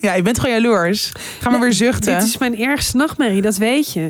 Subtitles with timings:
[0.00, 1.12] Ja, je bent gewoon jaloers.
[1.40, 2.18] Ga maar weer zuchten.
[2.18, 4.08] Dit is mijn ergste nachtmerrie, dat weet je.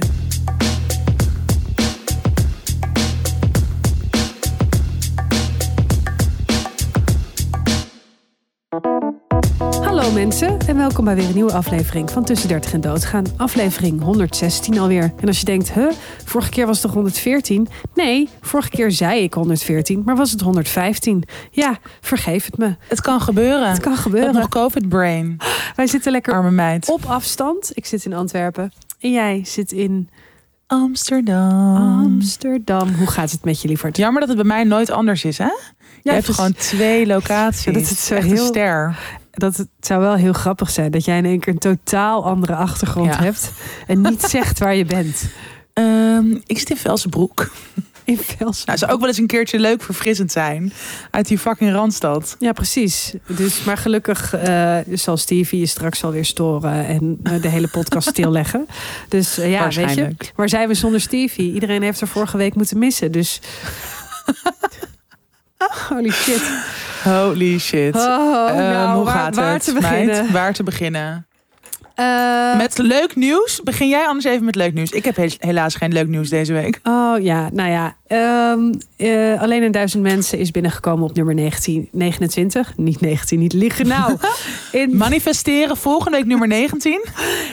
[10.08, 13.24] Hallo mensen en welkom bij weer een nieuwe aflevering van Tussen 30 en Doodgaan.
[13.36, 15.12] Aflevering 116 alweer.
[15.20, 15.90] En als je denkt, huh,
[16.24, 17.68] vorige keer was het toch 114?
[17.94, 21.22] Nee, vorige keer zei ik 114, maar was het 115?
[21.50, 22.76] Ja, vergeef het me.
[22.88, 23.68] Het kan gebeuren.
[23.70, 24.34] Het kan gebeuren.
[24.34, 25.36] nog COVID-brain.
[25.76, 26.88] Wij zitten lekker Arme meid.
[26.90, 27.70] op afstand.
[27.74, 30.08] Ik zit in Antwerpen en jij zit in
[30.66, 31.76] Amsterdam.
[32.04, 32.94] Amsterdam.
[32.94, 33.96] Hoe gaat het met je, lieverd?
[33.96, 35.50] Jammer dat het bij mij nooit anders is, hè?
[36.02, 37.64] Je hebt dus- gewoon twee locaties.
[37.64, 38.96] Ja, dat is Echt een heel- ster.
[39.38, 42.54] Dat het zou wel heel grappig zijn dat jij in één keer een totaal andere
[42.54, 43.22] achtergrond Ja.
[43.22, 43.52] hebt
[43.86, 45.24] en niet zegt waar je bent.
[45.72, 47.50] Ehm, ik zit in Velsenbroek.
[48.04, 48.66] In Velsen.
[48.66, 50.72] Nou, zou ook wel eens een keertje leuk verfrissend zijn.
[51.10, 52.36] Uit die fucking Randstad.
[52.38, 53.14] Ja, precies.
[53.26, 58.08] Dus, maar gelukkig eh, zal Stevie je straks alweer storen en eh, de hele podcast
[58.08, 58.66] stilleggen.
[59.08, 60.32] Dus eh, ja, weet je, Waarschijnlijk.
[60.36, 61.52] waar zijn we zonder Stevie?
[61.52, 63.12] Iedereen heeft er vorige week moeten missen.
[63.12, 63.40] Dus.
[65.88, 66.42] Holy shit.
[67.04, 67.94] Holy shit.
[67.96, 69.82] Oh, Ehm, nou, hoe waar, gaat waar het, te meid?
[69.84, 70.32] beginnen?
[70.32, 71.26] Waar te beginnen?
[71.98, 73.60] Eh, Met leuk nieuws?
[73.64, 74.90] Begin jij anders even met leuk nieuws.
[74.90, 76.80] Ik heb he- helaas geen leuk nieuws deze week.
[76.82, 77.96] Oh ja, nou ja.
[78.06, 82.72] ehm, eh, alleen een duizend mensen is binnengekomen op nummer 1929.
[82.76, 83.86] Niet 19, niet liegen.
[83.86, 84.16] Nou,
[84.72, 87.04] in, Manifesteren volgende week nummer 19.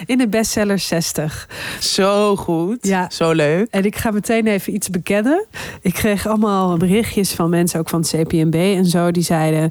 [0.06, 1.50] in de bestseller 60.
[1.80, 2.78] Zo goed.
[2.82, 3.10] Ja.
[3.10, 3.68] Zo leuk.
[3.72, 5.46] En ik ga meteen even iets bekennen.
[5.82, 9.70] Ik kreeg allemaal berichtjes van mensen, ook van het CPMB en zo, die zeiden: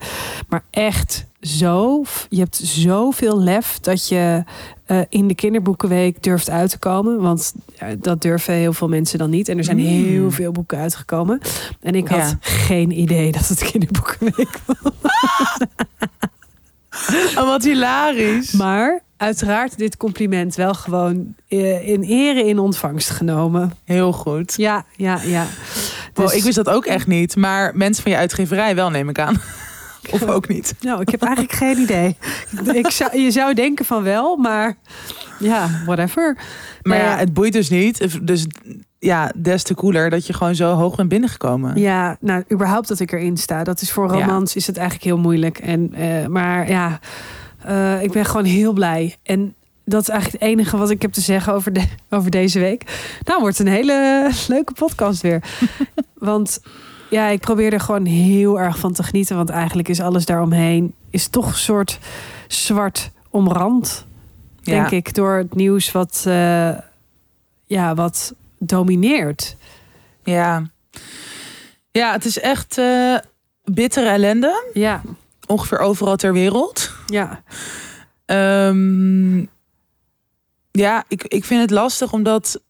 [0.48, 4.44] Maar echt zo, je hebt zoveel lef dat je
[4.84, 7.20] eh, in de kinderboekenweek durft uit te komen.
[7.20, 7.54] Want
[7.98, 9.48] dat durven heel veel mensen dan niet.
[9.48, 9.84] En er zijn Mm.
[9.84, 11.40] heel veel boeken uitgekomen.
[11.80, 12.36] En ik had Ja.
[12.40, 14.92] geen idee dat het kinderboekenweek was.
[17.36, 18.52] Oh, wat hilarisch.
[18.52, 23.72] Maar uiteraard dit compliment wel gewoon eh, in ere in ontvangst genomen.
[23.84, 24.54] Heel goed.
[24.56, 25.42] Ja, ja, ja.
[25.42, 27.36] Oh, Dus- ik wist dat ook echt niet.
[27.36, 29.40] Maar mensen van je uitgeverij wel, neem ik aan.
[30.10, 30.74] Of ook niet.
[30.80, 32.16] Nou, ik heb eigenlijk geen idee.
[32.72, 34.76] Ik zou, je zou denken van wel, maar
[35.38, 36.36] ja, whatever.
[36.82, 38.26] Maar ja, het boeit dus niet.
[38.26, 38.46] Dus
[38.98, 41.80] ja, des te cooler dat je gewoon zo hoog bent binnengekomen.
[41.80, 43.64] Ja, nou, überhaupt dat ik erin sta.
[43.64, 44.20] Dat is voor Ja.
[44.20, 45.58] romans is het eigenlijk heel moeilijk.
[45.58, 46.98] En, eh, maar ja,
[47.64, 49.16] eh, ik ben gewoon heel blij.
[49.22, 49.54] En
[49.84, 52.82] dat is eigenlijk het enige wat ik heb te zeggen over, de, over deze week.
[53.24, 55.42] Nou, wordt een hele leuke podcast weer.
[56.14, 56.60] Want
[57.14, 59.36] ja, ik probeer er gewoon heel erg van te genieten.
[59.36, 61.98] Want eigenlijk is alles daaromheen is toch een soort
[62.48, 64.04] zwart omrand.
[64.62, 64.96] denk Ja.
[64.96, 66.78] ik, door het nieuws wat, eh,
[67.64, 69.56] ja, wat domineert.
[70.24, 70.70] Ja.
[71.90, 73.16] Ja, het is echt eh,
[73.64, 74.70] bittere ellende.
[74.72, 75.02] Ja,
[75.46, 76.90] Ongeveer overal ter wereld.
[77.06, 77.42] ja,
[78.24, 79.38] Ehm,
[80.70, 82.60] ja, ik, ik vind het lastig omdat.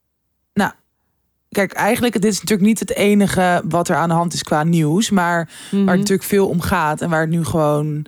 [1.55, 4.63] Kijk, eigenlijk, dit is natuurlijk niet het enige wat er aan de hand is qua
[4.63, 5.09] nieuws.
[5.09, 5.75] Maar Mhm.
[5.83, 8.05] waar het natuurlijk veel om gaat en waar het nu gewoon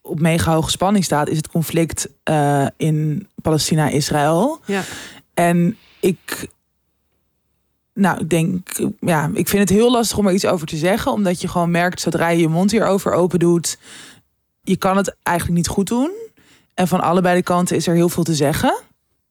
[0.00, 4.60] op mega hoge spanning staat, is het conflict eh, in Palestina-Israël.
[4.66, 4.82] ja.
[5.34, 6.48] En ik.
[7.94, 8.68] Nou, ik denk,
[9.00, 11.70] ja, ik vind het heel lastig om er iets over te zeggen, omdat je gewoon
[11.70, 13.78] merkt zodra je je mond hierover open doet,
[14.62, 16.10] je kan het eigenlijk niet goed doen.
[16.74, 18.80] En van allebei de kanten is er heel veel te zeggen.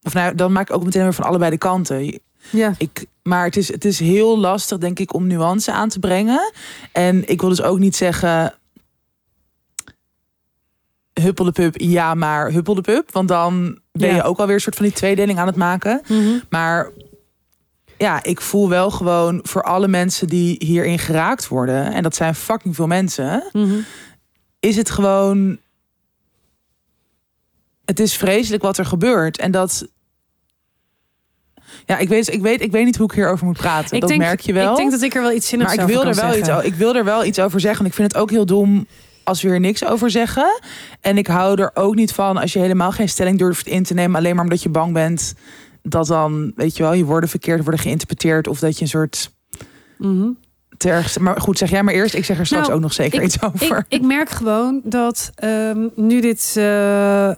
[0.02, 2.20] Of nou, dan maak ik ook meteen weer van allebei de kanten.
[2.50, 2.74] Ja.
[2.78, 6.52] Ik, maar het is, het is heel lastig, denk ik, om nuance aan te brengen.
[6.92, 8.54] En ik wil dus ook niet zeggen.
[11.14, 13.12] Huppel de pup, ja, maar huppel de pup.
[13.12, 14.16] Want dan ben Ja.
[14.16, 16.02] je ook alweer een soort van die tweedeling aan het maken.
[16.08, 16.40] Mhm.
[16.50, 16.90] Maar
[17.98, 22.36] ja, ik voel wel gewoon voor alle mensen die hierin geraakt worden, en dat zijn
[22.36, 23.80] fucking veel mensen, Mhm.
[24.60, 25.58] is het gewoon.
[27.86, 29.38] Het is vreselijk wat er gebeurt.
[29.38, 29.88] En dat.
[31.86, 34.00] Ja, ik weet, ik weet, ik weet niet hoe ik hierover moet praten.
[34.00, 34.72] dat merk je wel.
[34.72, 36.66] Ik denk dat ik er wel iets zinnigs maar ik wil, er wel iets, zeggen.
[36.66, 37.78] ik wil er wel iets over zeggen.
[37.84, 38.88] Want ik vind het ook heel dom
[39.24, 40.62] als we er niks over zeggen.
[41.02, 43.94] En ik hou er ook niet van als je helemaal geen stelling durft in te
[43.94, 44.16] nemen.
[44.16, 45.34] Alleen maar omdat je bang bent
[45.84, 48.48] dat dan, weet je wel, je woorden verkeerd worden geïnterpreteerd.
[48.48, 49.32] Of dat je een soort
[49.98, 50.28] Mhm.
[50.78, 51.20] te erg.
[51.20, 52.14] Maar goed, zeg jij maar eerst.
[52.14, 53.78] Ik zeg er straks Nou, ook nog zeker ik- iets over.
[53.78, 57.32] Ik, ik merk gewoon dat ehm, nu dit eh,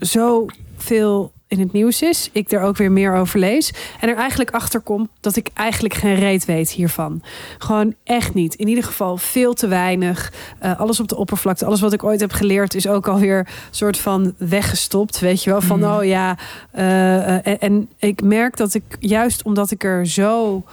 [0.00, 0.46] zo
[0.76, 3.72] veel in het nieuws is, ik er ook weer meer over lees.
[4.00, 7.22] En er eigenlijk achter kom dat ik eigenlijk geen reet weet hiervan.
[7.58, 8.54] Gewoon echt niet.
[8.54, 10.32] In ieder geval veel te weinig.
[10.58, 11.64] Eh, alles op de oppervlakte.
[11.64, 15.18] Alles wat ik ooit heb geleerd is ook alweer soort van weggestopt.
[15.18, 15.60] Weet je wel?
[15.60, 15.84] Van Mm.
[15.84, 16.38] oh ja.
[16.70, 20.64] eh, eh, en, en ik merk dat ik juist omdat ik er zo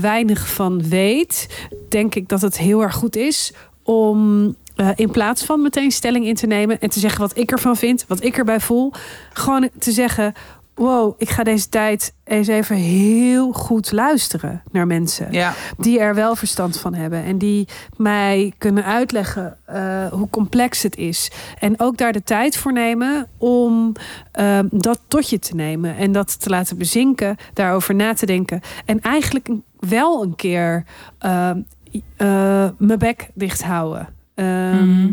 [0.00, 1.48] weinig van weet,
[1.88, 3.52] denk ik dat het heel erg goed is
[3.82, 7.50] om eh, in plaats van meteen stelling in te nemen en te zeggen wat ik
[7.50, 8.92] ervan vind, wat ik erbij voel,
[9.32, 10.32] gewoon te zeggen:
[10.74, 15.54] Wow, ik ga deze tijd eens even heel goed luisteren naar mensen Ja.
[15.78, 20.96] die er wel verstand van hebben en die mij kunnen uitleggen eh, hoe complex het
[20.96, 21.30] is.
[21.58, 23.92] En ook daar de tijd voor nemen om
[24.32, 28.60] eh, dat tot je te nemen en dat te laten bezinken, daarover na te denken.
[28.84, 29.48] En eigenlijk
[29.78, 30.84] wel een keer
[32.78, 34.18] mijn bek dicht houden.
[34.34, 35.12] Ehm, Mhm.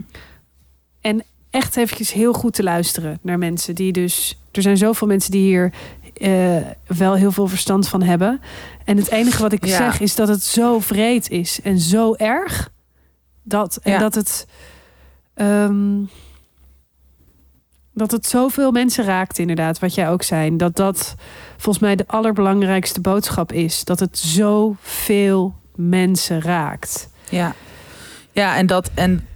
[1.01, 4.39] En echt eventjes heel goed te luisteren naar mensen die dus.
[4.51, 5.73] Er zijn zoveel mensen die hier
[6.13, 8.41] eh, wel heel veel verstand van hebben.
[8.85, 9.77] En het enige wat ik Ja.
[9.77, 12.71] zeg is dat het zo vreed is en zo erg.
[13.43, 13.97] Dat, en Ja.
[13.99, 14.47] dat het.
[15.33, 15.99] ehm,
[17.93, 20.55] dat het zoveel mensen raakt, inderdaad, wat jij ook zei.
[20.57, 21.15] Dat dat
[21.57, 23.83] volgens mij de allerbelangrijkste boodschap is.
[23.83, 27.09] Dat het zoveel mensen raakt.
[27.29, 27.55] Ja,
[28.37, 29.27] ja en, dat, en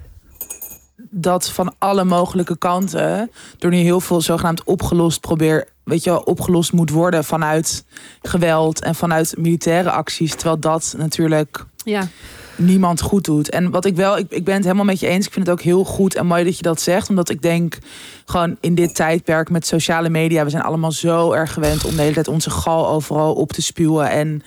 [1.10, 6.20] dat van alle mogelijke kanten, door nu heel veel zogenaamd opgelost probeer, weet je wel,
[6.20, 7.86] opgelost moet worden vanuit
[8.22, 12.08] geweld en vanuit militaire acties, terwijl dat natuurlijk Ja,
[12.56, 13.50] niemand goed doet.
[13.50, 15.26] En wat ik wel, ik, ik ben het helemaal met je eens.
[15.26, 17.10] Ik vind het ook heel goed en mooi dat je dat zegt.
[17.10, 17.78] Omdat ik denk,
[18.26, 22.02] gewoon in dit tijdperk met sociale media, we zijn allemaal zo erg gewend om de
[22.02, 24.10] hele tijd onze gal overal op te spuwen.
[24.10, 24.44] En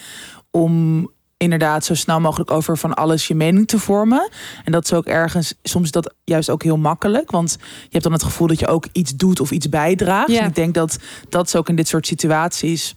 [0.51, 4.31] om inderdaad zo snel mogelijk over van alles je mening te vormen.
[4.65, 7.31] En dat is ook ergens, soms is dat juist ook heel makkelijk.
[7.31, 10.31] Want je hebt dan het gevoel dat je ook iets doet of iets bijdraagt.
[10.31, 10.41] Ja.
[10.41, 10.99] En ik denk dat
[11.29, 12.95] dat is ook in dit soort situaties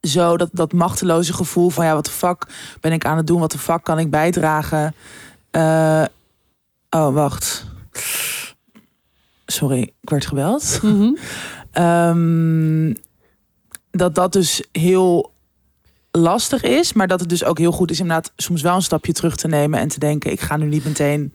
[0.00, 2.46] zo dat, dat machteloze gevoel van ja, wat de fuck
[2.80, 3.40] ben ik aan het doen?
[3.40, 4.94] Wat de fuck kan ik bijdragen?
[5.50, 6.04] Eh,
[6.90, 7.64] oh, wacht.
[9.46, 10.78] Sorry, ik werd gebeld.
[10.82, 11.10] Mhm.
[11.70, 12.94] Ehm,
[13.90, 15.32] dat dat dus heel
[16.16, 19.12] lastig is, maar dat het dus ook heel goed is inderdaad soms wel een stapje
[19.12, 21.32] terug te nemen en te denken, ik ga nu niet meteen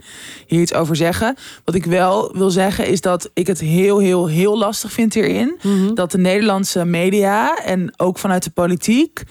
[0.48, 1.36] hier iets over zeggen.
[1.66, 5.58] Wat ik wel wil zeggen is dat ik het heel, heel, heel lastig vind hierin
[5.64, 5.94] Mhm.
[5.94, 9.24] dat de Nederlandse media en ook vanuit de politiek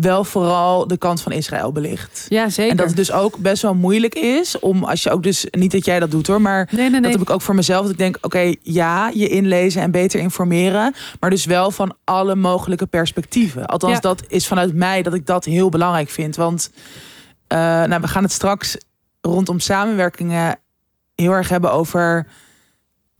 [0.00, 2.26] wel vooral de kant van Israël belicht.
[2.28, 2.70] Ja, zeker.
[2.70, 5.72] En dat het dus ook best wel moeilijk is om als je ook dus niet
[5.72, 7.00] dat jij dat doet hoor, maar nee, nee, nee.
[7.00, 7.82] dat heb ik ook voor mezelf.
[7.82, 12.34] Dat ik denk, oké, ja, je inlezen en beter informeren, maar dus wel van alle
[12.34, 13.66] mogelijke perspectieven.
[13.66, 14.00] Althans, Ja.
[14.00, 16.70] dat is vanuit mij dat ik dat heel belangrijk vind, want
[17.46, 18.76] eh, nou, we gaan het straks
[19.20, 20.58] rondom samenwerkingen
[21.14, 22.26] heel erg hebben over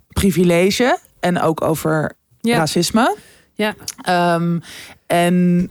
[0.09, 2.57] privilege en ook over ja.
[2.57, 3.17] racisme.
[3.55, 3.75] Ja.
[4.03, 4.59] Ehm,
[5.07, 5.71] en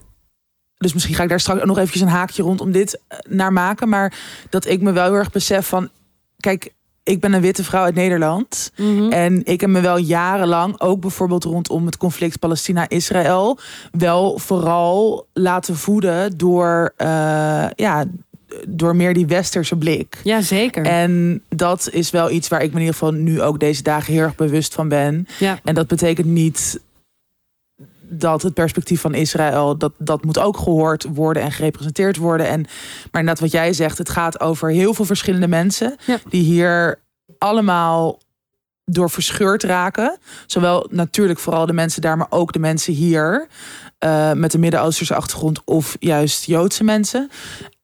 [0.79, 3.89] dus misschien ga ik daar straks nog eventjes een haakje rondom dit eh, naar maken.
[3.89, 4.13] Maar
[4.49, 5.89] dat ik me wel heel erg besef van...
[6.37, 6.73] Kijk,
[7.03, 8.71] ik ben een witte vrouw uit Nederland.
[8.77, 9.11] Mhm.
[9.11, 13.59] En ik heb me wel jarenlang, ook bijvoorbeeld rondom het conflict Palestina-Israël...
[13.91, 17.07] wel vooral laten voeden door, eh,
[17.75, 18.05] ja,
[18.67, 20.17] door meer die westerse blik.
[20.23, 20.85] Ja, zeker.
[20.85, 24.13] En dat is wel iets waar ik me in ieder geval nu ook deze dagen
[24.13, 25.27] heel erg bewust van ben.
[25.39, 25.59] ja.
[25.63, 26.79] En dat betekent niet
[28.09, 32.47] dat het perspectief van Israël, dat, dat moet ook gehoord worden en gerepresenteerd worden.
[32.47, 32.61] En,
[33.11, 36.17] maar inderdaad, wat jij zegt, het gaat over heel veel verschillende mensen Ja.
[36.29, 36.99] die hier
[37.37, 38.19] allemaal
[38.85, 40.17] door verscheurd raken.
[40.45, 43.47] Zowel natuurlijk vooral de mensen daar, maar ook de mensen hier
[43.97, 47.29] eh, met een Midden-Oosterse achtergrond of juist Joodse mensen.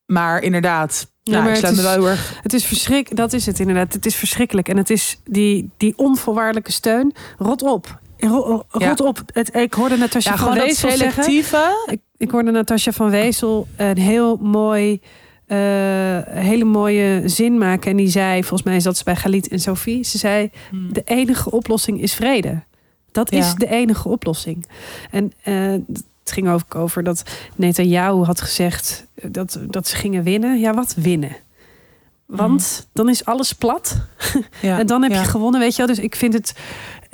[0.06, 2.39] Maar inderdaad, Ja, nou, maar ik het is- wel heel erg.
[2.44, 3.94] Het is verschrik, dat is het inderdaad.
[3.94, 4.69] Het is verschrikkelijk.
[4.69, 7.13] En het is die, die onvoorwaardelijke steun.
[7.38, 8.00] Rot op.
[8.20, 9.06] Ro- Rot Ja.
[9.06, 9.22] op.
[9.34, 10.98] Het, ik hoorde Natasja Ja, van Wezel zeggen.
[11.24, 11.86] selectieve.
[11.92, 15.01] Ik, ik hoorde Natasja van Wezel een heel mooi,
[15.46, 15.58] eh,
[16.24, 17.92] hele mooie zin maken.
[17.92, 20.04] En die zei, volgens mij zat ze bij Galit en Sophie.
[20.04, 20.94] Ze zei, Hmm.
[20.94, 22.63] de enige oplossing is vrede.
[23.12, 24.66] Dat is de enige oplossing.
[25.12, 25.72] En eh,
[26.24, 27.24] het ging ook over dat
[27.56, 30.60] Netanyahu had gezegd dat, dat ze gingen winnen.
[30.60, 31.36] Ja, wat winnen?
[32.25, 33.98] Want dan is alles plat.
[34.62, 35.22] Ja, En dan heb ja.
[35.22, 35.96] je gewonnen, weet je wel.
[35.96, 36.54] Dus ik vind het...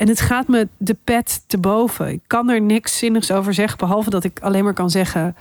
[0.01, 2.09] En het gaat me de pet te boven.
[2.11, 3.77] Ik kan er niks zinnigs over zeggen.
[3.77, 5.35] Behalve dat ik alleen maar kan zeggen...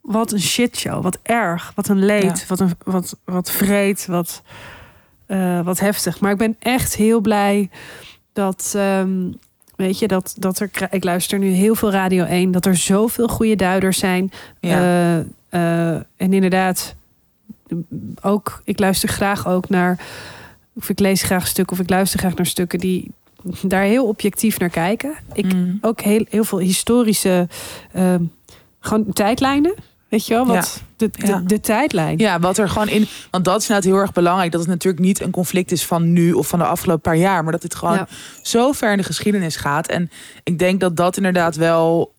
[0.00, 1.02] Wat een shitshow.
[1.02, 1.72] Wat erg.
[1.74, 2.38] Wat een leed.
[2.38, 2.46] Ja.
[2.46, 4.06] Wat, een, wat, wat vreed.
[4.06, 4.42] Wat,
[5.26, 6.20] eh, wat heftig.
[6.20, 7.70] Maar ik ben echt heel blij
[8.32, 8.72] dat...
[8.76, 9.32] ehm,
[9.76, 10.70] weet je, dat, dat er...
[10.90, 12.50] Ik luister nu heel veel Radio 1.
[12.50, 14.30] Dat er zoveel goede duiders zijn.
[14.60, 14.78] Ja.
[14.78, 16.94] Eh, eh, en inderdaad,
[18.20, 19.98] ook, ik luister graag ook naar,
[20.74, 23.10] of ik lees graag stukken, of ik luister graag naar stukken die
[23.62, 25.14] daar heel objectief naar kijken.
[25.32, 25.78] Ik Mm.
[25.80, 27.48] ook heel, heel veel historische,
[27.92, 28.22] ehm,
[28.80, 29.74] gewoon tijdlijnen.
[30.08, 31.42] Weet je wel, wat de, de, Ja.
[31.46, 32.18] de tijdlijn.
[32.18, 33.06] Ja, wat er gewoon in.
[33.30, 34.52] Want dat is inderdaad heel erg belangrijk.
[34.52, 37.42] Dat het natuurlijk niet een conflict is van nu of van de afgelopen paar jaar.
[37.42, 38.08] Maar dat het gewoon Ja.
[38.42, 39.86] zo ver in de geschiedenis gaat.
[39.88, 40.10] En
[40.42, 42.14] ik denk dat dat inderdaad wel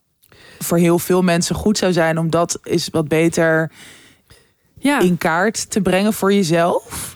[0.59, 2.17] voor heel veel mensen goed zou zijn.
[2.17, 3.71] Om dat eens wat beter
[4.79, 4.99] Ja.
[4.99, 7.15] in kaart te brengen voor jezelf.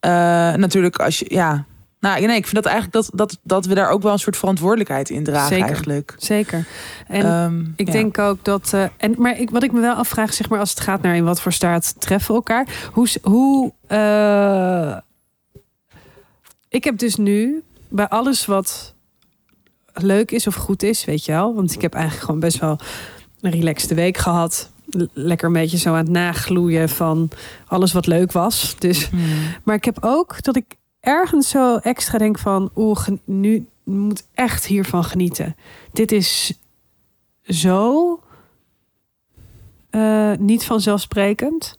[0.00, 0.10] Eh,
[0.54, 1.64] natuurlijk als je, ja.
[2.02, 4.36] Nou, nee, ik vind dat eigenlijk dat, dat, dat we daar ook wel een soort
[4.36, 5.66] verantwoordelijkheid in dragen Zeker.
[5.66, 6.14] eigenlijk.
[6.18, 6.64] Zeker.
[7.06, 7.92] En Ehm, ik ja.
[7.92, 8.70] denk ook dat.
[8.74, 11.16] eh, en, maar ik, wat ik me wel afvraag, zeg maar, als het gaat naar
[11.16, 12.66] in wat voor staat treffen we elkaar.
[12.92, 13.08] Hoe.
[13.22, 14.96] hoe eh,
[16.68, 18.94] ik heb dus nu bij alles wat
[19.92, 21.54] leuk is of goed is, weet je wel.
[21.54, 22.78] Want ik heb eigenlijk gewoon best wel
[23.40, 24.70] een relaxte week gehad.
[25.12, 27.30] Lekker een beetje zo aan het nagloeien van
[27.66, 28.74] alles wat leuk was.
[28.78, 29.20] Dus Hmm.
[29.64, 30.64] maar ik heb ook dat ik
[31.02, 32.70] ergens zo extra denk van...
[32.76, 35.56] oeh, nu moet echt hiervan genieten.
[35.92, 36.58] Dit is
[37.42, 38.20] zo
[39.90, 41.78] eh, niet vanzelfsprekend.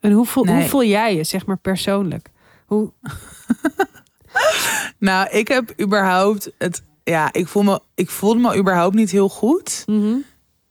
[0.00, 2.30] En hoe voel, hoe voel jij je, zeg maar, persoonlijk?
[2.66, 2.92] Hoe,
[4.98, 6.82] Nou, ik heb überhaupt het.
[7.04, 7.80] Ja, ik voel me.
[7.94, 9.82] Ik voelde me überhaupt niet heel goed.
[9.86, 10.14] Mhm.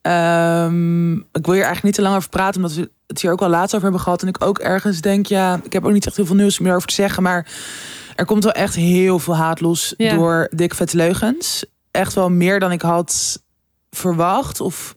[0.02, 3.42] Ehm, ik wil hier eigenlijk niet te lang over praten, omdat we het hier ook
[3.42, 4.22] al laatst over hebben gehad.
[4.22, 6.76] En ik ook ergens denk, ja, ik heb ook niet echt heel veel nieuws meer
[6.76, 7.24] over te zeggen.
[7.24, 7.48] Maar
[8.16, 10.16] er komt wel echt heel veel haat los Ja.
[10.16, 11.66] door dikke vette leugens.
[11.92, 13.42] Echt wel meer dan ik had
[13.92, 14.62] verwacht.
[14.62, 14.96] Of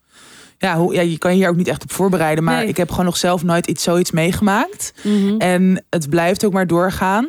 [0.58, 2.44] ja, hoe, ja, je kan je hier ook niet echt op voorbereiden.
[2.44, 2.68] Maar Nee.
[2.68, 4.92] ik heb gewoon nog zelf nooit iets, zoiets meegemaakt.
[5.02, 5.36] Mhm.
[5.38, 7.26] En het blijft ook maar doorgaan.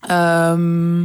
[0.00, 1.00] Ehm,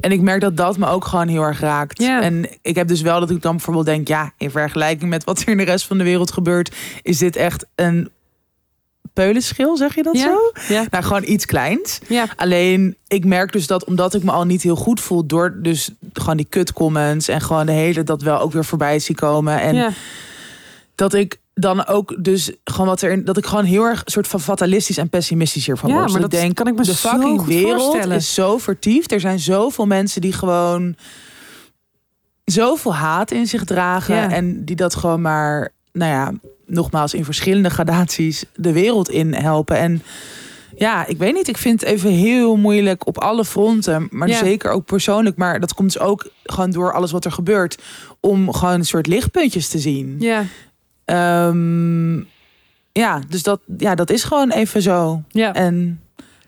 [0.00, 2.00] en ik merk dat dat me ook gewoon heel erg raakt.
[2.00, 4.08] En ik heb dus wel dat ik dan bijvoorbeeld denk...
[4.08, 6.74] ja, in vergelijking met wat er in de rest van de wereld gebeurt...
[7.02, 8.10] is dit echt een
[9.16, 10.22] peulenschil, zeg je dat Ja.
[10.22, 10.74] zo?
[10.74, 10.84] Ja.
[10.90, 11.98] Nou, gewoon iets kleins.
[12.08, 12.26] Ja.
[12.36, 15.26] Alleen, ik merk dus dat omdat ik me al niet heel goed voel...
[15.26, 17.28] door dus gewoon die kut comments...
[17.28, 19.60] en gewoon de hele dat wel ook weer voorbij zie komen...
[19.60, 19.90] en ja.
[20.94, 24.40] dat ik dan ook dus gewoon wat er dat ik gewoon heel erg soort van
[24.40, 26.10] fatalistisch en pessimistisch hiervan Ja, word.
[26.12, 29.12] maar Dat dat ik denk kan ik me de fucking wereld is zo vertiefd.
[29.12, 30.96] Er zijn zoveel mensen die gewoon
[32.44, 34.30] zoveel haat in zich dragen Ja.
[34.30, 36.32] en die dat gewoon maar, nou ja,
[36.66, 40.02] nogmaals in verschillende gradaties de wereld in helpen en
[40.78, 41.48] ja, ik weet niet.
[41.48, 44.08] Ik vind het even heel moeilijk op alle fronten.
[44.10, 44.38] Maar Ja.
[44.38, 45.36] zeker ook persoonlijk.
[45.36, 47.78] Maar dat komt dus ook gewoon door alles wat er gebeurt.
[48.20, 50.16] Om gewoon een soort lichtpuntjes te zien.
[50.18, 50.44] Ja.
[51.04, 52.16] Ehm,
[52.92, 55.22] ja, dus dat, ja, dat is gewoon even zo.
[55.28, 55.54] ja.
[55.54, 56.00] En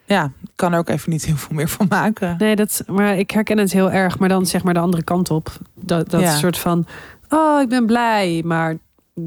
[0.05, 2.35] ja, ik kan er ook even niet heel veel meer van maken.
[2.39, 4.19] Nee, dat, maar ik herken het heel erg.
[4.19, 5.53] Maar dan zeg maar de andere kant op.
[5.75, 6.37] Dat, dat Ja.
[6.37, 6.87] soort van...
[7.29, 8.43] Oh, ik ben blij.
[8.45, 8.77] Maar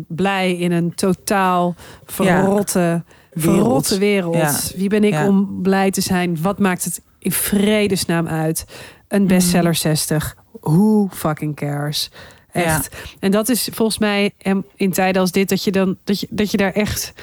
[0.08, 4.36] blij in een totaal verrotte, verrotte wereld.
[4.36, 4.78] Ja.
[4.78, 5.28] Wie ben ik Ja.
[5.28, 6.42] om blij te zijn?
[6.42, 8.66] Wat maakt het in vredesnaam uit?
[9.08, 10.36] Een bestseller 60.
[10.62, 12.12] Who fucking cares?
[12.52, 12.96] Echt.
[13.20, 14.32] En dat is volgens mij
[14.76, 15.50] in tijden als dit...
[15.50, 17.14] dat je, dan, dat je, dat je daar echt...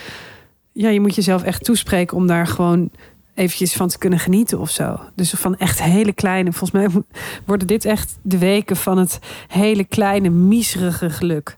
[0.72, 2.90] Ja, je moet jezelf echt toespreken om daar gewoon
[3.34, 5.00] eventjes van te kunnen genieten of zo.
[5.14, 6.52] Dus van echt hele kleine...
[6.52, 7.02] Volgens mij
[7.46, 11.56] worden dit echt de weken van het hele kleine, miserige geluk.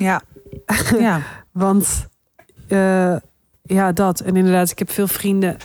[0.00, 0.22] Ja.
[0.98, 1.22] ja.
[1.52, 2.08] Want
[2.68, 3.16] eh,
[3.62, 4.20] ja, dat.
[4.20, 5.56] En inderdaad, ik heb veel vrienden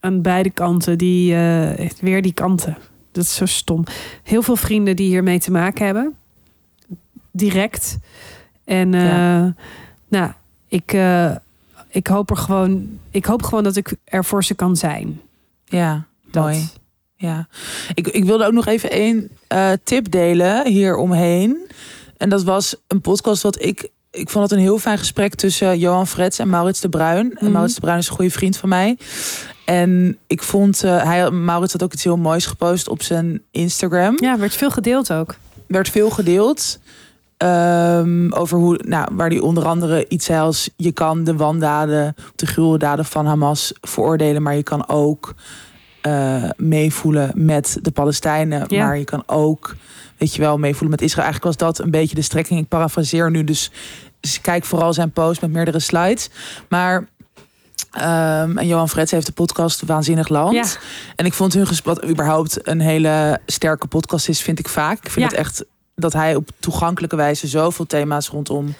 [0.00, 2.76] aan beide kanten die eh, weer die kanten.
[3.12, 3.84] Dat is zo stom.
[4.22, 6.14] Heel veel vrienden die hiermee te maken hebben.
[7.30, 7.98] Direct.
[8.64, 9.54] En eh, Ja.
[10.08, 10.30] nou,
[10.68, 10.96] ik,
[11.88, 12.98] ik hoop er gewoon.
[13.10, 15.20] Ik hoop gewoon dat ik er voor ze kan zijn.
[15.64, 16.42] Ja, Dat.
[16.42, 16.68] mooi.
[17.16, 17.48] Ja.
[17.94, 19.30] Ik, ik wilde ook nog even één
[19.84, 21.66] tip delen hier omheen.
[22.18, 23.88] En dat was een podcast wat ik...
[24.10, 27.30] Ik vond het een heel fijn gesprek tussen Johan Frets en Maurits de Bruin.
[27.32, 27.52] En Mhm.
[27.52, 28.98] Maurits de Bruin is een goede vriend van mij.
[29.64, 30.82] En ik vond...
[30.84, 34.16] eh, hij, Maurits had ook iets heel moois gepost op zijn Instagram.
[34.20, 35.34] Ja, er werd veel gedeeld ook.
[35.66, 36.78] werd veel gedeeld.
[37.36, 40.70] ehm, over hoe, nou, waar die onder andere iets zei als...
[40.76, 44.42] je kan de wandaden, de gruweldaden van Hamas veroordelen...
[44.42, 45.34] maar je kan ook
[46.06, 48.64] eh, meevoelen met de Palestijnen.
[48.68, 48.84] Ja.
[48.84, 49.76] Maar je kan ook,
[50.16, 51.24] weet je wel, meevoelen met Israël.
[51.26, 52.60] Eigenlijk was dat een beetje de strekking.
[52.60, 53.70] Ik parafraseer nu, dus,
[54.20, 56.30] dus kijk vooral zijn post met meerdere slides.
[56.68, 57.08] Maar...
[57.90, 60.54] ehm, en Johan Frets heeft de podcast Waanzinnig Land.
[60.54, 60.64] Ja.
[61.16, 64.96] En ik vond hun gesprek überhaupt een hele sterke podcast is, vind ik vaak.
[65.04, 65.36] Ik vind Ja.
[65.36, 68.74] het echt dat hij op toegankelijke wijze zoveel thema's rondom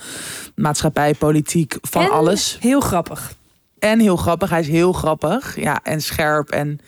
[0.54, 2.56] maatschappij, politiek, van En alles.
[2.61, 3.33] Heel grappig.
[3.78, 4.50] En heel grappig.
[4.50, 5.61] Hij is heel grappig.
[5.61, 6.80] Ja, en scherp en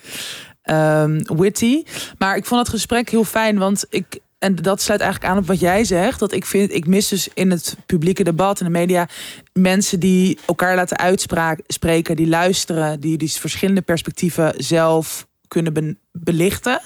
[0.62, 1.84] ehm, witty.
[2.18, 4.18] Maar ik vond het gesprek heel fijn, want ik.
[4.38, 6.18] En dat sluit eigenlijk aan op wat jij zegt.
[6.18, 9.08] Dat ik vind, ik mis dus in het publieke debat en de media
[9.52, 16.80] mensen die elkaar laten uitspreken, die luisteren, die die verschillende perspectieven zelf kunnen belichten.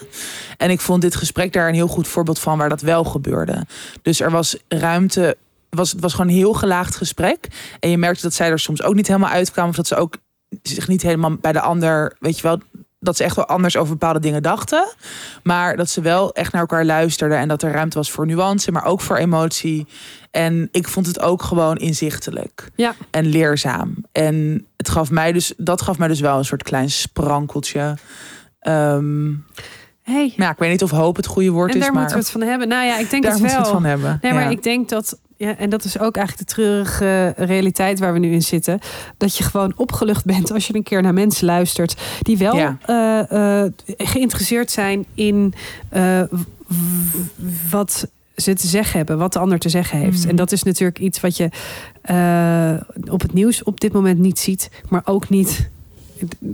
[0.57, 3.65] En ik vond dit gesprek daar een heel goed voorbeeld van waar dat wel gebeurde.
[4.01, 5.37] Dus er was ruimte.
[5.75, 7.47] Was, het was gewoon een heel gelaagd gesprek.
[7.79, 9.69] En je merkte dat zij er soms ook niet helemaal uitkwamen.
[9.71, 10.15] Of dat ze ook
[10.61, 12.57] zich niet helemaal bij de ander, weet je wel,
[12.99, 14.93] dat ze echt wel anders over bepaalde dingen dachten.
[15.43, 17.37] Maar dat ze wel echt naar elkaar luisterden.
[17.37, 19.87] En dat er ruimte was voor nuance, maar ook voor emotie.
[20.31, 22.69] En ik vond het ook gewoon inzichtelijk.
[22.75, 22.95] Ja.
[23.11, 23.95] En leerzaam.
[24.11, 27.97] En het gaf mij dus, dat gaf mij dus wel een soort klein sprankeltje.
[28.59, 29.31] Ehm,
[30.01, 30.33] Hey.
[30.35, 32.23] ja, ik weet niet of hoop het goede woord En is, daar maar moeten we
[32.23, 32.67] het van hebben.
[32.67, 33.67] Nou ja, ik denk daar het moeten wel.
[33.67, 34.17] we het van hebben.
[34.21, 34.49] Nee, maar Ja.
[34.49, 38.31] ik denk dat, ja, en dat is ook eigenlijk de treurige realiteit waar we nu
[38.31, 38.79] in zitten,
[39.17, 42.77] dat je gewoon opgelucht bent als je een keer naar mensen luistert die wel Ja.
[42.85, 45.53] eh, eh, geïnteresseerd zijn in
[45.89, 46.21] eh,
[47.69, 50.19] wat ze te zeggen hebben, wat de ander te zeggen heeft.
[50.19, 50.29] Mhm.
[50.29, 51.49] En dat is natuurlijk iets wat je
[53.09, 55.69] op het nieuws op dit moment niet ziet, maar ook niet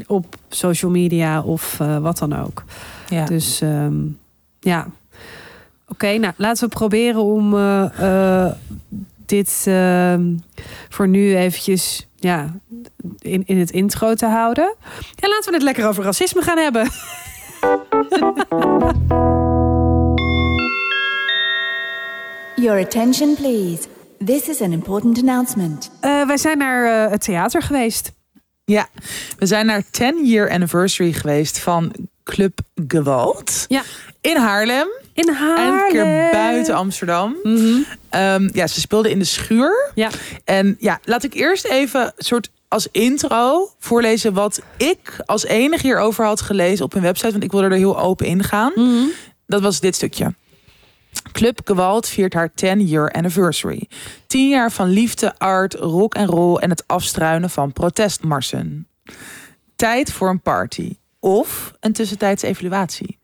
[0.08, 2.63] op social media of wat dan ook.
[3.10, 3.25] ja.
[3.25, 3.96] Dus ehm,
[4.60, 4.88] ja.
[5.89, 8.51] Oké, nou laten we proberen om eh, eh,
[9.25, 10.36] dit ehm,
[10.89, 12.53] voor nu eventjes ja,
[13.19, 14.75] in, in het intro te houden.
[15.19, 16.89] En laten we het lekker over racisme gaan hebben.
[22.63, 23.88] Your attention, please.
[24.25, 25.91] This is an important announcement.
[26.00, 28.12] Eh, wij zijn naar het theater geweest.
[28.65, 28.88] Ja,
[29.38, 31.91] we zijn naar 10 year anniversary geweest van
[32.29, 33.65] Club Gewalt.
[33.67, 33.83] Ja.
[34.21, 34.88] In Haarlem.
[35.13, 35.74] In Haarlem.
[35.74, 37.36] En een keer buiten Amsterdam.
[37.43, 37.81] Mhm.
[38.09, 39.91] Ehm, ja, ze speelden in de schuur.
[39.95, 40.09] Ja.
[40.43, 46.25] En ja, laat ik eerst even soort als intro voorlezen wat ik als enige hierover
[46.25, 47.31] had gelezen op hun website.
[47.31, 48.71] Want ik wilde er heel open in gaan.
[48.75, 49.05] Mhm.
[49.45, 50.33] Dat was dit stukje.
[51.31, 53.88] Club Gewalt viert haar 10-year anniversary.
[54.27, 58.88] 10 jaar van liefde, art, rock en roll en het afstruinen van protestmarsen.
[59.75, 63.17] Tijd voor een party of een tussentijdse evaluatie.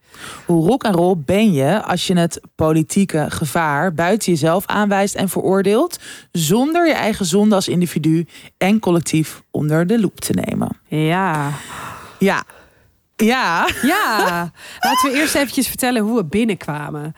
[0.46, 5.30] Hoe rock en roll ben je als je het politieke gevaar buiten jezelf aanwijst en
[5.30, 6.00] veroordeelt,
[6.32, 10.78] zonder je eigen zonde als individu en collectief onder de loep te nemen?
[10.88, 11.52] Ja.
[12.20, 12.44] Ja.
[13.16, 13.68] Ja.
[13.82, 17.16] Ja, laten we eerst eventjes vertellen hoe we binnenkwamen.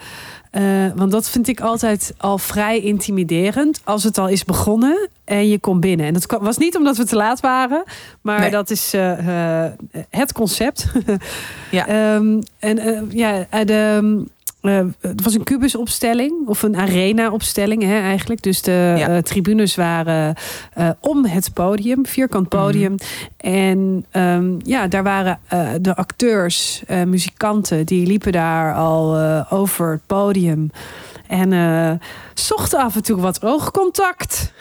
[0.51, 0.63] Eh,
[0.95, 3.81] want dat vind ik altijd al vrij intimiderend.
[3.83, 6.05] Als het al is begonnen en je komt binnen.
[6.05, 7.83] En dat was niet omdat we te laat waren.
[8.21, 8.49] Maar Nee.
[8.49, 9.71] dat is eh, eh,
[10.09, 10.87] het concept.
[11.71, 11.87] Ja.
[12.15, 14.23] Ehm, en ja, de,
[15.01, 16.47] het was een kubusopstelling.
[16.47, 18.41] Of een arena-opstelling hè, eigenlijk.
[18.41, 19.07] Dus de Ja.
[19.07, 20.35] eh, tribunes waren
[20.73, 22.05] eh, om het podium.
[22.05, 22.95] Vierkant podium.
[23.37, 29.17] En ehm, ja, daar waren eh, de acteurs, muzikanten, die liepen daar al
[29.49, 30.71] over het podium.
[31.27, 31.99] En
[32.33, 34.51] zochten af en toe wat oogcontact.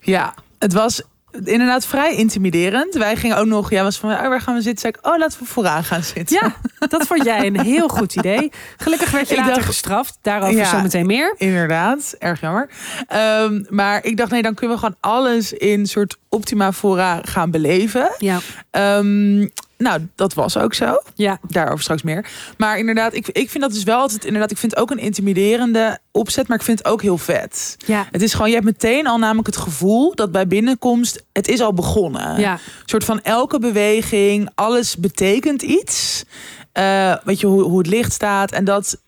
[0.00, 1.02] Ja, het was
[1.44, 2.94] inderdaad vrij intimiderend.
[2.94, 4.80] Wij gingen ook nog, ja, was van, oh, waar gaan we zitten?
[4.80, 6.36] Zei ik, oh, laten we vooraan gaan zitten.
[6.42, 8.52] Ja, dat vond jij een heel goed idee.
[8.76, 10.18] Gelukkig werd je Ik later dacht- gestraft.
[10.22, 10.64] Daarover Ja.
[10.70, 11.34] zometeen meer.
[11.38, 12.70] Inderdaad, erg jammer.
[13.06, 17.50] Ehm, maar ik dacht, nee, dan kunnen we gewoon alles in soort optima fora gaan
[17.50, 18.10] beleven.
[18.18, 18.38] Ja,
[18.70, 19.46] Ehm,
[19.80, 20.96] nou, dat was ook zo.
[21.14, 21.38] ja.
[21.48, 22.26] Daarover straks meer.
[22.56, 24.98] Maar inderdaad, ik, ik vind dat dus wel altijd, inderdaad, ik vind het ook een
[24.98, 27.76] intimiderende opzet, maar ik vind het ook heel vet.
[27.86, 28.06] ja.
[28.10, 31.60] Het is gewoon, je hebt meteen al namelijk het gevoel dat bij binnenkomst, het is
[31.60, 32.40] al begonnen.
[32.40, 36.24] Ja, Een soort van elke beweging, alles betekent iets.
[36.72, 38.52] Eh, weet je, hoe, hoe het licht staat.
[38.52, 39.00] En dat,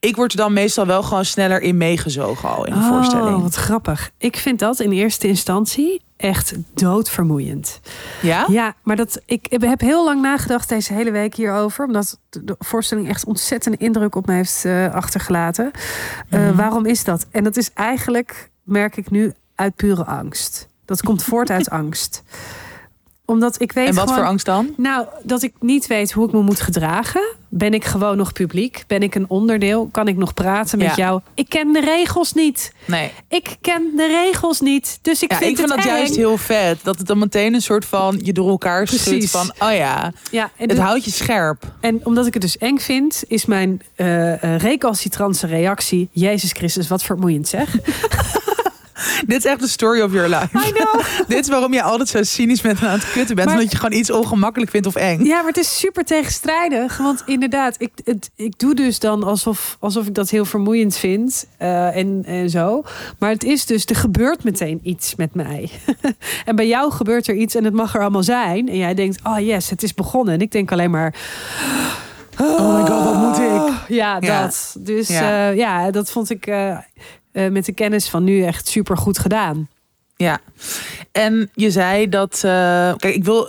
[0.00, 3.42] ik word er dan meestal wel gewoon sneller in meegezogen al in de Oh, voorstelling.
[3.42, 4.10] wat grappig.
[4.18, 7.80] Ik vind dat in eerste instantie echt doodvermoeiend.
[8.22, 8.44] Ja?
[8.48, 11.84] Ja, maar dat, ik heb heel lang nagedacht deze hele week hierover.
[11.86, 15.70] Omdat de voorstelling echt ontzettende indruk op me heeft eh, achtergelaten.
[16.30, 16.56] Eh, Mhm.
[16.56, 17.26] Waarom is dat?
[17.30, 20.68] En dat is eigenlijk, merk ik nu, uit pure angst.
[20.84, 22.22] Dat komt voort uit angst.
[23.24, 24.74] Omdat ik weet En wat gewoon, voor angst dan?
[24.76, 27.34] Nou, dat ik niet weet hoe ik me moet gedragen.
[27.52, 28.84] Ben ik gewoon nog publiek?
[28.86, 29.88] Ben ik een onderdeel?
[29.92, 30.94] Kan ik nog praten met Ja.
[30.94, 31.20] jou?
[31.34, 32.72] Ik ken de regels niet.
[32.84, 33.10] Nee.
[33.28, 34.98] Ik ken de regels niet.
[35.02, 35.96] Dus ik Ja, vind ik vind het dat eng.
[35.96, 36.78] juist heel vet.
[36.82, 40.50] Dat het dan meteen een soort van je door elkaar schudt van, oh ja, Ja,
[40.56, 41.62] het houdt je scherp.
[41.80, 44.08] en omdat ik het dus eng vind, is mijn eh
[44.54, 46.08] eh, recalcitrantse reactie...
[46.12, 47.76] Jezus Christus, wat vermoeiend zeg.
[49.26, 50.48] Dit is echt de story of your life.
[50.68, 51.00] I know.
[51.28, 53.48] Dit is waarom je altijd zo cynisch bent en aan het kutten bent.
[53.48, 55.24] Maar- omdat je gewoon iets ongemakkelijk vindt of eng.
[55.24, 56.96] Ja, maar het is super tegenstrijdig.
[56.96, 61.46] Want inderdaad, ik, het, ik doe dus dan alsof, alsof ik dat heel vermoeiend vind.
[61.56, 62.82] eh, en, en zo.
[63.18, 65.70] Maar het is dus, er gebeurt meteen iets met mij.
[66.44, 68.68] en bij jou gebeurt er iets en het mag er allemaal zijn.
[68.68, 70.34] En jij denkt, oh yes, het is begonnen.
[70.34, 71.14] En ik denk alleen maar...
[72.38, 73.72] Oh my god, wat moet ik?
[73.96, 74.42] Ja, Ja.
[74.42, 74.76] dat.
[74.78, 75.20] Dus Ja.
[75.22, 76.76] ja, ja dat vond ik eh,
[77.32, 79.68] eh, met de kennis van nu echt super goed gedaan.
[80.16, 80.40] Ja,
[81.12, 82.34] en je zei dat.
[82.34, 83.46] eh, kijk, ik wil.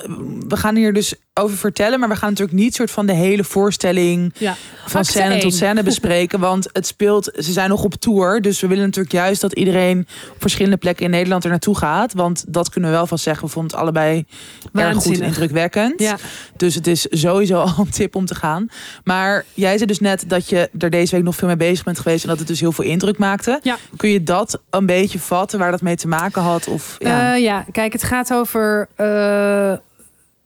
[0.47, 1.99] We gaan hier dus over vertellen.
[1.99, 4.55] Maar we gaan natuurlijk niet soort van de hele voorstelling Ja.
[4.85, 6.39] van scène tot scène bespreken.
[6.49, 8.41] Want het speelt, ze zijn nog op tour.
[8.41, 9.99] Dus we willen natuurlijk juist dat iedereen
[10.31, 12.13] op verschillende plekken in Nederland er naartoe gaat.
[12.13, 13.45] Want dat kunnen we wel van zeggen.
[13.45, 15.27] We vonden het allebei erg goed en Waanzinnig.
[15.27, 15.99] indrukwekkend.
[15.99, 16.17] Ja.
[16.57, 18.67] Dus het is sowieso al een tip om te gaan.
[19.03, 21.99] Maar jij zei dus net dat je er deze week nog veel mee bezig bent
[21.99, 22.23] geweest.
[22.23, 23.59] En dat het dus heel veel indruk maakte.
[23.63, 23.77] Ja.
[23.97, 26.67] Kun je dat een beetje vatten waar dat mee te maken had?
[26.67, 27.09] Of, ja.
[27.09, 27.35] Ja.
[27.35, 29.73] ja, kijk, het gaat over eh,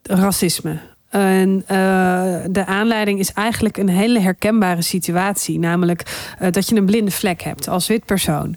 [0.08, 0.80] racisme.
[1.10, 5.60] En eh, de aanleiding is eigenlijk een hele herkenbare situatie.
[5.60, 8.56] Namelijk eh, dat je een blinde vlek hebt als wit persoon.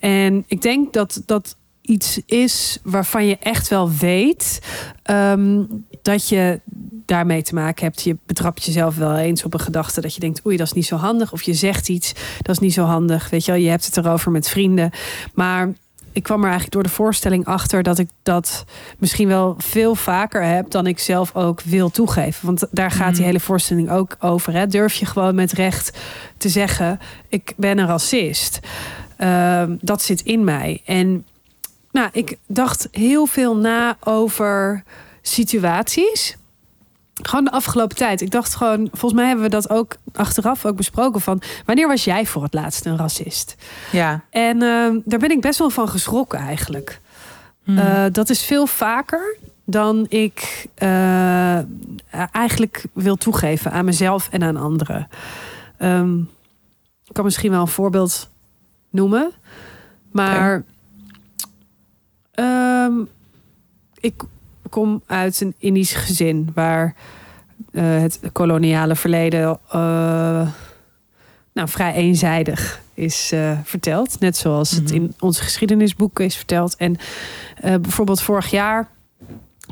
[0.00, 4.60] En ik denk dat dat iets is waarvan je echt wel weet
[5.02, 5.62] ehm,
[6.02, 6.60] dat je
[7.06, 8.02] daarmee te maken hebt.
[8.02, 10.86] Je betrapt jezelf wel eens op een gedachte dat je denkt: oei, dat is niet
[10.86, 11.32] zo handig.
[11.32, 13.30] Of je zegt iets, dat is niet zo handig.
[13.30, 14.90] Weet je wel, je hebt het erover met vrienden.
[15.34, 15.72] Maar
[16.12, 18.64] ik kwam er eigenlijk door de voorstelling achter dat ik dat
[18.98, 22.46] misschien wel veel vaker heb dan ik zelf ook wil toegeven.
[22.46, 23.24] Want daar gaat die Mhm.
[23.26, 24.52] hele voorstelling ook over.
[24.52, 24.66] Hè?
[24.66, 25.98] Durf je gewoon met recht
[26.36, 28.60] te zeggen: ik ben een racist.
[29.16, 30.82] Ehm, dat zit in mij.
[30.84, 31.24] En
[31.92, 34.82] nou, ik dacht heel veel na over
[35.22, 36.36] situaties.
[37.22, 38.20] Gewoon de afgelopen tijd.
[38.20, 42.04] Ik dacht gewoon, volgens mij hebben we dat ook achteraf ook besproken van wanneer was
[42.04, 43.56] jij voor het laatst een racist?
[43.92, 44.20] ja.
[44.30, 47.00] En ehm, daar ben ik best wel van geschrokken eigenlijk.
[47.62, 47.78] Hmm.
[47.78, 51.58] Eh, dat is veel vaker dan ik eh,
[52.32, 55.08] eigenlijk wil toegeven aan mezelf en aan anderen.
[55.76, 56.18] Ehm,
[57.04, 58.30] ik kan misschien wel een voorbeeld
[58.90, 59.30] noemen.
[60.12, 60.64] Maar
[62.30, 62.94] ehm,
[64.00, 64.22] ik
[64.70, 66.94] kom uit een Indisch gezin waar
[67.72, 70.48] eh, het koloniale verleden eh,
[71.52, 74.20] nou, vrij eenzijdig is eh, verteld.
[74.20, 74.94] Net zoals het Mhm.
[74.94, 76.76] in onze geschiedenisboeken is verteld.
[76.76, 76.96] En
[77.60, 78.88] bijvoorbeeld vorig jaar,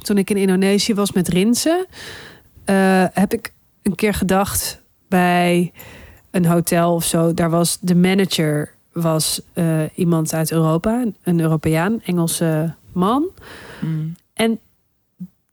[0.02, 1.86] toen ik in Indonesië was met Rinsen,
[3.12, 5.72] heb ik een keer gedacht bij
[6.30, 7.34] een hotel of zo.
[7.34, 9.40] Daar was de manager was
[9.94, 13.28] iemand uit Europa, een Europeaan, Engelse man.
[13.80, 14.14] Hmm.
[14.34, 14.60] En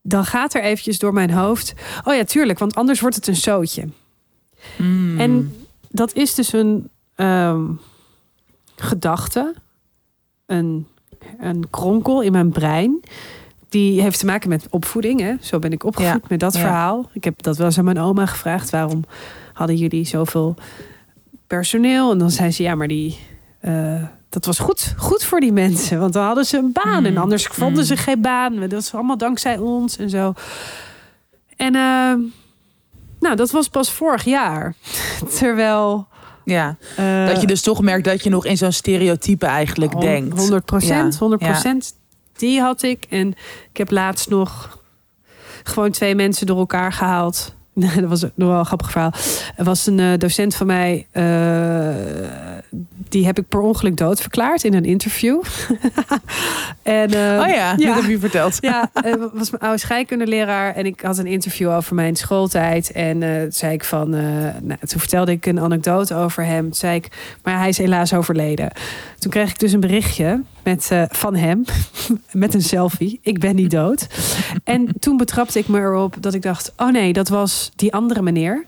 [0.07, 1.73] dan gaat er eventjes door mijn hoofd.
[2.03, 3.87] Oh ja, tuurlijk, want anders wordt het een zootje.
[4.75, 5.19] Hmm.
[5.19, 5.55] En
[5.89, 7.63] dat is dus een ehm,
[8.75, 9.55] gedachte,
[10.45, 10.87] een,
[11.39, 12.99] een kronkel in mijn brein.
[13.69, 15.19] Die heeft te maken met opvoeding.
[15.19, 15.35] Hè?
[15.39, 16.59] Zo ben ik opgevoed Ja, met dat ja.
[16.59, 17.09] verhaal.
[17.13, 18.69] Ik heb dat wel eens aan mijn oma gevraagd.
[18.69, 19.03] Waarom
[19.53, 20.55] hadden jullie zoveel
[21.47, 22.11] personeel?
[22.11, 23.17] En dan zei ze, ja, maar die,
[23.59, 25.99] eh, dat was goed, goed voor die mensen.
[25.99, 27.05] Want dan hadden ze een baan.
[27.05, 27.85] En Mm, anders vonden mm.
[27.85, 28.59] ze geen baan.
[28.59, 30.33] Dat was allemaal dankzij ons en zo.
[31.55, 32.13] En eh,
[33.19, 34.73] nou, dat was pas vorig jaar.
[35.39, 36.07] Terwijl...
[36.43, 36.77] ja.
[36.95, 40.37] eh, dat je dus toch merkt dat je nog in zo'n stereotype eigenlijk denkt.
[40.37, 41.93] 100 procent, Ja, 100 procent.
[42.37, 43.05] Die had ik.
[43.09, 43.27] En
[43.71, 44.79] ik heb laatst nog
[45.63, 47.55] gewoon twee mensen door elkaar gehaald.
[48.01, 49.11] Dat was nog wel een grappig verhaal.
[49.55, 51.23] Er was een eh, docent van mij, eh,
[53.09, 55.41] die heb ik per ongeluk doodverklaard in een interview.
[56.83, 58.57] en, eh, Oh ja, dit heb je verteld.
[58.61, 62.91] ja, het was mijn oude scheikundeleraar en ik had een interview over mijn schooltijd.
[62.91, 64.21] En eh, toen zei ik van, eh,
[64.61, 66.63] nou, toen vertelde ik een anekdote over hem.
[66.63, 68.71] Toen zei ik, maar hij is helaas overleden.
[69.19, 71.63] Toen kreeg ik dus een berichtje met, eh, van hem
[72.31, 73.19] met een selfie.
[73.21, 74.07] Ik ben niet dood.
[74.63, 78.21] En toen betrapte ik me erop dat ik dacht, oh nee, dat was die andere
[78.21, 78.65] meneer.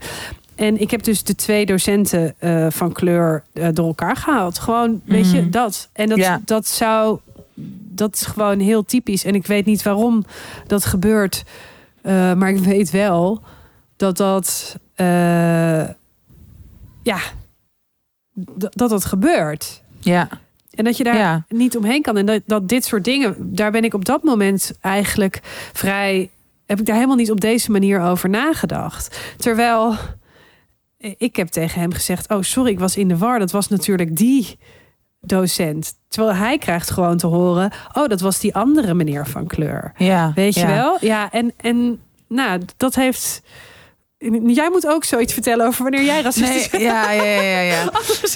[0.58, 4.60] En ik heb dus de twee docenten eh, van kleur eh, door elkaar gehaald.
[4.60, 5.50] Gewoon, weet je, Mhm.
[5.50, 5.90] dat.
[5.94, 6.42] En dat, Ja.
[6.46, 7.20] dat zou
[7.90, 9.24] dat is gewoon heel typisch.
[9.24, 10.26] En ik weet niet waarom
[10.68, 11.44] dat gebeurt.
[12.02, 13.42] Eh, maar ik weet wel
[13.96, 14.78] dat dat.
[17.04, 17.20] ja.
[18.70, 19.82] Dat dat gebeurt.
[20.00, 20.30] Ja,
[20.72, 21.46] En dat je daar ja.
[21.50, 22.18] niet omheen kan.
[22.18, 23.36] En dat, dat dit soort dingen.
[23.40, 25.40] Daar ben ik op dat moment eigenlijk
[25.74, 26.30] vrij.
[26.66, 29.20] Heb ik daar helemaal niet op deze manier over nagedacht.
[29.38, 29.96] Terwijl.
[31.18, 33.40] Ik heb tegen hem gezegd: Oh, sorry, ik was in de war.
[33.40, 34.60] Dat was natuurlijk die
[35.22, 35.94] docent.
[36.08, 39.94] Terwijl hij krijgt gewoon te horen: Oh, dat was die andere meneer van kleur.
[39.98, 40.32] ja.
[40.36, 40.98] Weet je wel?
[41.02, 43.42] Ja, en, en nou, dat heeft.
[44.46, 47.84] Jij moet ook zoiets vertellen over wanneer jij racistisch Nee, ja, ja, ja, ja.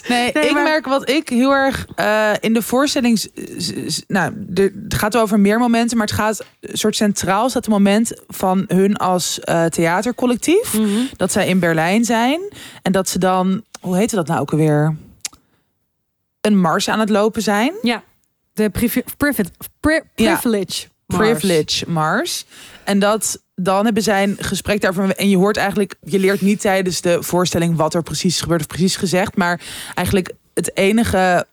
[0.08, 3.20] Nee, Nee, ik maar- merk wat ik heel erg eh, in de voorstelling.
[3.58, 7.74] s- Nou, het gaat over meer momenten, maar het gaat een soort centraal staat het
[7.74, 10.74] moment van hun als eh, theatercollectief.
[10.74, 10.89] Mhm.
[11.17, 12.41] Dat zij in Berlijn zijn
[12.82, 14.96] en dat ze dan, hoe heette dat nou ook alweer?
[16.41, 17.74] Een mars aan het lopen zijn.
[17.82, 18.04] Ja,
[18.54, 19.44] de privi- privi-
[19.80, 20.32] pri- Ja.
[20.34, 20.88] privilege.
[21.17, 22.45] Privilege Mars.
[22.84, 25.15] En dat dan hebben zij een gesprek daarover.
[25.15, 28.62] En je hoort eigenlijk, je leert niet tijdens de voorstelling wat er precies is gebeurd
[28.62, 29.36] of precies gezegd.
[29.36, 29.62] Maar
[29.95, 31.45] eigenlijk het enige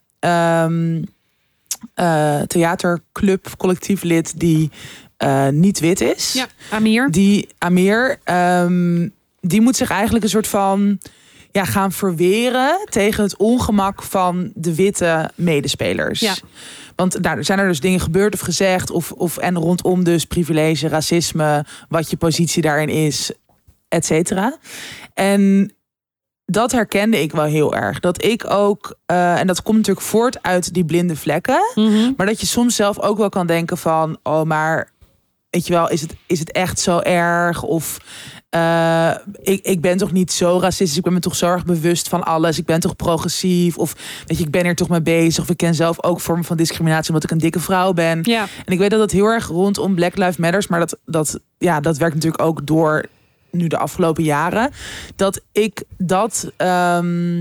[1.94, 4.70] eh, theaterclub, collectief lid die
[5.16, 6.32] eh, niet wit is.
[6.32, 7.10] Ja, Amir.
[7.10, 9.08] Die Amir, ehm,
[9.40, 10.98] die moet zich eigenlijk een soort van
[11.50, 16.20] ja, gaan verweren tegen het ongemak van de witte medespelers.
[16.20, 16.34] Ja.
[16.98, 20.88] Want daar zijn er dus dingen gebeurd of gezegd, of, of en rondom dus privilege,
[20.88, 23.30] racisme, wat je positie daarin is,
[23.88, 24.58] et cetera.
[25.14, 25.72] En
[26.44, 28.00] dat herkende ik wel heel erg.
[28.00, 32.12] Dat ik ook, eh, en dat komt natuurlijk voort uit die blinde vlekken, Mhm.
[32.16, 34.90] maar dat je soms zelf ook wel kan denken van, oh, maar
[35.50, 37.62] weet je wel, is het, is het echt zo erg?
[37.62, 37.98] Of
[38.50, 42.08] eh, ik, ik ben toch niet zo racistisch, ik ben me toch zo erg bewust
[42.08, 42.58] van alles.
[42.58, 45.42] Ik ben toch progressief, of weet je, ik ben hier toch mee bezig.
[45.42, 48.20] Of ik ken zelf ook vormen van discriminatie omdat ik een dikke vrouw ben.
[48.22, 51.40] Ja, En ik weet dat het heel erg rondom Black Lives Matters, maar dat, dat,
[51.58, 53.04] ja, dat werkt natuurlijk ook door
[53.50, 54.70] nu de afgelopen jaren.
[55.16, 56.52] Dat ik dat.
[56.56, 57.38] ehm,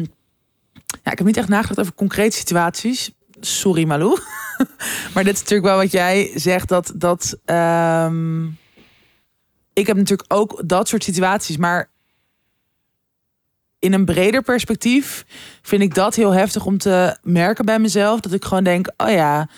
[1.04, 3.12] ja, ik heb niet echt nagedacht over concrete situaties.
[3.39, 4.20] Sorry, Malou.
[5.13, 6.67] maar dit is natuurlijk wel wat jij zegt.
[6.67, 6.91] Dat.
[6.96, 8.46] dat ehm,
[9.78, 11.90] ik heb natuurlijk ook dat soort situaties, maar.
[13.80, 15.26] In een breder perspectief
[15.62, 18.20] vind ik dat heel heftig om te merken bij mezelf.
[18.20, 19.50] Dat ik gewoon denk: oh ja,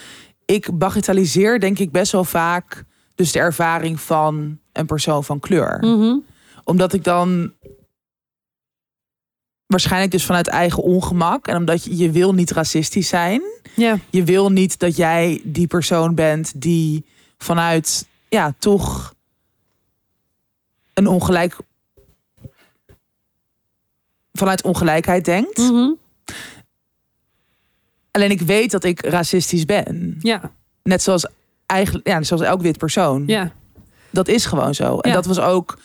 [0.46, 2.84] ik bagatelliseer denk ik best wel vaak
[3.16, 5.78] dus de ervaring van een persoon van kleur.
[5.82, 6.18] Mhm.
[6.64, 7.54] Omdat ik dan
[9.66, 13.42] waarschijnlijk dus vanuit eigen ongemak en omdat je, je wil niet racistisch zijn.
[14.10, 17.06] Je wil niet dat jij die persoon bent die
[17.38, 19.14] vanuit ja, toch
[21.00, 21.58] een ongelijk
[24.34, 25.58] vanuit ongelijkheid denkt.
[25.58, 25.92] Mhm.
[28.12, 30.16] Alleen ik weet dat ik racistisch ben.
[30.20, 30.52] ja,
[30.84, 31.28] Net zoals
[31.66, 33.24] eigenlijk ja, zoals elk wit persoon.
[33.28, 33.52] ja,
[34.10, 35.00] Dat is gewoon zo.
[35.00, 35.16] En Ja.
[35.16, 35.78] dat was ook.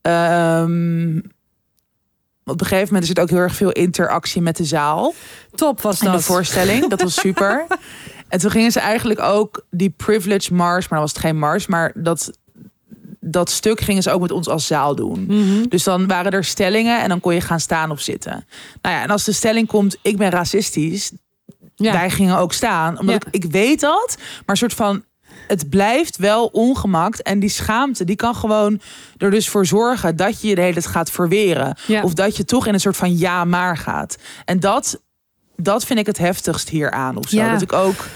[0.00, 1.18] ehm,
[2.44, 5.14] op een gegeven moment is het ook heel erg veel interactie met de zaal.
[5.54, 6.22] top was In de dat.
[6.22, 6.88] voorstelling.
[6.88, 7.66] Dat was super.
[8.28, 11.66] en toen gingen ze eigenlijk ook die privilege mars, maar dan was het geen mars,
[11.66, 12.30] maar dat,
[13.20, 15.24] dat stuk gingen ze ook met ons als zaal doen.
[15.28, 15.68] Mhm.
[15.68, 18.44] Dus dan waren er stellingen en dan kon je gaan staan of zitten.
[18.82, 21.12] Nou ja, en als de stelling komt, ik ben racistisch,
[21.76, 21.92] Ja.
[21.92, 22.98] wij gingen ook staan.
[22.98, 23.28] Omdat Ja.
[23.30, 25.04] ik, ik weet dat, maar een soort van...
[25.48, 27.22] Het blijft wel ongemaakt.
[27.22, 28.80] En die schaamte, die kan gewoon
[29.16, 30.16] er dus voor zorgen...
[30.16, 31.76] dat je je de hele tijd gaat verweren.
[31.86, 32.02] Ja.
[32.02, 34.16] Of dat je toch in een soort van ja maar gaat.
[34.44, 35.00] En dat,
[35.56, 37.36] dat vind ik het heftigst hieraan of zo.
[37.36, 37.52] Ja.
[37.52, 38.06] Dat ik ook...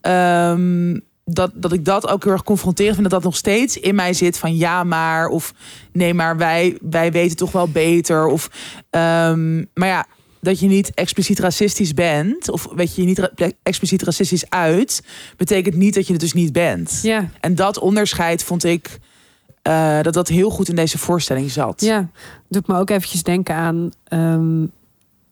[0.00, 0.98] ehm,
[1.30, 3.10] dat, dat ik dat ook heel erg confronterend vind.
[3.10, 5.26] Dat dat nog steeds in mij zit van ja maar.
[5.28, 5.54] Of
[5.92, 8.26] nee maar wij, wij weten toch wel beter.
[8.26, 8.50] Of,
[8.90, 10.06] ehm, maar ja,
[10.40, 12.50] dat je niet expliciet racistisch bent.
[12.50, 15.02] Of weet je, je niet ra- expliciet racistisch uit.
[15.36, 16.98] Betekent niet dat je het dus niet bent.
[17.02, 18.98] Ja, En dat onderscheid vond ik...
[19.62, 21.80] eh, dat dat heel goed in deze voorstelling zat.
[21.80, 22.08] ja.
[22.48, 24.64] Doet me ook eventjes denken aan ehm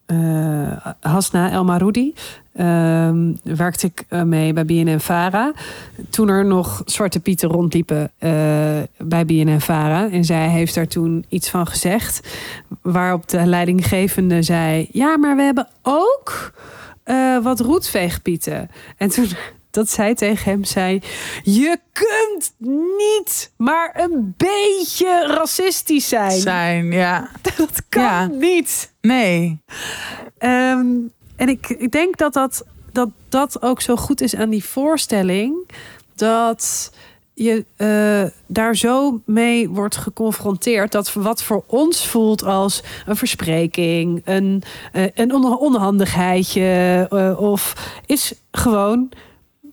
[0.06, 2.14] eh, Hasna El Maroudi.
[2.54, 5.52] Ehm, werkte ik eh, mee bij BNN Vara.
[6.10, 8.30] Toen er nog Zwarte Pieten rondliepen eh,
[8.98, 10.10] bij BNN Vara.
[10.10, 12.38] En zij heeft daar toen iets van gezegd.
[12.82, 14.88] Waarop de leidinggevende zei...
[14.92, 16.52] Ja, maar we hebben ook
[17.42, 18.70] wat roetveegpieten.
[18.96, 19.26] En toen
[19.76, 21.00] dat zij tegen hem zei...
[21.42, 22.54] Je kunt
[22.98, 26.40] niet maar een beetje racistisch zijn.
[26.40, 27.28] Zijn, ja.
[27.56, 28.26] Dat kan Ja.
[28.26, 28.92] niet.
[29.00, 29.62] Nee.
[30.38, 30.86] Ehm,
[31.36, 35.70] en ik, ik denk dat dat, dat dat ook zo goed is aan die voorstelling.
[36.14, 36.92] Dat
[37.34, 40.92] je eh, daar zo mee wordt geconfronteerd.
[40.92, 44.62] Dat wat voor ons voelt als een verspreking, een,
[44.92, 47.06] eh, een on- onhandigheidje.
[47.10, 47.74] eh, of
[48.06, 49.08] is gewoon.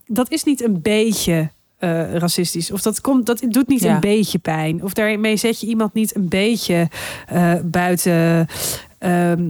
[0.07, 1.49] Dat is niet een beetje.
[1.77, 2.71] eh, racistisch.
[2.71, 3.93] Of dat, komt, dat doet niet Ja.
[3.93, 4.83] een beetje pijn.
[4.83, 6.89] Of daarmee zet je iemand niet een beetje
[7.27, 8.47] eh, buiten,
[8.97, 9.43] ehm,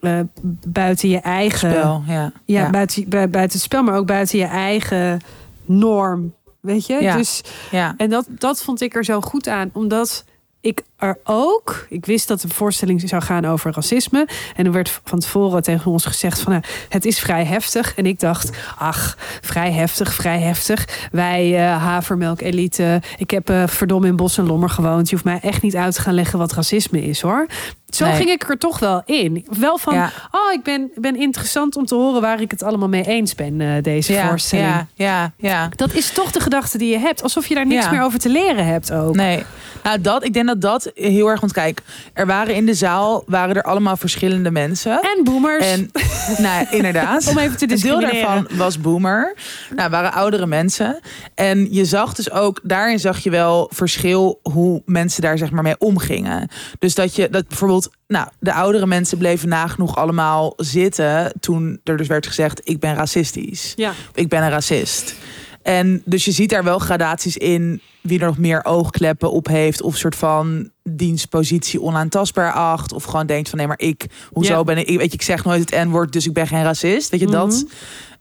[0.00, 0.20] eh,
[0.66, 1.70] buiten je eigen.
[1.70, 2.32] Spel, ja.
[2.44, 5.20] Ja, Buiten, bui- buiten het spel, maar ook buiten je eigen
[5.64, 6.34] norm.
[6.60, 6.94] Weet je?
[7.02, 7.16] Ja.
[7.16, 7.94] Dus, ja.
[7.96, 10.24] en dat, dat vond ik er zo goed aan, omdat
[10.60, 14.28] ik er ook, ik wist dat de voorstelling zou gaan over racisme.
[14.56, 17.94] En er werd van tevoren tegen ons gezegd van nou, het is vrij heftig.
[17.94, 21.08] En ik dacht, ach, vrij heftig, vrij heftig.
[21.12, 23.02] Wij eh havermelk elite.
[23.16, 25.08] Ik heb verdomme in Bos en Lommer gewoond.
[25.08, 27.46] Je hoeft mij echt niet uit te gaan leggen wat racisme is hoor.
[27.90, 28.14] Zo Nee.
[28.14, 29.46] ging ik er toch wel in.
[29.58, 30.10] Wel van, Ja.
[30.30, 33.60] oh, ik ben, ben interessant om te horen waar ik het allemaal mee eens ben,
[33.60, 34.68] eh, deze ja, voorstelling.
[34.68, 35.68] ja, ja, ja.
[35.76, 37.22] Dat is toch de gedachte die je hebt.
[37.22, 37.90] Alsof je daar niks Ja.
[37.90, 39.14] meer over te leren hebt ook.
[39.14, 39.44] Nee.
[39.82, 41.40] Nou, dat, ik denk dat dat heel erg...
[41.40, 41.80] Want kijk,
[42.12, 45.00] er waren in de zaal waren er allemaal verschillende mensen.
[45.00, 45.66] En boomers.
[45.66, 45.90] En,
[46.38, 47.26] nou inderdaad.
[47.30, 49.34] Om even te Een deel daarvan was boomer.
[49.76, 51.00] Nou, waren oudere mensen.
[51.34, 55.62] En je zag dus ook, daarin zag je wel verschil hoe mensen daar zeg maar
[55.62, 56.48] mee omgingen.
[56.78, 61.96] Dus dat je, dat bijvoorbeeld, nou, de oudere mensen bleven nagenoeg allemaal zitten toen er
[61.96, 63.72] dus werd gezegd, ik ben racistisch.
[63.76, 63.92] Ja.
[64.14, 65.14] Ik ben een racist.
[65.62, 69.82] En dus je ziet daar wel gradaties in wie er nog meer oogkleppen op heeft.
[69.82, 72.92] Of soort van dienstpositie onaantastbaar acht.
[72.92, 75.70] Of gewoon denkt van nee, maar ik, hoezo ben ik, weet je, ik zeg nooit
[75.70, 77.10] het N-woord, dus ik ben geen racist.
[77.10, 77.48] Weet je, dat,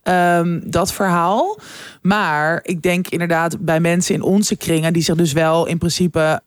[0.06, 0.14] Mhm.
[0.16, 1.60] ehm, dat verhaal.
[2.02, 6.42] Maar ik denk inderdaad bij mensen in onze kringen, die zich dus wel in principe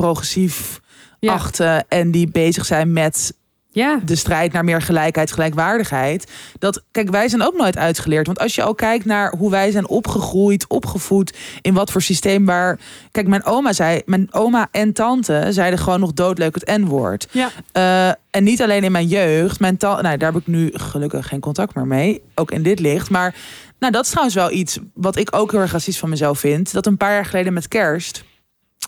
[0.00, 0.80] progressief
[1.20, 1.32] Ja.
[1.32, 3.34] achten en die bezig zijn met
[3.70, 4.00] Ja.
[4.04, 6.30] de strijd naar meer gelijkheid, gelijkwaardigheid.
[6.58, 8.26] Dat, kijk, wij zijn ook nooit uitgeleerd.
[8.26, 12.44] Want als je al kijkt naar hoe wij zijn opgegroeid, opgevoed, in wat voor systeem
[12.44, 12.78] waar.
[13.10, 17.28] Kijk, mijn oma zei, mijn oma en tante zeiden gewoon nog doodleuk het N-woord.
[17.30, 17.50] Ja.
[17.72, 19.60] Eh, en niet alleen in mijn jeugd.
[19.60, 22.22] Mijn nou, daar heb ik nu gelukkig geen contact meer mee.
[22.34, 23.10] Ook in dit licht.
[23.10, 23.34] Maar
[23.78, 26.72] nou, dat is trouwens wel iets wat ik ook heel erg racistisch van mezelf vind.
[26.72, 28.24] Dat een paar jaar geleden met kerst.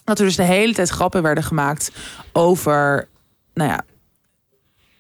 [0.09, 1.90] Dat er dus de hele tijd grappen werden gemaakt
[2.33, 3.09] over.
[3.55, 3.81] Nou ja.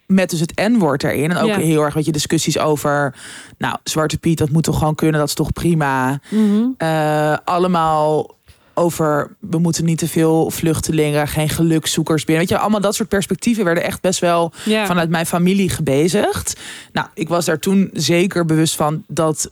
[0.06, 1.30] Met dus het N-woord erin.
[1.30, 1.58] En ook Ja.
[1.58, 3.14] heel erg weet je, discussies over.
[3.58, 5.18] Nou, Zwarte Piet, dat moet toch gewoon kunnen.
[5.20, 6.20] Dat is toch prima.
[6.30, 6.62] Mhm.
[6.76, 8.36] Eh, allemaal
[8.74, 12.44] over we moeten niet te veel vluchtelingen, geen gelukzoekers binnen.
[12.46, 14.86] Weet je, allemaal dat soort perspectieven werden echt best wel Ja.
[14.86, 16.60] vanuit mijn familie gebezigd.
[16.92, 19.50] Nou, ik was daar toen zeker bewust van dat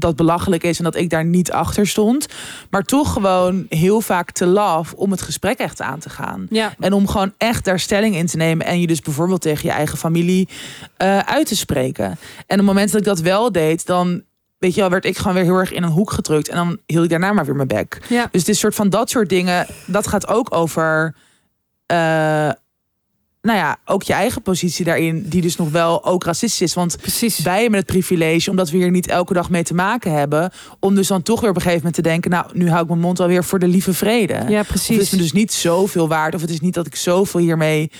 [0.00, 2.26] dat belachelijk is en dat ik daar niet achter stond.
[2.70, 6.46] Maar toch gewoon heel vaak te laf om het gesprek echt aan te gaan.
[6.50, 6.74] Ja.
[6.78, 8.66] En om gewoon echt daar stelling in te nemen.
[8.66, 10.48] En je dus bijvoorbeeld tegen je eigen familie
[10.96, 12.04] eh, uit te spreken.
[12.04, 12.14] En
[12.46, 14.22] op het moment dat ik dat wel deed, dan
[14.58, 16.48] weet je wel, werd ik gewoon weer heel erg in een hoek gedrukt.
[16.48, 18.02] En dan hield ik daarna maar weer mijn bek.
[18.08, 18.28] Ja.
[18.30, 19.66] Dus is soort van dat soort dingen.
[19.86, 21.14] Dat gaat ook over.
[21.86, 22.50] eh,
[23.42, 26.74] nou ja, ook je eigen positie daarin, die dus nog wel ook racistisch is.
[26.74, 27.38] Want Precies.
[27.38, 30.94] wij hebben het privilege, omdat we hier niet elke dag mee te maken hebben, om
[30.94, 33.00] dus dan toch weer op een gegeven moment te denken, nou, nu hou ik mijn
[33.00, 34.32] mond alweer voor de lieve vrede.
[34.34, 34.98] Ja, Of het precies.
[34.98, 37.90] is me dus niet zoveel waard, of het is niet dat ik zoveel hiermee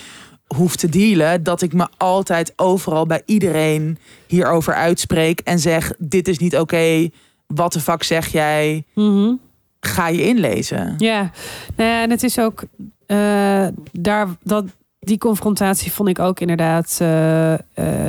[0.55, 6.27] hoef te dealen, dat ik me altijd overal bij iedereen hierover uitspreek en zeg: dit
[6.27, 7.09] is niet oké.
[7.47, 8.83] Wat de fuck zeg jij?
[8.95, 9.33] Mhm.
[9.79, 10.93] Ga je inlezen.
[10.97, 11.31] Ja,
[11.75, 12.63] nou ja, en het is ook
[13.05, 14.65] eh, daar dat
[15.03, 17.59] die confrontatie vond ik ook inderdaad eh, eh,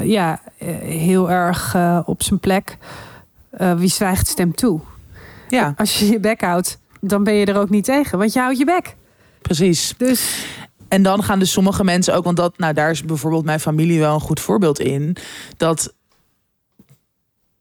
[0.04, 1.76] ja eh, heel erg
[2.06, 2.76] op zijn plek.
[3.76, 4.80] Wie zwijgt stemt toe.
[5.48, 8.40] Ja, Als je je bek houdt, dan ben je er ook niet tegen, want je
[8.40, 8.96] houdt je bek.
[9.42, 9.94] precies.
[9.98, 10.46] Dus
[10.88, 13.98] En dan gaan dus sommige mensen ook, want dat, nou, daar is bijvoorbeeld mijn familie
[13.98, 15.16] wel een goed voorbeeld in.
[15.56, 15.94] Dat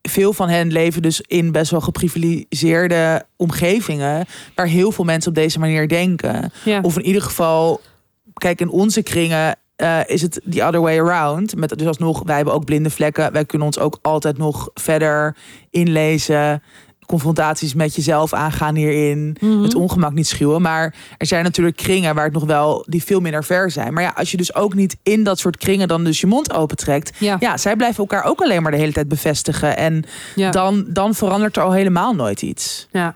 [0.02, 4.26] veel van hen leven dus in best wel geprivilegeerde omgevingen.
[4.56, 6.52] Waar heel veel mensen op deze manier denken.
[6.66, 7.82] ja, Of in ieder geval,
[8.34, 11.56] kijk, in onze kringen eh, is het the other way around.
[11.56, 13.32] Met, dus alsnog, wij hebben ook blinde vlekken.
[13.32, 15.36] Wij kunnen ons ook altijd nog verder
[15.70, 16.64] inlezen.
[17.06, 19.38] Confrontaties met jezelf aangaan hierin.
[19.40, 19.62] Mhm.
[19.62, 20.62] Het ongemak niet schuwen.
[20.62, 23.94] Maar er zijn natuurlijk kringen waar het nog wel, die veel minder ver zijn.
[23.94, 26.54] Maar ja, als je dus ook niet in dat soort kringen dan dus je mond
[26.54, 27.18] opentrekt.
[27.18, 29.78] ja, Ja, zij blijven elkaar ook alleen maar de hele tijd bevestigen.
[29.78, 30.04] En
[30.36, 30.52] ja.
[30.52, 32.88] dan, dan verandert er al helemaal nooit iets.
[32.92, 33.14] Ja.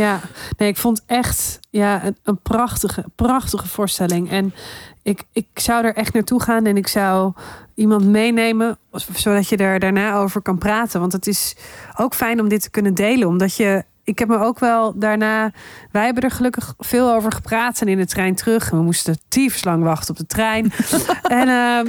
[0.00, 0.20] Ja,
[0.56, 4.30] nee, ik vond echt ja, een, een prachtige, prachtige voorstelling.
[4.30, 4.54] En
[5.02, 7.32] ik, ik zou er echt naartoe gaan en ik zou
[7.74, 8.78] iemand meenemen,
[9.14, 11.00] zodat je er daarna over kan praten.
[11.00, 11.56] Want het is
[11.96, 13.84] ook fijn om dit te kunnen delen, omdat je.
[14.04, 15.52] Ik heb me ook wel daarna.
[15.90, 18.70] Wij hebben er gelukkig veel over gepraat en in de trein terug.
[18.70, 19.18] We moesten
[19.62, 20.72] lang wachten op de trein.
[21.22, 21.86] en ehm,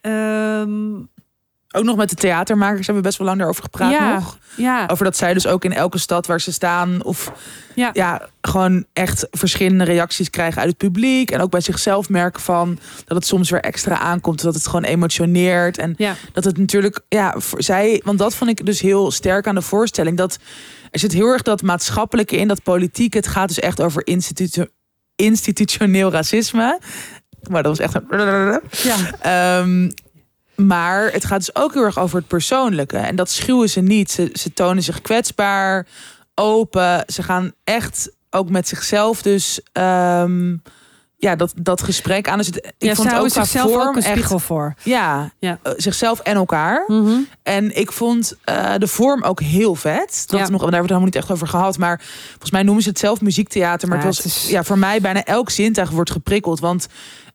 [0.00, 1.02] ehm,
[1.70, 4.38] Ook nog met de theatermakers hebben we best wel lang daarover gepraat ja, nog.
[4.56, 7.04] ja, Over dat zij dus ook in elke stad waar ze staan...
[7.04, 7.32] of
[7.74, 7.90] Ja.
[7.92, 8.28] ja.
[8.40, 11.30] gewoon echt verschillende reacties krijgen uit het publiek.
[11.30, 14.42] En ook bij zichzelf merken van dat het soms weer extra aankomt.
[14.42, 15.78] Dat het gewoon emotioneert.
[15.78, 15.96] En
[16.32, 18.00] dat het natuurlijk, ja, voor zij...
[18.04, 20.16] Want dat vond ik dus heel sterk aan de voorstelling.
[20.16, 20.38] Dat
[20.90, 23.14] er zit heel erg dat maatschappelijke in, dat politiek.
[23.14, 24.66] Het gaat dus echt over institu
[25.16, 26.80] institutioneel racisme.
[27.50, 28.60] Maar dat was echt een...
[28.70, 28.96] ja.
[29.20, 29.90] Ehm,
[30.66, 32.96] maar het gaat dus ook heel erg over het persoonlijke.
[32.96, 34.10] En dat schuwen ze niet.
[34.10, 35.86] Ze, ze tonen zich kwetsbaar,
[36.34, 37.04] open.
[37.06, 39.60] Ze gaan echt ook met zichzelf dus...
[39.72, 40.56] ehm,
[41.20, 42.38] ja, dat, dat gesprek aan.
[42.38, 44.74] Dus het, ik ja, vond ze het ook zichzelf vorm ook een echt- spiegel voor.
[44.82, 45.58] Ja, Ja.
[45.62, 46.84] eh, zichzelf en elkaar.
[46.86, 47.16] Mhm.
[47.42, 50.24] En ik vond eh, de vorm ook heel vet.
[50.26, 50.48] Dat Ja.
[50.48, 51.78] nog, daar hebben we het helemaal niet echt over gehad.
[51.78, 53.88] Maar volgens mij noemen ze het zelf muziektheater.
[53.88, 56.60] Maar Ja, het was het is- ja, voor mij bijna elk zintuig wordt geprikkeld.
[56.60, 56.86] Want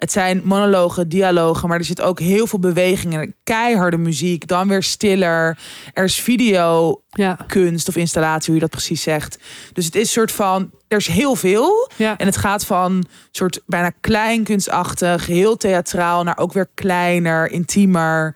[0.04, 1.70] het zijn monologen, dialogen.
[1.70, 3.36] Maar er zit ook heel veel beweging in.
[3.44, 4.48] Keiharde muziek.
[4.48, 5.58] Dan weer stiller.
[5.94, 9.38] Er is video Ja, kunst of installatie, hoe je dat precies zegt.
[9.74, 11.92] Dus het is soort van, er is heel veel.
[11.96, 12.18] ja.
[12.18, 18.36] En het gaat van soort bijna kleinkunstachtig, heel theatraal, naar ook weer kleiner, intiemer.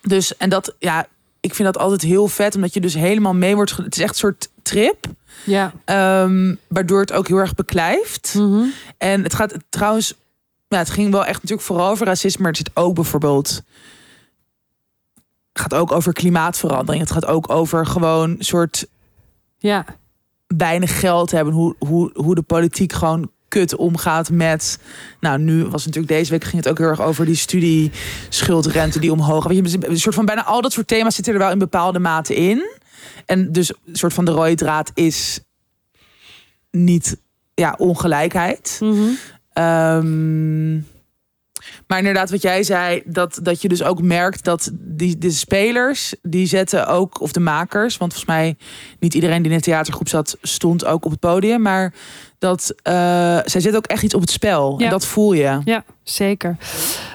[0.00, 1.06] Dus, en dat, ja,
[1.40, 3.76] ik vind dat altijd heel vet, omdat je dus helemaal mee wordt.
[3.76, 5.04] Het is echt een soort trip,
[5.44, 5.72] ja.
[5.84, 8.34] ehm, waardoor het ook heel erg beklijft.
[8.34, 8.62] Mhm.
[8.98, 10.14] En het gaat trouwens,
[10.70, 13.62] ja, het ging wel echt natuurlijk vooral over racisme, maar het zit ook bijvoorbeeld.
[15.52, 17.02] Het gaat ook over klimaatverandering.
[17.02, 18.86] Het gaat ook over gewoon soort
[19.58, 19.84] ja.
[20.46, 21.54] weinig geld hebben.
[21.54, 24.78] Hoe, hoe, hoe de politiek gewoon kut omgaat met.
[25.20, 29.12] Nou, nu was natuurlijk deze week ging het ook heel erg over die studieschuldrente die
[29.12, 29.46] omhoog.
[29.46, 31.98] Weet je, een soort van bijna al dat soort thema's zitten er wel in bepaalde
[31.98, 32.70] mate in.
[33.26, 35.40] En dus een soort van de rode draad is
[36.70, 37.16] niet
[37.54, 38.78] ja, ongelijkheid.
[38.82, 39.08] Mhm.
[39.52, 40.74] Ehm,
[41.86, 46.14] maar inderdaad, wat jij zei, dat, dat je dus ook merkt dat die, de spelers,
[46.22, 48.56] die zetten ook, of de makers, want volgens mij
[48.98, 51.62] niet iedereen die in de theatergroep zat, stond ook op het podium.
[51.62, 51.94] Maar
[52.40, 52.92] dat uh,
[53.44, 54.74] zij zetten ook echt iets op het spel.
[54.78, 54.84] Ja.
[54.84, 55.60] En dat voel je.
[55.64, 56.56] Ja, zeker.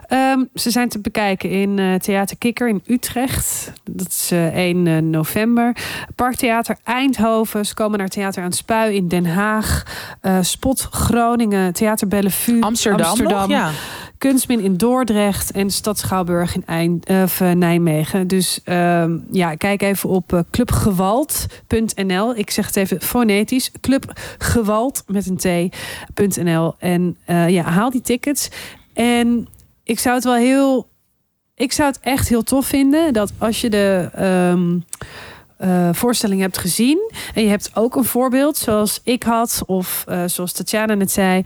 [0.07, 3.71] Ehm, ze zijn te bekijken in eh, Theater Kikker in Utrecht.
[3.83, 5.75] Dat is eh, 1 eh, november.
[6.15, 7.65] Parktheater Eindhoven.
[7.65, 9.83] Ze komen naar Theater aan het Spui in Den Haag.
[10.21, 11.73] Eh, Spot Groningen.
[11.73, 12.63] Theater Bellevue.
[12.63, 13.47] Amsterdam, nog?
[13.47, 13.71] Ja.
[14.17, 18.27] Kunstmin in Dordrecht en Stad Schouwburg in Eind, eh, of, eh, Nijmegen.
[18.27, 22.35] Dus ehm, ja, kijk even op eh, clubgewalt.nl.
[22.35, 23.71] Ik zeg het even fonetisch.
[23.81, 25.71] Clubgewalt met een
[26.13, 26.75] t.nl.
[26.79, 28.49] En eh, ja, haal die tickets.
[28.93, 29.47] En
[29.83, 30.87] ik zou het wel heel...
[31.55, 34.09] Ik zou het echt heel tof vinden dat als je de...
[34.13, 34.77] ehm,
[35.57, 40.23] eh, voorstelling hebt gezien en je hebt ook een voorbeeld zoals ik had of eh,
[40.25, 41.43] zoals Tatjana net zei,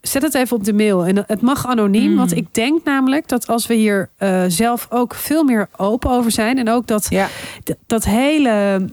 [0.00, 1.06] zet het even op de mail.
[1.06, 2.16] En het mag anoniem, Mm.
[2.16, 4.08] want ik denk namelijk dat als we hier
[4.48, 7.28] zelf ook veel meer open over zijn en ook dat, Ja.
[7.86, 8.84] dat hele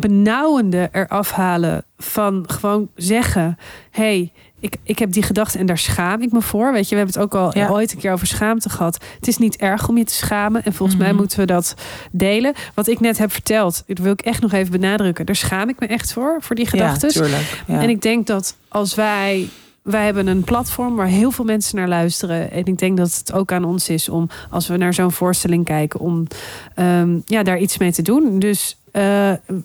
[0.00, 3.58] benauwende eraf halen van gewoon zeggen:
[3.90, 6.72] hey, ik, ik heb die gedachte en daar schaam ik me voor.
[6.72, 7.68] Weet je, we hebben het ook al Ja.
[7.68, 9.04] ooit een keer over schaamte gehad.
[9.14, 10.64] Het is niet erg om je te schamen.
[10.64, 11.16] En volgens mij Mhm.
[11.16, 11.74] moeten we dat
[12.12, 12.54] delen.
[12.74, 15.26] Wat ik net heb verteld, dat wil ik echt nog even benadrukken.
[15.26, 17.28] Daar schaam ik me echt voor, voor die gedachten.
[17.66, 17.80] Ja.
[17.80, 19.48] En ik denk dat als wij.
[19.82, 22.50] Wij hebben een platform waar heel veel mensen naar luisteren.
[22.50, 25.64] En ik denk dat het ook aan ons is om, als we naar zo'n voorstelling
[25.64, 26.26] kijken, om
[26.74, 28.38] ehm, ja, daar iets mee te doen.
[28.38, 28.78] Dus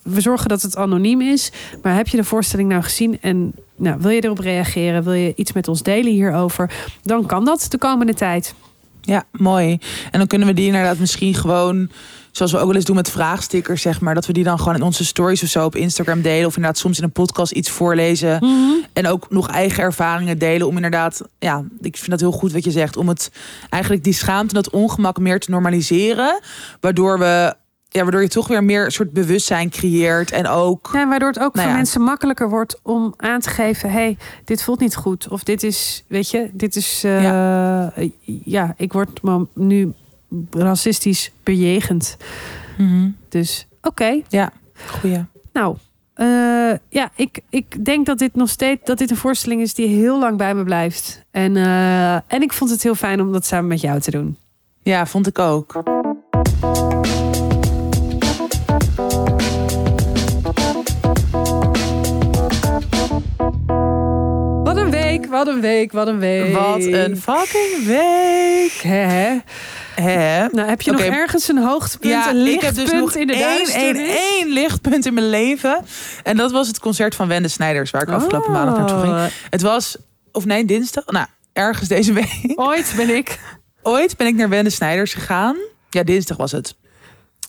[0.04, 1.52] we zorgen dat het anoniem is.
[1.82, 5.04] Maar heb je de voorstelling nou gezien en nou, wil je erop reageren?
[5.04, 6.72] Wil je iets met ons delen hierover?
[7.02, 8.54] Dan kan dat de komende tijd.
[9.02, 9.80] Ja, mooi.
[10.12, 11.90] En dan kunnen we die inderdaad misschien gewoon,
[12.32, 14.76] zoals we ook wel eens doen met vraagstickers, zeg maar, dat we die dan gewoon
[14.76, 16.46] in onze stories of zo op Instagram delen.
[16.46, 18.46] Of inderdaad soms in een podcast iets voorlezen.
[18.94, 20.68] En ook nog eigen ervaringen delen.
[20.68, 22.98] Om inderdaad, ja, ik vind dat heel goed wat je zegt.
[22.98, 23.32] Om het
[23.70, 26.40] eigenlijk die schaamte en dat ongemak meer te normaliseren.
[26.80, 27.60] Waardoor we.
[27.94, 30.32] Ja, waardoor je toch weer meer een soort bewustzijn creëert.
[30.32, 30.90] En ook.
[30.94, 31.76] Ja, waardoor het ook Nou voor ja.
[31.76, 35.28] mensen makkelijker wordt om aan te geven: hey, dit voelt niet goed.
[35.28, 37.04] Of dit is, weet je, dit is.
[37.04, 38.10] eh,
[38.44, 38.74] ja.
[38.78, 39.20] ik word
[39.54, 39.94] nu
[40.52, 42.18] racistisch bejegend.
[42.78, 43.10] Mhm.
[43.30, 44.22] Dus oké,
[44.88, 45.26] Goeie.
[45.54, 45.76] nou.
[46.14, 46.28] eh,
[46.90, 50.20] ja, ik, ik denk dat dit nog steeds dat dit een voorstelling is die heel
[50.20, 51.24] lang bij me blijft.
[51.32, 54.38] En, eh, en ik vond het heel fijn om dat samen met jou te doen.
[54.84, 55.84] Ja, vond ik ook.
[65.46, 66.54] Wat een week, wat een week.
[66.54, 68.72] Wat een fucking week.
[68.82, 70.48] Hè?
[70.52, 73.28] Nou, heb je nog ergens een hoogtepunt, Ja, een ik heb lichtpunt dus nog in
[73.28, 75.86] de één, één, één lichtpunt in mijn leven.
[76.24, 79.14] En dat was het concert van Wende Snijders, waar ik afgelopen maandag naartoe ging.
[79.14, 79.26] Oh.
[79.50, 79.98] Het was,
[80.32, 81.06] of nee, dinsdag.
[81.06, 82.52] Nou, ergens deze week.
[82.56, 83.40] Ooit ben ik.
[83.82, 85.56] Ooit ben ik naar Wende Snijders gegaan.
[85.90, 86.76] Ja, dinsdag was het.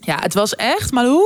[0.01, 1.25] Ja, het was echt, Malou.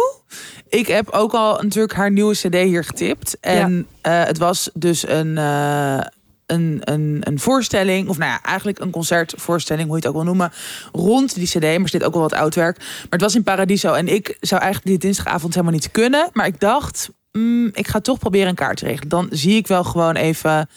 [0.69, 3.37] Ik heb ook al natuurlijk haar nieuwe cd hier getipt.
[3.41, 6.01] En eh, het was dus een, eh,
[6.47, 8.09] een, een, een voorstelling.
[8.09, 10.53] Of nou ja, eigenlijk een concertvoorstelling, hoe je het ook wil noemen.
[10.93, 12.79] Rond die cd, maar er zit ook wel wat oud werk.
[12.79, 13.93] Maar het was in Paradiso.
[13.93, 16.31] En ik zou eigenlijk die dinsdagavond helemaal niet kunnen.
[16.33, 19.09] Maar ik dacht, mm, ik ga toch proberen een kaart te regelen.
[19.09, 20.69] Dan zie ik wel gewoon even...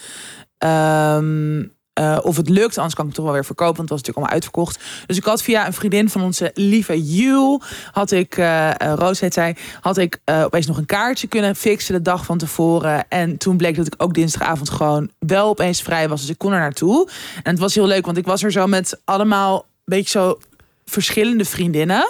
[0.58, 1.62] ehm,
[2.00, 4.08] eh, of het lukt, anders kan ik het toch wel weer verkopen, want het was
[4.08, 5.06] natuurlijk allemaal uitverkocht.
[5.06, 9.34] Dus ik had via een vriendin van onze lieve Jul, had ik, eh, Roos heet
[9.34, 13.06] zij, had ik opeens nog een kaartje kunnen fixen de dag van tevoren.
[13.10, 16.52] En toen bleek dat ik ook dinsdagavond gewoon wel opeens vrij was, dus ik kon
[16.52, 17.10] er naartoe.
[17.44, 20.38] En het was heel leuk, want ik was er zo met allemaal beetje zo
[20.86, 22.10] verschillende vriendinnen.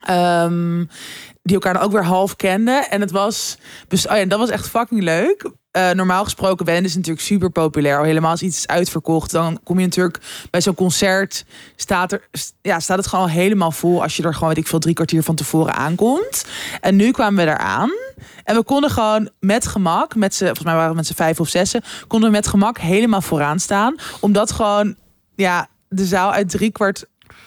[0.00, 0.84] Ehm,
[1.42, 2.90] die elkaar dan ook weer half kenden.
[2.90, 3.56] En het was.
[3.90, 5.50] Oh ja, dat was echt fucking leuk.
[5.78, 7.98] Eh, normaal gesproken, Wende is natuurlijk super populair.
[7.98, 10.18] Al helemaal als iets is uitverkocht, dan kom je natuurlijk
[10.50, 11.44] bij zo'n concert.
[11.76, 12.28] Staat, er,
[12.62, 14.94] ja, staat het gewoon al helemaal vol als je er gewoon, weet ik veel, drie
[14.94, 16.44] kwartier van tevoren aankomt.
[16.80, 17.90] En nu kwamen we eraan.
[18.44, 21.40] En we konden gewoon met gemak, met z'n, volgens mij waren we met z'n vijf
[21.40, 23.96] of zessen, konden we met gemak helemaal vooraan staan.
[24.20, 24.96] Omdat gewoon,
[25.34, 27.04] ja, de zaal uit drie kwart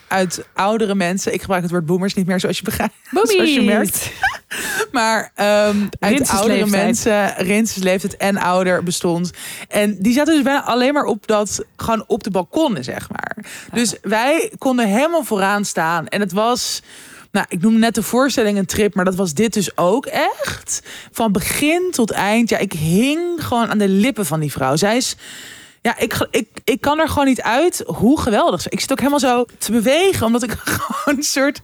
[0.08, 1.34] uit oudere mensen.
[1.34, 2.94] Ik gebruik het woord boomers niet meer, zoals je begrijpt.
[3.12, 4.12] Zoals je merkt.
[4.92, 9.32] Maar ehm uit Rinses oudere mensen, Rinses leeftijd en ouder bestond.
[9.68, 13.38] En die zaten dus bijna alleen maar op dat, gewoon op de balkonnen, zeg maar.
[13.74, 16.08] Dus wij konden helemaal vooraan staan.
[16.08, 16.82] En het was,
[17.32, 20.82] Nou, ik noemde net de voorstelling een trip, maar dat was dit dus ook echt.
[21.12, 22.50] Van begin tot eind.
[22.50, 24.76] Ja, ik hing gewoon aan de lippen van die vrouw.
[24.76, 25.16] Zij is.
[25.82, 28.98] Ja, ik, ik, ik kan er gewoon niet uit hoe geweldig ze Ik zit ook
[29.00, 31.62] helemaal zo te bewegen, omdat ik gewoon een soort.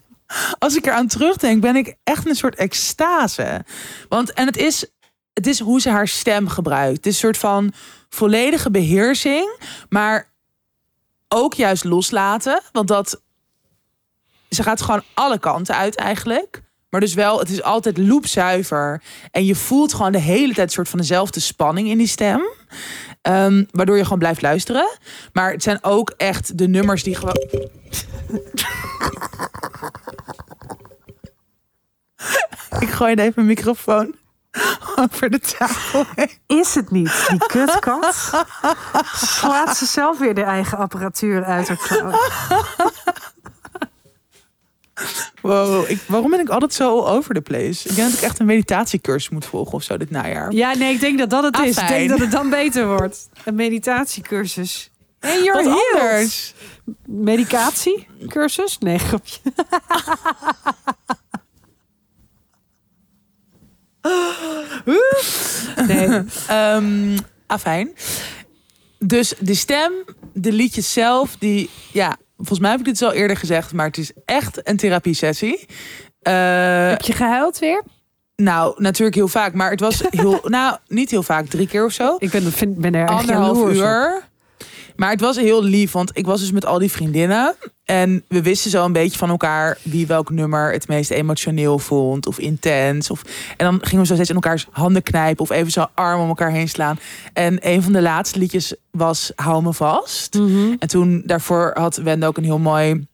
[0.59, 3.65] Als ik eraan terugdenk, ben ik echt een soort extase.
[4.09, 4.85] Want, en het is,
[5.33, 6.97] het is hoe ze haar stem gebruikt.
[6.97, 7.73] Het is een soort van
[8.09, 9.59] volledige beheersing,
[9.89, 10.31] maar
[11.27, 12.61] ook juist loslaten.
[12.71, 13.21] Want dat
[14.49, 16.61] ze gaat gewoon alle kanten uit eigenlijk.
[16.89, 19.03] Maar dus wel, het is altijd loopzuiver.
[19.31, 22.41] En je voelt gewoon de hele tijd een soort van dezelfde spanning in die stem.
[23.21, 24.97] Ehm, waardoor je gewoon blijft luisteren.
[25.33, 27.35] Maar het zijn ook echt de nummers die gewoon.
[32.79, 34.15] Ik gooi even mijn microfoon
[34.95, 36.31] over de tafel heen.
[36.47, 38.15] Is het niet, die kutkat?
[39.15, 42.19] Slaat ze zelf weer de eigen apparatuur uit haar klauw.
[45.41, 47.89] Wow, ik, waarom ben ik altijd zo over the place?
[47.89, 50.51] Ik denk dat ik echt een meditatiecursus moet volgen of zo dit najaar.
[50.51, 51.77] Ja, nee, ik denk dat dat het is.
[51.77, 53.29] Ik denk dat het dan beter wordt.
[53.43, 54.91] Een meditatiecursus.
[55.19, 55.93] En you're Wat healed.
[56.01, 56.53] anders?
[57.05, 58.77] Medicatiecursus?
[58.77, 59.39] Nee, grapje.
[65.87, 66.23] nee.
[66.47, 67.93] Ehm afijn.
[68.99, 69.91] Dus de stem,
[70.33, 73.97] de liedjes zelf, die, ja, volgens mij heb ik dit al eerder gezegd, maar het
[73.97, 75.65] is echt een therapiesessie.
[76.21, 77.83] Eh, Heb je gehuild weer?
[78.35, 81.91] nou, natuurlijk heel vaak, maar het was heel, nou, niet heel vaak, drie keer of
[81.91, 82.15] zo.
[82.19, 83.83] Ik ben, vind, ben er echt Anderhalf jaloers op.
[83.83, 84.23] uur.
[84.97, 87.55] Maar het was heel lief, want ik was dus met al die vriendinnen.
[87.83, 92.27] En we wisten zo een beetje van elkaar wie welk nummer het meest emotioneel vond.
[92.27, 93.09] Of intens.
[93.09, 93.21] Of,
[93.57, 95.43] en dan gingen we zo steeds in elkaars handen knijpen.
[95.43, 96.99] Of even zo arm om elkaar heen slaan.
[97.33, 100.33] En een van de laatste liedjes was Hou me vast.
[100.33, 100.75] Mhm.
[100.79, 103.07] En toen daarvoor had Wende ook een heel mooi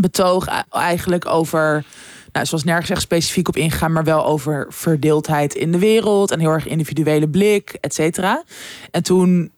[0.00, 1.84] betoog eigenlijk over.
[2.32, 6.30] Nou, ze was nergens echt specifiek op ingegaan, maar wel over verdeeldheid in de wereld
[6.30, 8.42] en heel erg individuele blik, et cetera.
[8.90, 9.52] En toen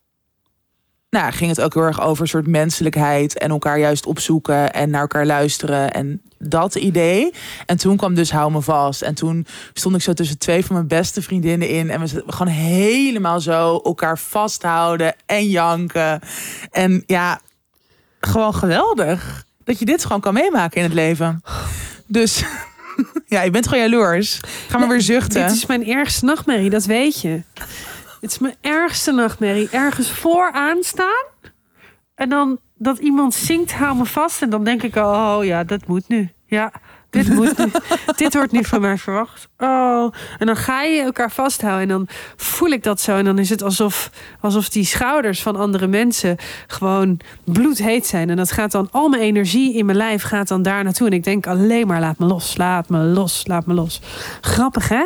[1.15, 4.91] nou, ging het ook heel erg over een soort menselijkheid en elkaar juist opzoeken en
[4.91, 7.33] naar elkaar luisteren en dat idee.
[7.67, 9.03] En toen kwam dus Hou me vast.
[9.03, 12.53] En toen stond ik zo tussen twee van mijn beste vriendinnen in en we gewoon
[12.53, 16.21] helemaal zo elkaar vasthouden en janken.
[16.71, 17.41] En ja,
[18.21, 21.43] gewoon geweldig dat je dit gewoon kan meemaken in het leven.
[22.07, 22.45] Dus
[23.27, 24.41] ja, je bent gewoon jaloers.
[24.69, 25.47] Ga maar weer zuchten.
[25.47, 27.43] Dit is mijn ergste nachtmerrie, dat weet je.
[28.25, 29.69] Het is mijn ergste nachtmerrie.
[29.71, 31.25] Ergens vooraan staan.
[32.15, 34.43] En dan dat iemand zingt, hou me vast.
[34.43, 36.31] En dan denk ik, oh ja, dat moet nu.
[36.47, 36.73] Ja,
[37.11, 37.71] dit moet nu.
[38.17, 39.49] dit wordt nu van mij verwacht.
[39.59, 40.13] Oh.
[40.39, 41.83] En dan ga je elkaar vasthouden.
[41.83, 43.17] En dan voel ik dat zo.
[43.17, 44.11] En dan is het alsof,
[44.41, 48.31] alsof die schouders van andere mensen gewoon bloedheet zijn.
[48.31, 51.07] En dat gaat dan, al mijn energie in mijn lijf gaat dan daar naartoe.
[51.07, 54.01] En ik denk alleen maar, laat me los, laat me los, laat me los.
[54.41, 55.05] Grappig, hè?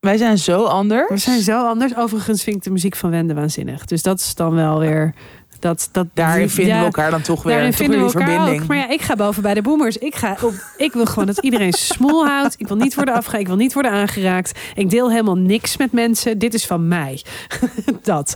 [0.00, 1.08] Wij zijn zo anders.
[1.08, 1.96] We zijn zo anders.
[1.96, 3.84] Overigens vind ik de muziek van Wende waanzinnig.
[3.84, 5.14] Dus dat is dan wel weer...
[5.58, 7.52] Dat, dat, Daarin vinden ja, we elkaar dan toch weer.
[7.52, 8.62] Daarin toch vinden weer we elkaar verbinding.
[8.62, 8.68] ook.
[8.68, 9.96] Maar ja, ik ga boven bij de boomers.
[9.96, 12.54] Ik, ga op, ik wil gewoon dat iedereen smoel houdt.
[12.58, 13.42] Ik wil niet worden afgehaald.
[13.42, 14.58] Ik wil niet worden aangeraakt.
[14.74, 16.38] Ik deel helemaal niks met mensen.
[16.38, 17.22] Dit is van mij.
[18.02, 18.34] dat.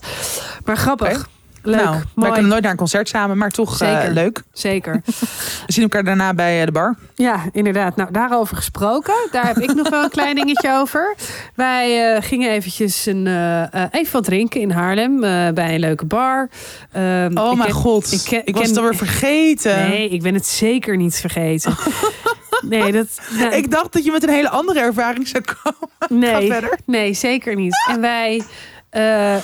[0.65, 1.29] Maar grappig.
[1.63, 1.85] Leuk.
[1.85, 4.13] nou, wij kunnen nooit naar een concert samen, maar toch eh, Zeker.
[4.13, 4.43] leuk.
[4.53, 5.01] Zeker.
[5.67, 6.97] We zien elkaar daarna bij eh, de bar.
[7.15, 7.97] Ja, inderdaad.
[7.97, 9.15] Nou, daarover gesproken.
[9.31, 11.15] Daar heb ik nog wel een klein dingetje over.
[11.55, 15.21] Wij eh, gingen eventjes een, eh, even wat drinken in Haarlem.
[15.55, 16.49] bij een leuke bar.
[16.93, 19.89] Ehm, Oh mijn god, ik ken- ik was het alweer vergeten.
[19.89, 21.75] Nee, ik ben het zeker niet vergeten.
[22.69, 23.07] Nee, dat...
[23.39, 26.21] nou, Ik dacht dat je met een hele andere ervaring zou komen.
[26.23, 26.53] nee,
[26.87, 27.85] nee, zeker niet.
[27.91, 28.43] En wij...
[28.93, 29.37] eh,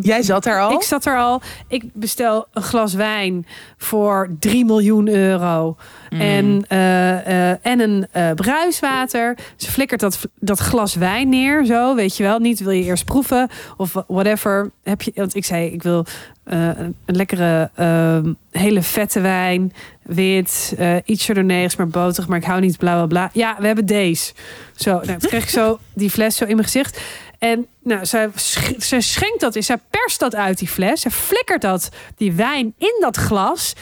[0.00, 0.72] Jij zat daar al.
[0.72, 1.40] Ik zat er al.
[1.68, 5.76] Ik bestel een glas wijn voor 3 miljoen euro.
[6.10, 6.20] Mm.
[6.20, 9.36] En, eh, eh, en een eh, bruiswater.
[9.56, 11.64] Ze flikkert dat, dat glas wijn neer.
[11.64, 12.38] Zo, weet je wel.
[12.38, 14.70] Niet wil je eerst proeven of whatever.
[14.82, 16.06] Heb je, want ik zei, ik wil
[16.44, 19.72] eh, een, een lekkere, ehm, hele vette wijn.
[20.02, 22.28] Wit, eh iets chardonnays, maar boterig.
[22.28, 23.30] Maar ik hou niet bla bla bla.
[23.32, 24.32] Ja, we hebben deze.
[24.74, 27.00] Zo, nou, toen kreeg ik zo die fles zo in mijn gezicht.
[27.40, 29.62] En nou, zij, sch- zij schenkt dat in.
[29.64, 31.00] Zij perst dat uit die fles.
[31.00, 33.72] Zij flikkert dat, die wijn in dat glas.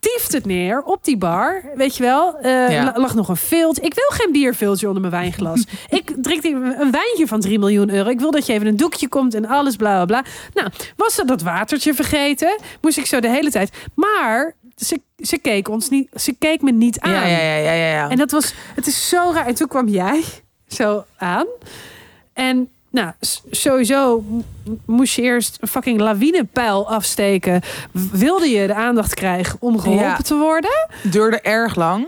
[0.00, 1.62] Tieft het neer op die bar.
[1.74, 2.36] Weet je wel?
[2.48, 2.84] Ja.
[2.84, 3.84] la- lag nog een vilt.
[3.84, 5.64] Ik wil geen bierviltje onder mijn wijnglas.
[5.88, 8.08] ik drink een wijntje van 3 miljoen euro.
[8.10, 10.30] Ik wil dat je even een doekje komt en alles bla bla bla.
[10.54, 12.58] Nou, was ze dat watertje vergeten?
[12.80, 13.70] Moest ik zo de hele tijd.
[13.94, 16.08] Maar ze, ze keek ons niet.
[16.14, 17.10] Ze keek me niet aan.
[17.12, 18.08] ja, ja, ja, ja, ja.
[18.10, 19.46] En dat was, het is zo raar.
[19.46, 20.22] En toen kwam jij
[20.68, 21.46] zo aan.
[22.40, 23.12] En nou,
[23.50, 24.24] sowieso
[24.86, 27.62] moest je eerst een fucking lawinepijl afsteken.
[28.12, 30.16] Wilde je de aandacht krijgen om geholpen Ja.
[30.16, 30.88] te worden?
[31.02, 32.06] duurde erg lang.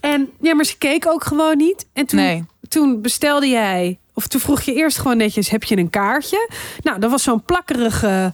[0.00, 1.86] En ja, maar ze keek ook gewoon niet.
[1.92, 2.44] En toen, Nee.
[2.68, 6.50] toen bestelde jij, of toen vroeg je eerst gewoon netjes: heb je een kaartje?
[6.82, 8.32] Nou, dat was zo'n plakkerige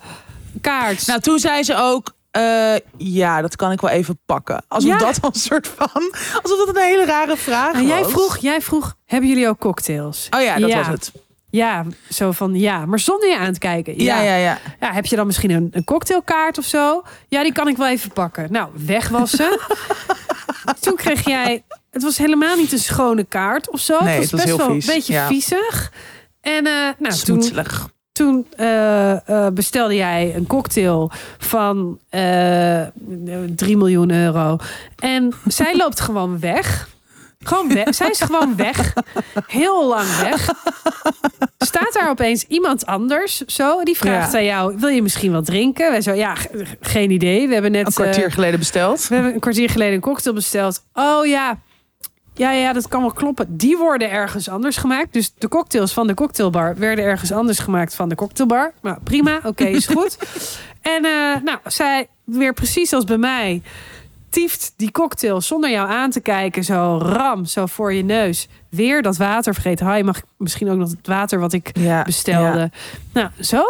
[0.61, 1.07] kaart.
[1.07, 2.13] Nou, toen zei ze ook.
[2.31, 4.65] eh, ja, dat kan ik wel even pakken.
[4.69, 4.99] Alsof Ja.
[4.99, 6.03] dat een soort van.
[6.43, 8.11] Alsof dat een hele rare vraag en jij was.
[8.13, 10.27] vroeg, jij vroeg: hebben jullie ook cocktails?
[10.31, 11.13] Oh ja, dat was het.
[11.55, 14.03] Ja, zo van ja, maar zonder je aan te kijken.
[14.03, 14.59] Ja, ja, ja.
[14.81, 17.03] Ja, heb je dan misschien een, een cocktailkaart of zo?
[17.29, 18.53] Ja, die kan ik wel even pakken.
[18.53, 19.61] Nou, weg was ze.
[20.81, 21.65] Toen kreeg jij...
[21.91, 23.99] Het was helemaal niet een schone kaart of zo.
[24.01, 25.27] Nee, het het was best heel wel vies, een beetje ja.
[25.27, 25.93] viezig.
[26.41, 27.89] En eh, nou, toen, Smoetselig.
[28.13, 32.87] toen eh, bestelde jij een cocktail van eh
[33.55, 34.57] 3 miljoen euro.
[34.99, 36.89] En zij loopt gewoon weg.
[37.45, 37.95] Gewoon weg.
[37.95, 38.93] Zij is gewoon weg.
[39.47, 40.49] Heel lang weg.
[41.59, 43.83] Staat daar opeens iemand anders zo.
[43.83, 44.39] Die vraagt Ja.
[44.39, 45.91] aan jou: Wil je misschien wat drinken?
[45.91, 47.47] Wij zo, ja, ge- geen idee.
[47.47, 49.09] We hebben net Een kwartier eh, geleden besteld.
[49.09, 50.85] we hebben een kwartier geleden een cocktail besteld.
[50.95, 51.59] Oh ja.
[52.37, 53.57] Ja, ja, dat kan wel kloppen.
[53.57, 55.13] Die worden ergens anders gemaakt.
[55.13, 58.73] Dus de cocktails van de cocktailbar werden ergens anders gemaakt van de cocktailbar.
[58.83, 59.41] Nou, prima.
[59.45, 60.17] Oké, is goed.
[60.83, 63.63] En eh, nou, zij weer precies als bij mij
[64.35, 66.65] tieft die cocktail zonder jou aan te kijken.
[66.65, 68.49] Zo ram, zo voor je neus.
[68.71, 69.95] Weer dat water vergeten.
[69.95, 72.59] Hi, mag ik misschien ook nog het water wat ik Ja, bestelde.
[72.59, 72.71] Ja.
[73.13, 73.63] Nou, zo?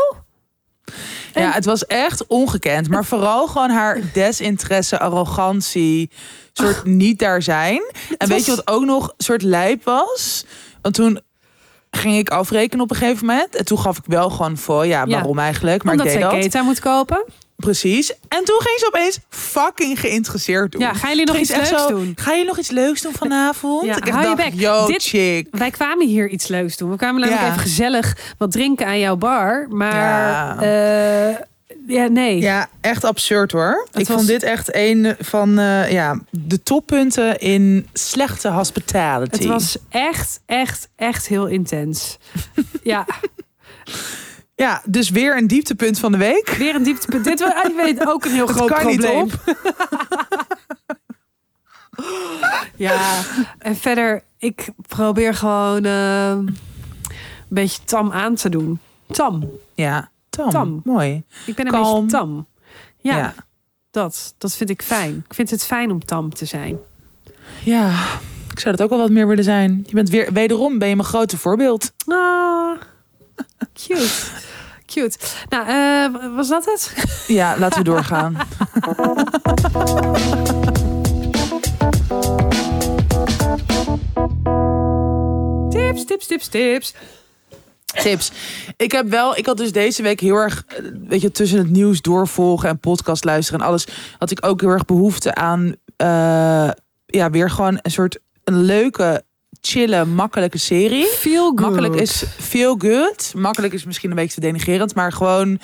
[1.32, 2.88] En- Ja, het was echt ongekend.
[2.88, 6.10] Maar vooral gewoon haar desinteresse, arrogantie,
[6.52, 7.82] soort niet daar zijn.
[8.18, 10.44] En weet je wat ook nog soort lijp was?
[10.82, 11.20] Want toen
[11.90, 13.56] ging ik afrekenen op een gegeven moment.
[13.56, 15.06] En toen gaf ik wel gewoon voor, ja, Ja.
[15.14, 15.82] waarom eigenlijk?
[15.82, 16.40] Maar Omdat ik deed zij dat.
[16.40, 17.24] Keta moet kopen.
[17.56, 18.10] Precies.
[18.28, 20.80] En toen ging ze opeens fucking geïnteresseerd doen.
[20.80, 22.12] Ja, gaan jullie nog iets leuks zo, doen?
[22.14, 23.84] Ga je nog iets leuks doen vanavond?
[23.86, 25.46] Ja, ik hou je yo, Dit- chick.
[25.50, 26.90] Wij kwamen hier iets leuks doen.
[26.90, 27.50] We kwamen namelijk Ja.
[27.50, 29.66] even gezellig wat drinken aan jouw bar.
[29.70, 30.64] Maar Ja.
[30.64, 31.46] ja,
[31.86, 32.38] ja nee.
[32.38, 33.86] Ja, echt absurd hoor.
[33.90, 39.36] Het ik was- vond dit echt een van eh, ja, de toppunten in slechte hospitality.
[39.38, 42.18] Het was echt, echt, echt heel intens.
[42.82, 43.06] ja,
[44.54, 46.48] Ja, dus weer een dieptepunt van de week.
[46.48, 47.24] weer een dieptepunt.
[47.24, 49.22] Dit was weet ook een heel groot kan niet probleem.
[49.22, 49.32] op.
[52.76, 53.20] Ja,
[53.58, 56.56] en verder, ik probeer gewoon eh, een
[57.48, 58.78] beetje tam aan te doen.
[59.12, 59.50] Tam.
[59.74, 60.50] Ja, Tam.
[60.50, 60.80] Tam.
[60.84, 61.22] Mooi.
[61.46, 62.04] Ik ben een Kalm.
[62.04, 62.46] beetje tam.
[62.98, 63.34] Ja, Ja.
[63.90, 65.24] Dat, dat vind ik fijn.
[65.28, 66.78] Ik vind het fijn om tam te zijn.
[67.64, 68.04] ja,
[68.50, 69.82] ik zou dat ook wel wat meer willen zijn.
[69.86, 71.92] Je bent weer, wederom ben je mijn grote voorbeeld.
[72.06, 72.76] Ah,
[73.86, 74.08] cute.
[74.86, 75.18] Cute.
[75.48, 76.92] Nou, eh, was dat het?
[77.26, 78.36] Ja, laten we doorgaan.
[85.70, 86.94] Tips, tips, tips, tips.
[88.02, 88.32] Tips.
[88.76, 91.70] Ik heb wel, ik had dus deze week heel erg, eh, weet je, tussen het
[91.70, 93.86] nieuws doorvolgen en podcast luisteren en alles,
[94.18, 96.70] had ik ook heel erg behoefte aan, eh,
[97.06, 99.24] ja, weer gewoon een soort een leuke,
[99.66, 101.06] chille, makkelijke serie.
[101.06, 101.60] Feel good.
[101.60, 103.32] Makkelijk is feel good.
[103.36, 105.58] Makkelijk is misschien een beetje te denigrerend, maar gewoon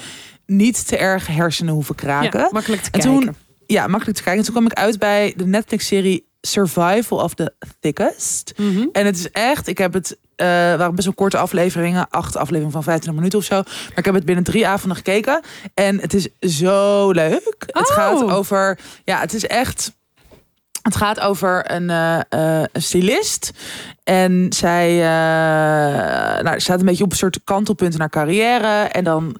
[0.46, 2.40] niet te erg hersenen hoeven kraken.
[2.40, 3.20] ja, makkelijk te En kijken.
[3.20, 3.34] toen-
[3.66, 4.40] ja, makkelijk te kijken.
[4.40, 8.52] En toen kwam ik uit bij de Netflix-serie Survival of the Thickest.
[8.56, 8.86] Mhm.
[8.92, 12.82] En het is echt, ik heb het, waren best wel korte afleveringen, acht afleveringen van
[12.82, 13.54] 25 minuten of zo.
[13.88, 15.40] Maar ik heb het binnen drie avonden gekeken.
[15.74, 16.28] En het is
[16.58, 17.54] zo leuk.
[17.66, 17.94] Het Oh.
[17.94, 19.92] gaat over, ja, het is echt,
[20.82, 23.52] het gaat over een, een stylist.
[24.04, 28.88] En zij eh, nou, staat een beetje op een soort kantelpunt naar carrière.
[28.88, 29.34] En dan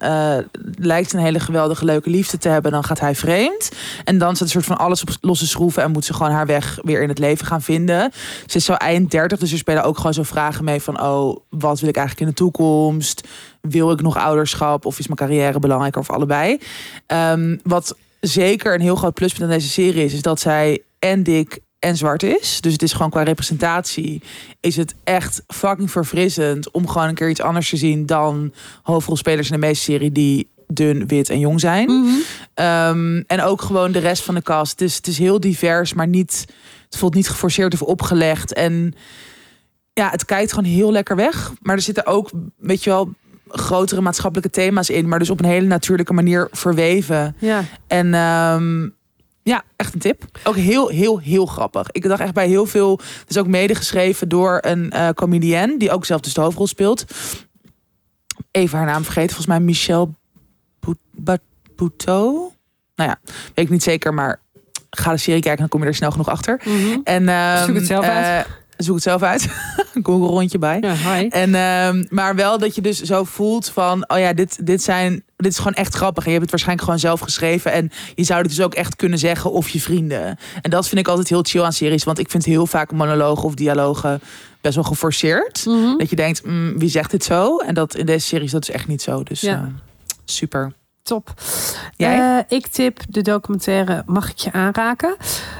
[0.75, 2.71] lijkt ze een hele geweldige, leuke liefde te hebben.
[2.71, 3.71] Dan gaat hij vreemd.
[4.03, 5.83] En dan staat een soort van alles op losse schroeven.
[5.83, 8.11] En moet ze gewoon haar weg weer in het leven gaan vinden.
[8.45, 11.01] Ze is zo eind 30, dus er spelen ook gewoon zo vragen mee van...
[11.01, 13.27] oh, wat wil ik eigenlijk in de toekomst?
[13.61, 14.85] Wil ik nog ouderschap?
[14.85, 16.01] Of is mijn carrière belangrijker?
[16.01, 16.59] Of allebei?
[17.05, 20.13] Ehm, wat zeker een heel groot pluspunt aan deze serie is...
[20.13, 22.61] is dat zij en dik en zwart is.
[22.61, 24.21] Dus het is gewoon qua representatie...
[24.59, 26.71] is het echt fucking verfrissend...
[26.71, 28.05] om gewoon een keer iets anders te zien...
[28.05, 30.11] dan hoofdrolspelers in de meeste serie...
[30.11, 31.85] die dun, wit en jong zijn.
[31.85, 32.13] Mhm.
[32.53, 34.71] Ehm, en ook gewoon de rest van de cast.
[34.71, 36.45] Het is, het is heel divers, maar niet,
[36.85, 38.53] het voelt niet geforceerd of opgelegd.
[38.53, 38.93] En
[39.93, 41.51] ja, het kijkt gewoon heel lekker weg.
[41.61, 43.13] Maar er zitten ook, weet je wel,
[43.47, 45.07] grotere maatschappelijke thema's in.
[45.07, 47.35] Maar dus op een hele natuurlijke manier verweven.
[47.39, 47.63] Ja.
[47.87, 48.87] En ehm,
[49.43, 50.23] ja, echt een tip.
[50.43, 51.91] Ook heel, heel, heel grappig.
[51.91, 52.91] Ik dacht echt bij heel veel...
[53.19, 55.77] Het is ook medegeschreven door een eh comedienne...
[55.77, 57.05] die ook zelf dus de hoofdrol speelt.
[58.51, 59.29] Even haar naam vergeten.
[59.35, 60.09] Volgens mij Michelle
[61.75, 62.49] Bouteau.
[62.95, 64.39] Nou ja, weet ik niet zeker, maar
[64.89, 65.59] ga de serie kijken...
[65.59, 66.61] dan kom je er snel genoeg achter.
[66.65, 66.99] Mhm.
[67.03, 68.45] En, ehm, Zoek het zelf uit.
[68.45, 68.51] eh,
[68.83, 69.47] zoek het zelf uit.
[70.03, 70.77] Google rondje bij.
[70.81, 71.27] Ja, hi.
[71.27, 75.23] En, ehm, maar wel dat je dus zo voelt van, oh ja, dit, dit, zijn,
[75.37, 76.23] dit is gewoon echt grappig.
[76.25, 77.71] En je hebt het waarschijnlijk gewoon zelf geschreven.
[77.71, 80.37] En je zou het dus ook echt kunnen zeggen of je vrienden.
[80.61, 82.03] En dat vind ik altijd heel chill aan series.
[82.03, 84.21] Want ik vind heel vaak monologen of dialogen
[84.61, 85.65] best wel geforceerd.
[85.65, 85.97] Mhm.
[85.97, 87.57] Dat je denkt, mm, wie zegt dit zo?
[87.57, 89.23] En dat in deze series dat is echt niet zo.
[89.23, 89.53] Dus Ja.
[89.53, 89.63] eh,
[90.25, 90.71] super.
[91.03, 91.33] Top.
[91.97, 92.37] Jij?
[92.37, 95.15] Eh, ik tip de documentaire Mag ik je aanraken?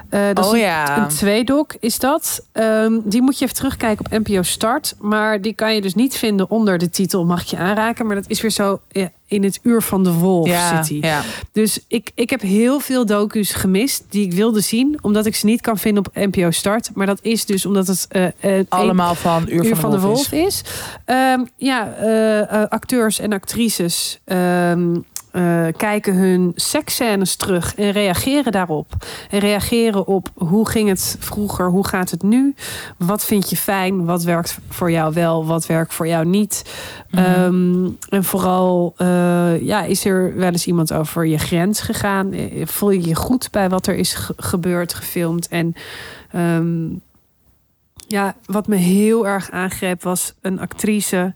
[0.09, 0.97] Eh, dat oh is een, ja.
[0.97, 2.45] een tweedoc is dat.
[2.51, 4.95] Ehm, die moet je even terugkijken op NPO Start.
[4.99, 8.05] Maar die kan je dus niet vinden onder de titel Mag ik je aanraken?
[8.05, 11.09] Maar dat is weer zo ja, in het uur van de wolf ja, zit hij.
[11.09, 11.21] ja.
[11.51, 14.99] Dus ik, ik heb heel veel docu's gemist die ik wilde zien.
[15.01, 16.89] Omdat ik ze niet kan vinden op NPO Start.
[16.93, 18.07] Maar dat is dus omdat het
[18.39, 20.31] eh, Allemaal van Uur, Uur van, de Wolf.
[20.31, 20.45] is.
[20.45, 20.63] is.
[21.05, 21.83] Ehm, ja,
[22.69, 24.95] acteurs en actrices ehm,
[25.31, 28.93] eh, kijken hun seksscènes terug en reageren daarop.
[29.29, 32.55] En reageren op hoe ging het vroeger, hoe gaat het nu?
[32.97, 34.05] Wat vind je fijn?
[34.05, 35.45] Wat werkt voor jou wel?
[35.45, 36.63] Wat werkt voor jou niet?
[37.09, 37.23] Mhm.
[37.23, 42.31] Ehm, en vooral, eh, ja, is er wel eens iemand over je grens gegaan?
[42.33, 45.47] Eh, Voel je je goed bij wat er is ge- gebeurd, gefilmd?
[45.47, 45.73] En
[46.31, 46.87] ehm,
[48.07, 51.33] ja, wat me heel erg aangreep was een actrice.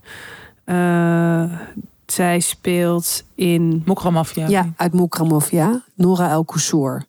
[2.06, 4.48] Zij speelt in, Mokramafia.
[4.48, 5.82] Ja, uit Mokramofia.
[5.94, 7.04] Nora El Koussour.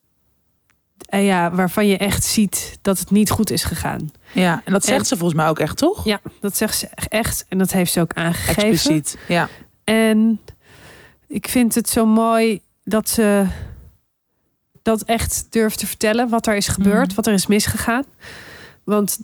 [1.09, 4.11] ja, waarvan je echt ziet dat het niet goed is gegaan.
[4.31, 4.61] ja.
[4.65, 6.05] En dat zegt En- ze volgens mij ook echt, toch?
[6.05, 8.63] Ja, dat zegt ze echt en dat heeft ze ook aangegeven.
[8.63, 9.17] Expliciet.
[9.27, 9.49] Ja.
[9.83, 10.39] En
[11.27, 13.45] ik vind het zo mooi dat ze
[14.81, 16.29] dat echt durft te vertellen.
[16.29, 17.15] Wat er is gebeurd, Mhm.
[17.15, 18.03] wat er is misgegaan.
[18.83, 19.19] Want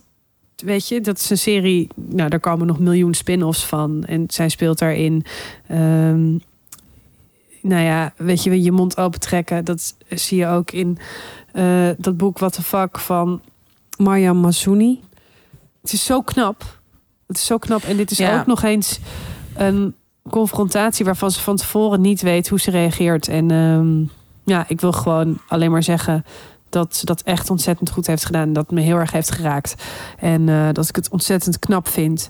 [0.55, 1.87] weet je, dat is een serie...
[1.95, 4.03] Nou, daar komen nog miljoen spin-offs van.
[4.03, 5.25] En zij speelt daarin...
[5.67, 6.29] ehm,
[7.61, 9.65] nou ja, weet je, je mond open trekken.
[9.65, 10.97] Dat zie je ook in
[11.51, 13.41] eh, dat boek What the Fuck van
[13.97, 15.01] Marjam Massouni.
[15.81, 16.79] Het is zo knap.
[17.27, 17.83] Het is zo knap.
[17.83, 18.39] En dit is Ja.
[18.39, 18.99] ook nog eens
[19.55, 19.95] een
[20.29, 23.27] confrontatie waarvan ze van tevoren niet weet hoe ze reageert.
[23.27, 24.03] En ehm,
[24.45, 26.25] ja, ik wil gewoon alleen maar zeggen
[26.73, 28.47] dat ze dat echt ontzettend goed heeft gedaan.
[28.47, 29.75] En dat me heel erg heeft geraakt.
[30.17, 32.29] En eh, dat ik het ontzettend knap vind.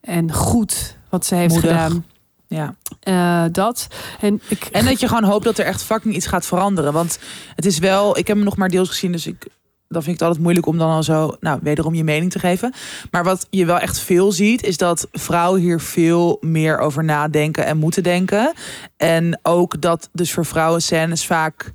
[0.00, 1.70] En goed wat ze heeft Moedig.
[1.70, 2.04] gedaan.
[2.46, 2.74] ja.
[3.00, 3.86] Eh, dat.
[4.20, 6.92] En, ik, En dat je gewoon hoopt dat er echt fucking iets gaat veranderen.
[6.92, 7.18] Want
[7.54, 9.46] het is wel, ik heb hem nog maar deels gezien, dus ik,
[9.88, 12.38] dan vind ik het altijd moeilijk om dan al zo, nou, wederom je mening te
[12.38, 12.72] geven.
[13.10, 17.66] Maar wat je wel echt veel ziet, is dat vrouwen hier veel meer over nadenken
[17.66, 18.52] en moeten denken.
[18.96, 21.72] En ook dat dus voor vrouwen scènes vaak,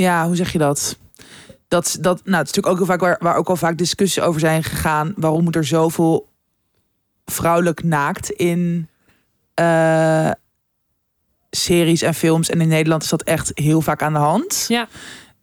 [0.00, 0.98] ja, hoe zeg je dat?
[1.68, 4.22] Dat, dat, nou, het is natuurlijk ook heel vaak waar, waar ook al vaak discussies
[4.22, 5.12] over zijn gegaan.
[5.16, 6.28] Waarom moet er zoveel
[7.24, 8.88] vrouwelijk naakt in
[9.54, 10.30] eh,
[11.50, 12.50] series en films.
[12.50, 14.64] En in Nederland is dat echt heel vaak aan de hand.
[14.68, 14.88] Ja.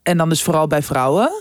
[0.03, 1.31] En dan dus vooral bij vrouwen.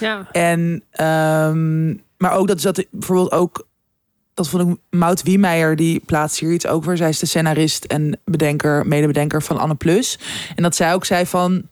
[0.00, 1.86] ja, En, ehm,
[2.16, 3.66] maar ook dat is dat bijvoorbeeld ook.
[4.34, 6.96] Dat vond ik Maud Wiemeijer, die plaatst hier iets over.
[6.96, 10.18] Zij is de scenarist en bedenker, medebedenker van Anne Plus.
[10.54, 11.68] En dat zij ook zei van.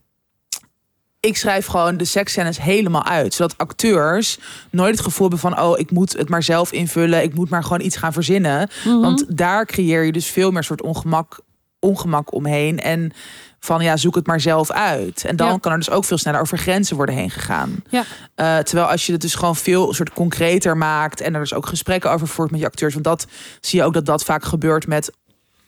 [1.27, 3.35] Ik schrijf gewoon de seksscènes helemaal uit.
[3.35, 4.39] Zodat acteurs
[4.71, 5.61] nooit het gevoel hebben van...
[5.61, 7.23] oh, ik moet het maar zelf invullen.
[7.23, 8.69] Ik moet maar gewoon iets gaan verzinnen.
[8.85, 9.01] Mhm.
[9.01, 11.41] Want daar creëer je dus veel meer soort ongemak,
[11.79, 12.81] ongemak omheen.
[12.81, 13.13] En
[13.61, 15.25] van ja, zoek het maar zelf uit.
[15.25, 15.59] En dan Ja.
[15.59, 17.85] kan er dus ook veel sneller over grenzen worden heen gegaan.
[17.89, 18.05] Ja.
[18.35, 21.21] Eh, terwijl als je het dus gewoon veel soort concreter maakt.
[21.21, 22.93] En er dus ook gesprekken over voert met je acteurs.
[22.93, 23.27] Want dat
[23.61, 25.13] zie je ook dat dat vaak gebeurt met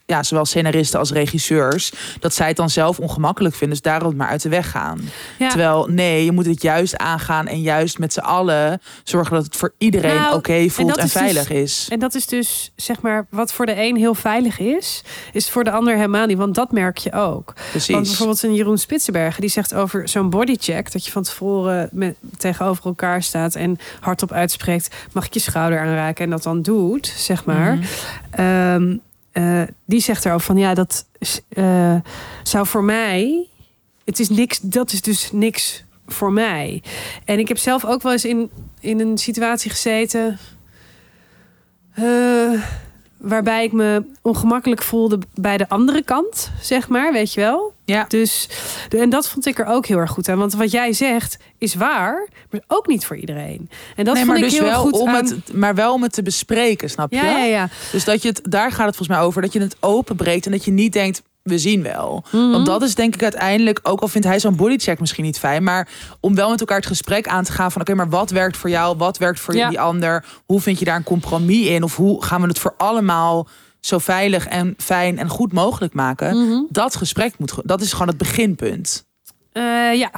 [0.06, 1.92] ja, zowel scenaristen als regisseurs.
[2.20, 3.76] Dat zij het dan zelf ongemakkelijk vinden.
[3.82, 5.00] Dus daarom maar uit de weg gaan.
[5.38, 5.48] Ja.
[5.48, 7.46] Terwijl nee, je moet het juist aangaan.
[7.46, 11.12] En juist met z'n allen zorgen dat het voor iedereen Nou, oké voelt en, is
[11.12, 11.86] dus- veilig is.
[11.90, 15.02] En dat is dus, zeg maar, wat voor de een heel veilig is,
[15.32, 16.38] is voor de ander helemaal niet.
[16.38, 17.52] Want dat merk je ook.
[17.70, 17.94] Precies.
[17.94, 22.16] Want bijvoorbeeld een Jeroen Spitsenbergen, die zegt over zo'n bodycheck, dat je van tevoren met,
[22.36, 27.06] tegenover elkaar staat en hardop uitspreekt, mag ik je schouder aanraken en dat dan doet,
[27.16, 27.74] zeg maar.
[27.76, 27.84] Mhm.
[28.30, 28.96] Ehm,
[29.34, 31.06] eh, die zegt er ook van, ja, dat
[31.48, 31.96] eh,
[32.42, 33.48] zou voor mij,
[34.04, 36.82] het is niks, dat is dus niks voor mij.
[37.24, 40.38] En ik heb zelf ook wel eens in, in een situatie gezeten.
[41.94, 42.62] eh,
[43.24, 47.72] waarbij ik me ongemakkelijk voelde bij de andere kant, zeg maar, weet je wel.
[47.84, 48.04] Ja.
[48.08, 48.48] Dus,
[48.88, 50.38] en dat vond ik er ook heel erg goed aan.
[50.38, 53.70] Want wat jij zegt is waar, maar ook niet voor iedereen.
[53.96, 55.14] En dat nee, vond ik dus heel wel goed om aan...
[55.14, 57.16] het, maar wel om het te bespreken, snap je?
[57.16, 57.68] ja, ja, ja.
[57.92, 60.52] Dus dat je het, daar gaat het volgens mij over, dat je het openbreekt en
[60.52, 62.24] dat je niet denkt, we zien wel.
[62.32, 62.50] Mhm.
[62.50, 65.62] Want dat is denk ik uiteindelijk, ook al vindt hij zo'n bodycheck misschien niet fijn,
[65.62, 65.88] maar
[66.20, 68.70] om wel met elkaar het gesprek aan te gaan van, oké, maar wat werkt voor
[68.70, 69.68] jou, wat werkt voor Ja.
[69.68, 72.74] die ander, hoe vind je daar een compromis in, of hoe gaan we het voor
[72.76, 73.48] allemaal
[73.80, 76.46] zo veilig en fijn en goed mogelijk maken?
[76.46, 76.62] Mhm.
[76.68, 79.04] Dat gesprek moet, dat is gewoon het beginpunt.
[79.52, 79.62] Eh,
[79.94, 80.10] ja.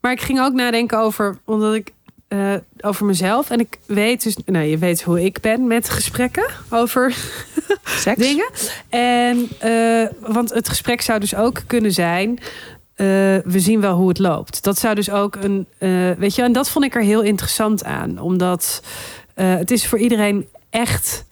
[0.00, 1.92] Maar ik ging ook nadenken over, omdat ik
[2.28, 3.50] eh, over mezelf.
[3.50, 7.16] En ik weet dus, nou, je weet hoe ik ben met gesprekken over
[7.84, 8.18] Seks?
[8.18, 8.48] dingen.
[8.88, 12.38] En, eh, want het gesprek zou dus ook kunnen zijn.
[12.94, 13.06] eh,
[13.44, 14.62] we zien wel hoe het loopt.
[14.62, 15.66] Dat zou dus ook een.
[16.18, 18.18] weet je, en dat vond ik er heel interessant aan.
[18.18, 18.82] Omdat
[19.34, 21.24] het is voor iedereen echt,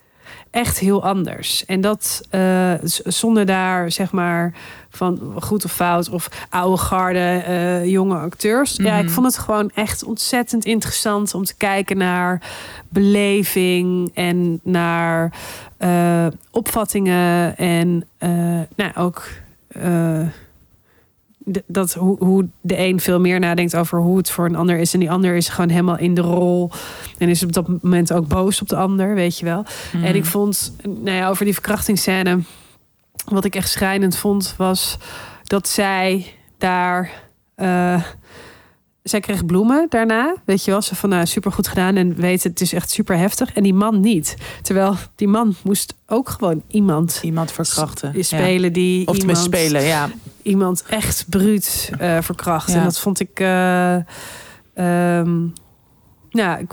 [0.50, 1.64] echt heel anders.
[1.64, 2.20] En dat
[3.04, 4.54] zonder daar zeg maar
[4.96, 8.76] van goed of fout of oude garde, eh, jonge acteurs.
[8.76, 9.12] Ja, ik Mhm.
[9.12, 12.42] vond het gewoon echt ontzettend interessant om te kijken naar
[12.88, 15.32] beleving en naar
[15.78, 18.28] eh, opvattingen en eh,
[18.76, 19.26] nou, ook
[21.66, 24.94] dat hoe, hoe de een veel meer nadenkt over hoe het voor een ander is
[24.94, 26.70] en die ander is gewoon helemaal in de rol
[27.18, 29.64] en is op dat moment ook boos op de ander, weet je wel.
[29.92, 30.04] Mhm.
[30.04, 32.38] En ik vond, nou ja, over die verkrachtingsscène,
[33.24, 34.96] wat ik echt schrijnend vond, was
[35.44, 37.10] dat zij daar.
[37.54, 38.02] eh,
[39.02, 40.82] zij kreeg bloemen daarna, weet je wel.
[40.82, 43.52] Ze van, nou, supergoed gedaan en weet het is echt super heftig.
[43.52, 44.36] En die man niet.
[44.62, 48.12] Terwijl die man moest ook gewoon iemand Iemand verkrachten.
[48.14, 48.22] Ja.
[48.22, 50.10] spelen die Of iemand, spelen, ja.
[50.42, 52.68] iemand echt bruut eh verkracht.
[52.70, 52.76] Ja.
[52.78, 53.40] En dat vond ik.
[53.40, 53.94] eh,
[54.74, 55.46] ehm,
[56.30, 56.72] ja, ik,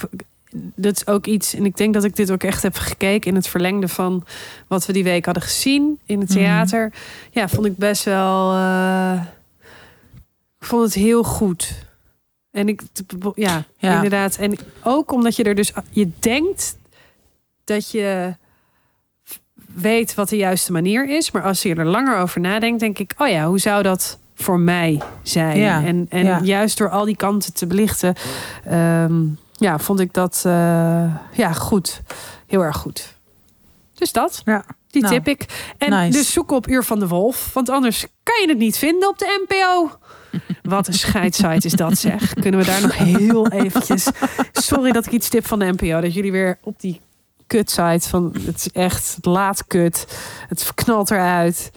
[0.76, 1.54] dat is ook iets.
[1.54, 4.26] En ik denk dat ik dit ook echt heb gekeken in het verlengde van
[4.68, 6.38] wat we die week hadden gezien in het Mhm.
[6.38, 6.94] theater.
[7.32, 8.54] Ja, vond ik best wel.
[8.54, 9.22] eh,
[10.60, 11.74] ik vond het heel goed.
[12.52, 12.82] En ik,
[13.36, 13.96] ja, Ja.
[13.96, 14.36] inderdaad.
[14.38, 16.78] En ook omdat je er dus, je denkt
[17.64, 18.36] dat je
[19.74, 21.32] weet wat de juiste manier is.
[21.32, 24.60] Maar als je er langer over nadenkt, denk ik, oh ja, hoe zou dat voor
[24.60, 25.58] mij zijn?
[25.58, 26.40] Ja, En, en ja.
[26.44, 28.16] juist door al die kanten te belichten,
[28.66, 29.22] ehm,
[29.62, 32.02] ja, vond ik dat eh, ja, goed.
[32.48, 33.16] Heel erg goed.
[33.94, 34.66] Dus dat, Ja.
[34.88, 35.74] die Nou, tip ik.
[35.78, 36.18] En nice.
[36.18, 37.54] dus zoek op Uur van de Wolf.
[37.54, 39.92] Want anders kan je het niet vinden op de NPO.
[40.62, 42.34] Wat een scheidssite is dat zeg.
[42.34, 44.08] Kunnen we daar nog heel eventjes...
[44.52, 46.02] Sorry dat ik iets tip van de NPO.
[46.02, 47.02] Dat jullie weer op die
[47.48, 48.36] kutsite van...
[48.46, 50.08] Het is echt laat kut.
[50.48, 51.72] Het knalt eruit.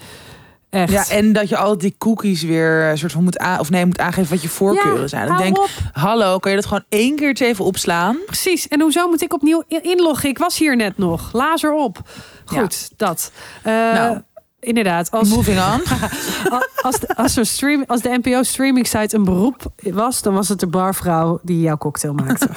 [0.75, 0.93] Echt.
[0.93, 3.99] Ja, en dat je altijd die cookies weer een soort van moet of nee, moet
[3.99, 5.23] aangeven wat je voorkeuren Ja, zijn.
[5.27, 5.69] Dan hou denk, op.
[5.93, 8.17] hallo, kan je dat gewoon één keertje even opslaan?
[8.27, 8.69] Precies.
[8.69, 10.29] En hoezo moet ik opnieuw in- inloggen?
[10.29, 11.33] Ik was hier net nog.
[11.33, 11.99] Lazer op.
[12.45, 13.33] Goed, dat.
[13.63, 14.21] Eh, Nou.
[14.61, 15.11] Inderdaad.
[15.11, 15.83] Als, Moving on.
[16.83, 20.61] als, de, als, stream, als de NPO streaming site een beroep was, dan was het
[20.61, 22.49] de barvrouw die jouw cocktail maakte.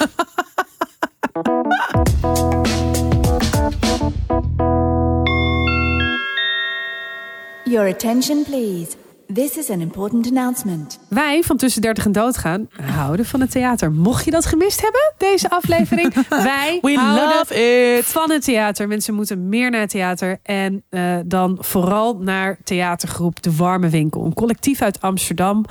[7.70, 8.96] Your attention, please.
[9.32, 10.98] This is an important announcement.
[11.08, 13.92] Wij van Tussen 30 en Doodgaan houden van het theater.
[13.92, 16.14] Mocht je dat gemist hebben, deze aflevering.
[16.28, 17.56] Wij We houden
[17.96, 18.04] it.
[18.04, 18.88] van het theater.
[18.88, 20.38] Mensen moeten meer naar het theater.
[20.42, 24.24] En eh, dan vooral naar theatergroep De Warme Winkel.
[24.24, 25.64] Een collectief uit Amsterdam.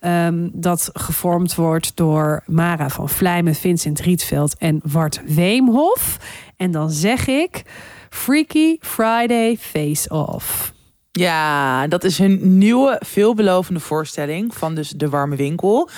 [0.00, 6.16] ehm, dat gevormd wordt door Mara van Vlijmen, Vincent Rietveld en Wart Weemhof.
[6.56, 7.62] En dan zeg ik...
[8.10, 10.72] Freaky Friday Face Off.
[11.18, 15.88] Ja, dat is hun nieuwe, veelbelovende voorstelling van dus De Warme Winkel.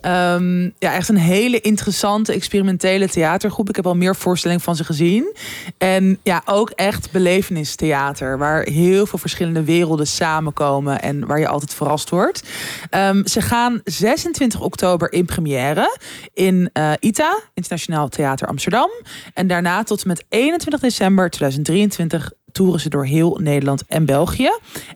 [0.00, 3.68] Ehm, ja, echt een hele interessante, experimentele theatergroep.
[3.68, 5.34] Ik heb al meer voorstellingen van ze gezien.
[5.78, 11.74] En ja, ook echt belevenistheater, waar heel veel verschillende werelden samenkomen en waar je altijd
[11.74, 12.42] verrast wordt.
[12.90, 15.98] Ehm, ze gaan 26 oktober in première
[16.34, 18.90] in eh, ITA, Internationaal Theater Amsterdam.
[19.34, 24.50] En daarna tot en met 21 december 2023 toeren ze door heel Nederland en België.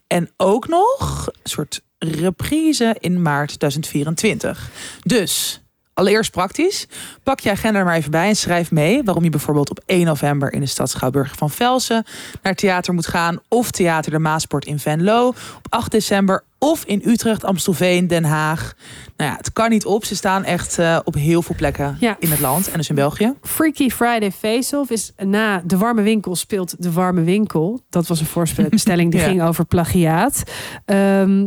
[0.06, 4.70] En ook nog een soort reprise in maart 2024.
[5.02, 5.59] Dus,
[6.00, 6.86] allereerst praktisch.
[7.22, 10.04] Pak je agenda er maar even bij en schrijf mee waarom je bijvoorbeeld op 1
[10.04, 12.04] november in de stad Schouwburg van Velsen
[12.42, 13.38] naar theater moet gaan.
[13.48, 15.28] Of Theater de Maasport in Venlo.
[15.28, 18.72] Op 8 december of in Utrecht, Amstelveen, Den Haag.
[19.16, 20.04] Nou ja, het kan niet op.
[20.04, 22.16] Ze staan echt eh, op heel veel plekken Ja.
[22.18, 23.34] in het land en dus in België.
[23.42, 27.80] Freaky Friday Face-Off is na De Warme Winkel speelt De Warme Winkel.
[27.90, 29.26] Dat was een voorstelling die Ja.
[29.26, 30.42] ging over plagiaat.
[30.84, 31.46] Ehm,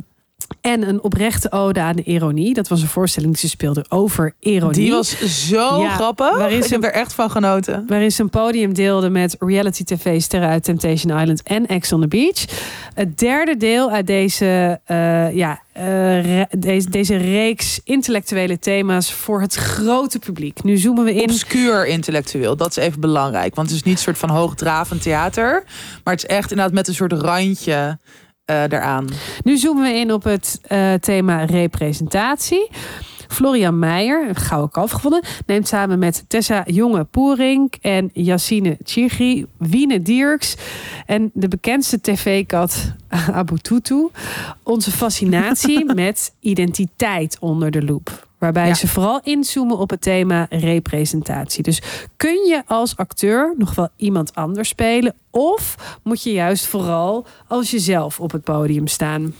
[0.62, 2.54] en een oprechte ode aan de ironie.
[2.54, 4.76] Dat was een voorstelling die ze speelde over ironie.
[4.76, 6.38] Die was zo Ja, grappig.
[6.38, 7.84] waarin Ik ze- heb er echt van genoten.
[7.88, 12.08] Waarin ze een podium deelde met reality tv-sterren uit Temptation Island en Ex on the
[12.08, 12.46] Beach.
[12.94, 19.56] Het derde deel uit deze, eh, ja, eh, deze, deze reeks intellectuele thema's voor het
[19.56, 20.64] grote publiek.
[20.64, 21.22] Nu zoomen we in.
[21.30, 22.56] obscuur intellectueel.
[22.56, 23.56] Dat is even belangrijk.
[23.56, 25.64] Want het is niet een soort van hoogdravend theater.
[26.04, 27.98] Maar het is echt inderdaad met een soort randje
[28.46, 29.08] daaraan.
[29.44, 32.70] Nu zoomen we in op het eh, thema representatie.
[33.28, 40.02] Florian Meijer, een gouden kalf gevonden, neemt samen met Tessa Jonge-Poering en Yassine Chigri, Wiene
[40.02, 40.56] Dierks
[41.06, 42.94] en de bekendste tv-kat
[43.34, 44.08] Abu Tutu
[44.64, 48.28] onze fascinatie met identiteit onder de loep.
[48.44, 48.74] Waarbij Ja.
[48.74, 51.64] ze vooral inzoomen op het thema representatie.
[51.64, 51.82] Dus
[52.18, 55.16] kun je als acteur nog wel iemand anders spelen?
[55.32, 59.34] Of moet je juist vooral als jezelf op het podium staan?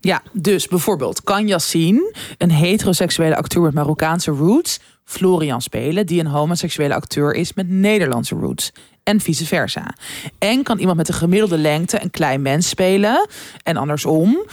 [0.00, 6.26] Ja, dus bijvoorbeeld kan Yassine, een heteroseksuele acteur met Marokkaanse roots, Florian spelen, die een
[6.26, 8.72] homoseksuele acteur is met Nederlandse roots.
[9.02, 9.94] En vice versa.
[10.38, 13.28] En kan iemand met een gemiddelde lengte een klein mens spelen.
[13.62, 14.46] En andersom.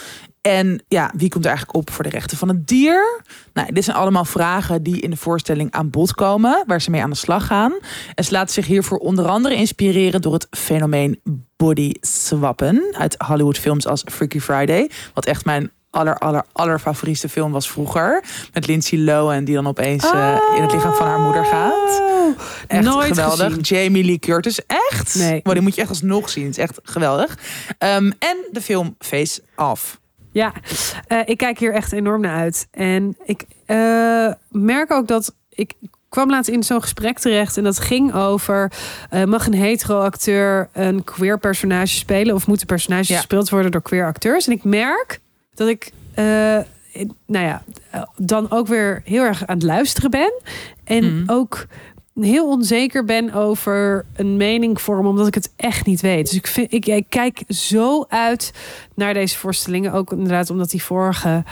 [0.49, 3.21] En ja, wie komt er eigenlijk op voor de rechten van het dier?
[3.53, 7.01] Nou, dit zijn allemaal vragen die in de voorstelling aan bod komen, waar ze mee
[7.01, 7.73] aan de slag gaan.
[8.15, 11.21] En ze laten zich hiervoor onder andere inspireren door het fenomeen
[11.57, 17.51] body swappen uit Hollywoodfilms als Freaky Friday, wat echt mijn aller, aller, aller favoriete film
[17.51, 18.23] was vroeger.
[18.53, 22.01] Met Lindsay Lohan, die dan opeens eh, in het lichaam van haar moeder gaat.
[22.67, 23.47] Echt Nooit geweldig.
[23.47, 23.61] gezien.
[23.61, 25.15] Jamie Lee Curtis, echt?
[25.15, 25.39] Nee.
[25.43, 26.45] Maar die moet je echt alsnog zien.
[26.45, 27.37] Het is echt geweldig.
[27.77, 29.98] Ehm, en de film Face Off.
[30.32, 30.53] Ja,
[31.07, 32.67] eh, ik kijk hier echt enorm naar uit.
[32.71, 35.73] En ik eh, merk ook dat ik
[36.09, 38.71] kwam laatst in zo'n gesprek terecht en dat ging over
[39.09, 43.15] eh, mag een hetero acteur een queer personage spelen of moeten personages Ja.
[43.15, 44.47] gespeeld worden door queer acteurs?
[44.47, 45.19] En ik merk
[45.53, 45.91] dat ik
[47.25, 47.63] nou ja,
[48.17, 50.34] dan ook weer heel erg aan het luisteren ben
[50.84, 51.32] en Mhm.
[51.32, 51.65] ook
[52.24, 56.26] heel onzeker ben over een mening vormen, omdat ik het echt niet weet.
[56.26, 58.53] Dus ik, vind, ik, ik kijk zo uit
[58.95, 59.93] naar deze voorstellingen.
[59.93, 61.43] Ook inderdaad omdat die vorige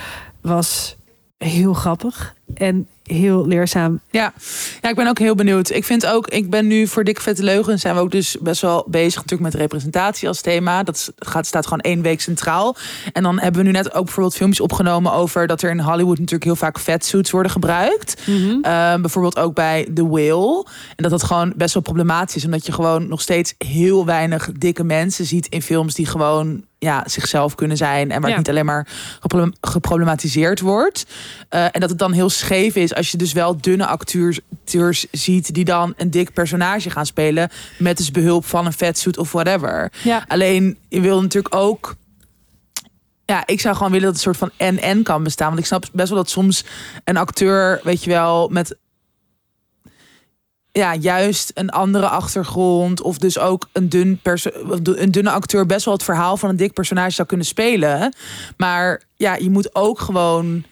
[0.41, 0.97] was
[1.37, 3.99] heel grappig en heel leerzaam.
[4.09, 4.33] Ja.
[4.81, 5.69] ja, ik ben ook heel benieuwd.
[5.69, 7.79] Ik vind ook, ik ben nu voor Dikke Vette Leugen...
[7.79, 10.83] zijn we ook dus best wel bezig natuurlijk met representatie als thema.
[10.83, 12.75] Dat gaat, staat gewoon één week centraal.
[13.13, 15.13] En dan hebben we nu net ook bijvoorbeeld filmpjes opgenomen...
[15.13, 18.21] over dat er in Hollywood natuurlijk heel vaak fatsuits worden gebruikt.
[18.61, 20.65] Ehm, bijvoorbeeld ook bij The Whale.
[20.95, 22.45] En dat dat gewoon best wel problematisch is.
[22.45, 27.03] Omdat je gewoon nog steeds heel weinig dikke mensen ziet in films die gewoon ja,
[27.05, 28.11] zichzelf kunnen zijn.
[28.11, 28.35] En waar Ja.
[28.35, 28.87] het niet alleen maar
[29.19, 31.05] geproblem- geproblematiseerd wordt.
[31.49, 35.05] Eh, en dat het dan heel scheef is als je dus wel dunne acteurs acteurs
[35.11, 37.49] ziet die dan een dik personage gaan spelen.
[37.77, 39.91] Met dus behulp van een fatsuit of whatever.
[40.03, 40.25] Ja.
[40.27, 41.95] Alleen je wil natuurlijk ook.
[43.25, 45.47] Ja, ik zou gewoon willen dat het een soort van en-en kan bestaan.
[45.47, 46.65] Want ik snap best wel dat soms
[47.03, 48.75] een acteur, weet je wel, met
[50.71, 53.01] ja, juist een andere achtergrond.
[53.01, 54.19] Of dus ook een, dun
[54.83, 58.13] een dunne acteur best wel het verhaal van een dik personage zou kunnen spelen.
[58.57, 60.63] Maar ja, je moet ook gewoon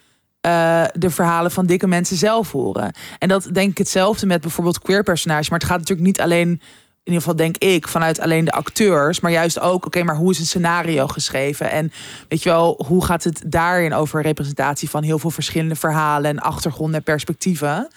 [0.46, 2.93] eh, de verhalen van dikke mensen zelf horen.
[3.20, 5.50] En dat denk ik hetzelfde met bijvoorbeeld queer personages.
[5.50, 6.60] Maar het gaat natuurlijk niet alleen, in
[7.04, 9.20] ieder geval denk ik, vanuit alleen de acteurs.
[9.20, 11.72] Maar juist ook, oké, maar hoe is een scenario geschreven?
[11.72, 11.91] En
[12.28, 16.39] weet je wel, hoe gaat het daarin over representatie van heel veel verschillende verhalen en
[16.39, 17.88] achtergronden en perspectieven?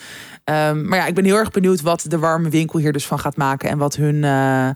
[0.44, 3.18] Ehm, maar ja, ik ben heel erg benieuwd wat de warme winkel hier dus van
[3.18, 3.70] gaat maken.
[3.70, 4.68] En wat hun eh,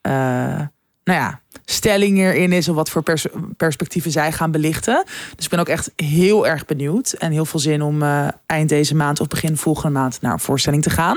[0.00, 0.60] eh,
[1.08, 2.68] nou ja, stelling hierin is.
[2.68, 5.04] Of wat voor pers- perspectieven zij gaan belichten.
[5.36, 7.12] Dus ik ben ook echt heel erg benieuwd.
[7.12, 10.38] En heel veel zin om eh, eind deze maand of begin volgende maand naar een
[10.38, 11.16] voorstelling te gaan.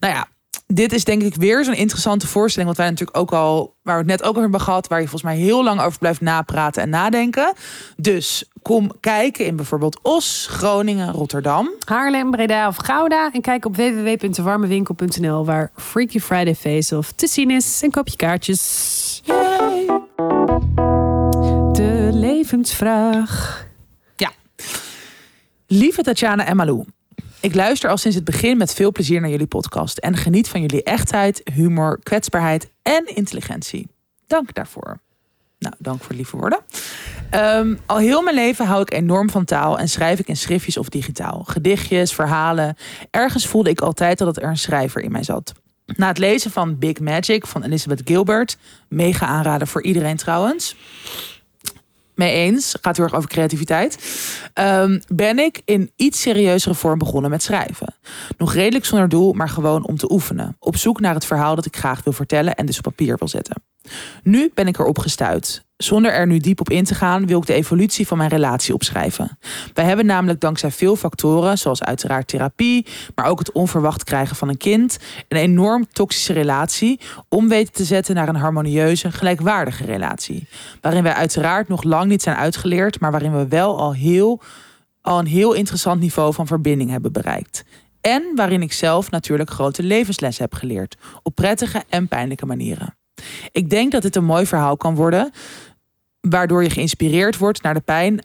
[0.00, 0.26] Nou ja,
[0.66, 2.70] dit is denk ik weer zo'n interessante voorstelling.
[2.70, 4.88] Wat wij natuurlijk ook al, waar we het net ook over hebben gehad.
[4.88, 7.52] Waar je volgens mij heel lang over blijft napraten en nadenken.
[7.96, 11.70] Dus kom kijken in bijvoorbeeld Os, Groningen, Rotterdam.
[11.84, 13.30] Haarlem, Breda of Gouda.
[13.32, 17.82] En kijk op www.warmewinkel.nl waar Freaky Friday Face Off te zien is.
[17.82, 19.07] En koop je kaartjes.
[21.72, 23.66] De levensvraag.
[25.70, 26.84] Lieve Tatjana en Malou.
[27.40, 29.98] Ik luister al sinds het begin met veel plezier naar jullie podcast.
[29.98, 33.88] En geniet van jullie echtheid, humor, kwetsbaarheid en intelligentie.
[34.26, 35.00] Dank daarvoor.
[35.58, 36.60] Nou, dank voor lieve woorden.
[37.30, 40.76] Ehm, al heel mijn leven hou ik enorm van taal en schrijf ik in schriftjes
[40.76, 41.44] of digitaal.
[41.44, 42.76] Gedichtjes, verhalen.
[43.10, 45.52] Ergens voelde ik altijd dat er een schrijver in mij zat.
[45.96, 48.56] Na het lezen van Big Magic van Elizabeth Gilbert,
[48.88, 50.76] mega aanraden voor iedereen trouwens.
[52.14, 53.98] Mee eens, gaat heel erg over creativiteit.
[54.52, 57.94] Ehm, ben ik in iets serieuzere vorm begonnen met schrijven.
[58.38, 60.56] Nog redelijk zonder doel, maar gewoon om te oefenen.
[60.58, 63.28] Op zoek naar het verhaal dat ik graag wil vertellen en dus op papier wil
[63.28, 63.62] zetten.
[64.22, 65.66] Nu ben ik erop gestuurd.
[65.78, 68.74] Zonder er nu diep op in te gaan, wil ik de evolutie van mijn relatie
[68.74, 69.38] opschrijven.
[69.74, 74.48] Wij hebben namelijk dankzij veel factoren, zoals uiteraard therapie, maar ook het onverwacht krijgen van
[74.48, 74.98] een kind,
[75.28, 80.48] een enorm toxische relatie, om weten te zetten naar een harmonieuze, gelijkwaardige relatie.
[80.80, 84.40] Waarin wij uiteraard nog lang niet zijn uitgeleerd, maar waarin we wel al, heel,
[85.00, 87.64] al een heel interessant niveau van verbinding hebben bereikt.
[88.00, 92.96] En waarin ik zelf natuurlijk grote levenslessen heb geleerd, op prettige en pijnlijke manieren.
[93.52, 95.32] Ik denk dat dit een mooi verhaal kan worden,
[96.20, 98.20] waardoor je geïnspireerd wordt naar de pijn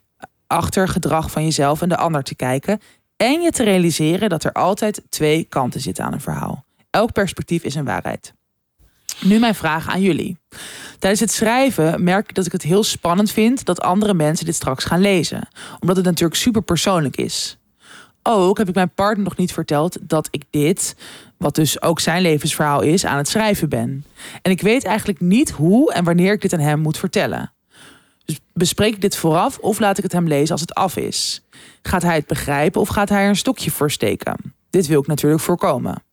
[0.48, 2.80] achter gedrag van jezelf en de ander te kijken.
[3.18, 6.66] En je te realiseren dat er altijd twee kanten zitten aan een verhaal.
[6.90, 8.34] Elk perspectief is een waarheid.
[9.22, 10.38] Nu mijn vraag aan jullie.
[11.00, 14.56] Tijdens het schrijven merk ik dat ik het heel spannend vind dat andere mensen dit
[14.56, 15.48] straks gaan lezen.
[15.80, 17.58] Omdat het natuurlijk super persoonlijk is.
[18.24, 20.96] ook heb ik mijn partner nog niet verteld dat ik dit,
[21.38, 24.06] wat dus ook zijn levensverhaal is, aan het schrijven ben.
[24.42, 27.52] En ik weet eigenlijk niet hoe en wanneer ik dit aan hem moet vertellen.
[28.54, 31.44] Bespreek ik dit vooraf of laat ik het hem lezen als het af is?
[31.82, 34.54] Gaat hij het begrijpen of gaat hij er een stokje voor steken?
[34.70, 36.04] Dit wil ik natuurlijk voorkomen.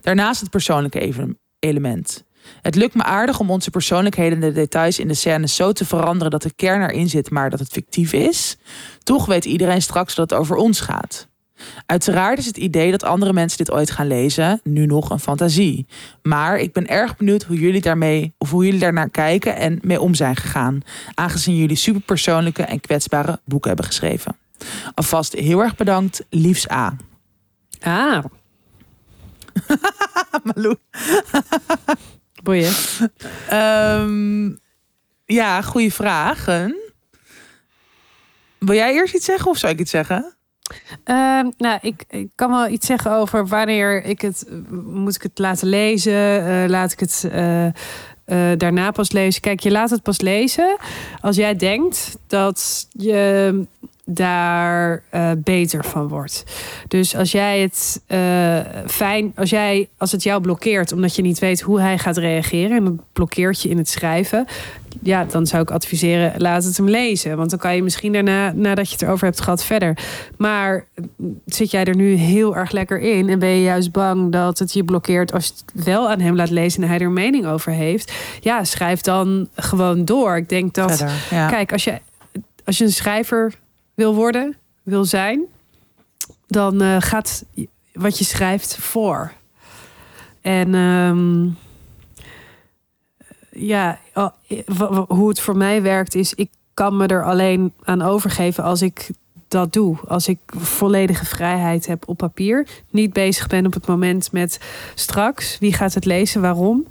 [0.00, 2.24] Daarnaast het persoonlijke element.
[2.62, 5.84] Het lukt me aardig om onze persoonlijkheden en de details in de scènes zo te
[5.84, 8.56] veranderen dat de kern erin zit, maar dat het fictief is.
[9.02, 11.28] Toch weet iedereen straks dat het over ons gaat.
[11.86, 15.86] Uiteraard is het idee dat andere mensen dit ooit gaan lezen nu nog een fantasie.
[16.22, 20.00] Maar ik ben erg benieuwd hoe jullie daarmee of hoe jullie daarnaar kijken en mee
[20.00, 20.82] om zijn gegaan,
[21.14, 24.36] aangezien jullie superpersoonlijke en kwetsbare boeken hebben geschreven.
[24.94, 26.96] Alvast heel erg bedankt, liefs A.
[27.80, 28.24] Ah,
[30.44, 30.76] Malou.
[32.42, 32.72] boeien.
[33.48, 34.50] Ehm,
[35.24, 36.76] ja, goede vragen.
[38.58, 40.34] Wil jij eerst iets zeggen of zou ik iets zeggen?
[41.04, 44.46] Ehm, nou, ik, ik kan wel iets zeggen over wanneer ik het...
[44.84, 46.46] Moet ik het laten lezen?
[46.46, 47.72] Eh, laat ik het eh, eh,
[48.58, 49.40] daarna pas lezen?
[49.40, 50.76] Kijk, je laat het pas lezen
[51.20, 53.66] als jij denkt dat je
[54.12, 56.44] daar eh, beter van wordt.
[56.88, 59.32] Dus als jij het eh, fijn...
[59.36, 62.76] Als, jij, als het jou blokkeert omdat je niet weet hoe hij gaat reageren...
[62.76, 64.46] en dat blokkeert je in het schrijven...
[65.02, 67.36] ja, dan zou ik adviseren, laat het hem lezen.
[67.36, 69.98] Want dan kan je misschien daarna, nadat je het erover hebt gehad, verder.
[70.36, 70.84] Maar
[71.16, 73.28] mm, zit jij er nu heel erg lekker in...
[73.28, 75.32] en ben je juist bang dat het je blokkeert...
[75.32, 78.12] als je het wel aan hem laat lezen en hij er mening over heeft...
[78.40, 80.36] ja, schrijf dan gewoon door.
[80.36, 80.96] Ik denk dat...
[80.96, 81.48] Verder, ja.
[81.48, 82.00] Kijk, als je,
[82.64, 83.54] als je een schrijver
[84.00, 85.40] wil worden, wil zijn...
[86.46, 87.44] dan eh, gaat
[87.92, 89.32] wat je schrijft voor.
[90.40, 90.74] En...
[90.74, 91.48] ehm,
[93.52, 93.98] ja,
[94.66, 98.82] wa- hoe het voor mij werkt is, ik kan me er alleen aan overgeven als
[98.82, 99.10] ik
[99.48, 99.98] dat doe.
[100.06, 102.66] Als ik volledige vrijheid heb op papier.
[102.90, 104.60] Niet bezig ben op het moment met
[104.94, 105.58] straks.
[105.58, 106.40] Wie gaat het lezen?
[106.40, 106.86] Waarom?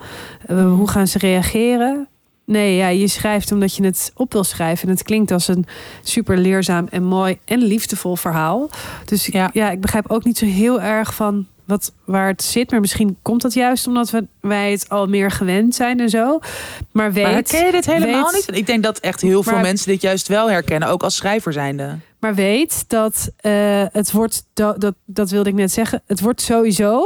[0.46, 2.08] Eh, hoe gaan ze reageren?
[2.50, 4.88] Nee, ja, je schrijft omdat je het op wil schrijven.
[4.88, 5.66] En het klinkt als een
[6.04, 8.70] super leerzaam en mooi en liefdevol verhaal.
[9.06, 9.50] Dus Ja.
[9.54, 12.72] ja, ik begrijp ook niet zo heel erg van wat, waar het zit.
[12.72, 16.40] Maar misschien komt dat juist omdat we, wij het al meer gewend zijn en zo.
[16.92, 18.58] Maar weet, Maar herken je dit helemaal weet- niet?
[18.58, 21.54] Ik denk dat echt heel veel Maar- mensen dit juist wel herkennen, ook als schrijver
[21.54, 21.98] zijnde.
[22.20, 26.42] Maar weet dat eh, het wordt, do- dat, dat wilde ik net zeggen, het wordt
[26.42, 27.04] sowieso,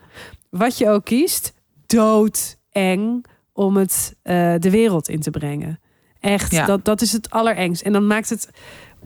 [0.50, 1.52] wat je ook kiest,
[1.86, 3.24] doodeng
[3.56, 5.80] om het eh, de wereld in te brengen.
[6.20, 6.66] Echt, Ja.
[6.66, 7.82] dat, dat is het allerengst.
[7.82, 8.50] En dan maakt het,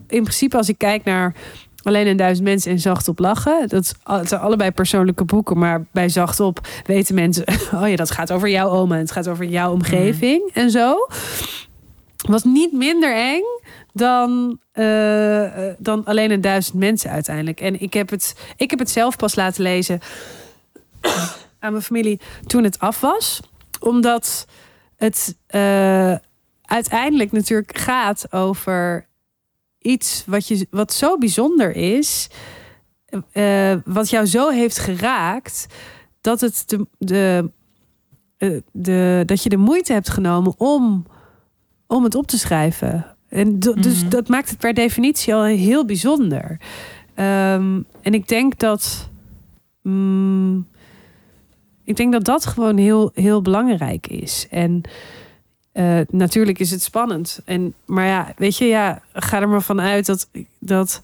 [0.09, 1.35] in principe als ik kijk naar
[1.83, 3.69] Alleen een duizend mensen en Zacht op lachen.
[3.69, 7.45] Dat zijn allebei persoonlijke boeken, maar bij Zacht op weten mensen,
[7.75, 11.07] oh ja, dat gaat over jouw oma, en het gaat over jouw omgeving en zo.
[12.29, 13.43] Was niet minder eng
[13.93, 17.61] dan, eh, dan alleen een duizend mensen uiteindelijk.
[17.61, 20.01] En ik heb, het, ik heb het zelf pas laten lezen
[21.61, 23.41] aan mijn familie toen het af was.
[23.81, 24.47] Omdat
[24.97, 26.15] het eh,
[26.63, 29.09] uiteindelijk natuurlijk gaat over
[29.79, 32.29] iets wat, je, wat zo bijzonder is.
[33.33, 35.67] eh, wat jou zo heeft geraakt.
[36.21, 37.51] Dat, het de, de,
[38.37, 41.07] eh, de, dat je de moeite hebt genomen om,
[41.87, 43.17] om het op te schrijven.
[43.29, 44.09] En do- dus Mhm.
[44.09, 46.61] dat maakt het per definitie al heel bijzonder.
[47.15, 49.09] Ehm, en ik denk dat.
[49.83, 50.67] mm,
[51.91, 54.47] ik denk dat dat gewoon heel, heel belangrijk is.
[54.51, 54.83] En
[55.73, 57.41] eh, natuurlijk is het spannend.
[57.45, 60.29] En, maar ja, weet je, ja, ga er maar van uit dat,
[60.59, 61.01] dat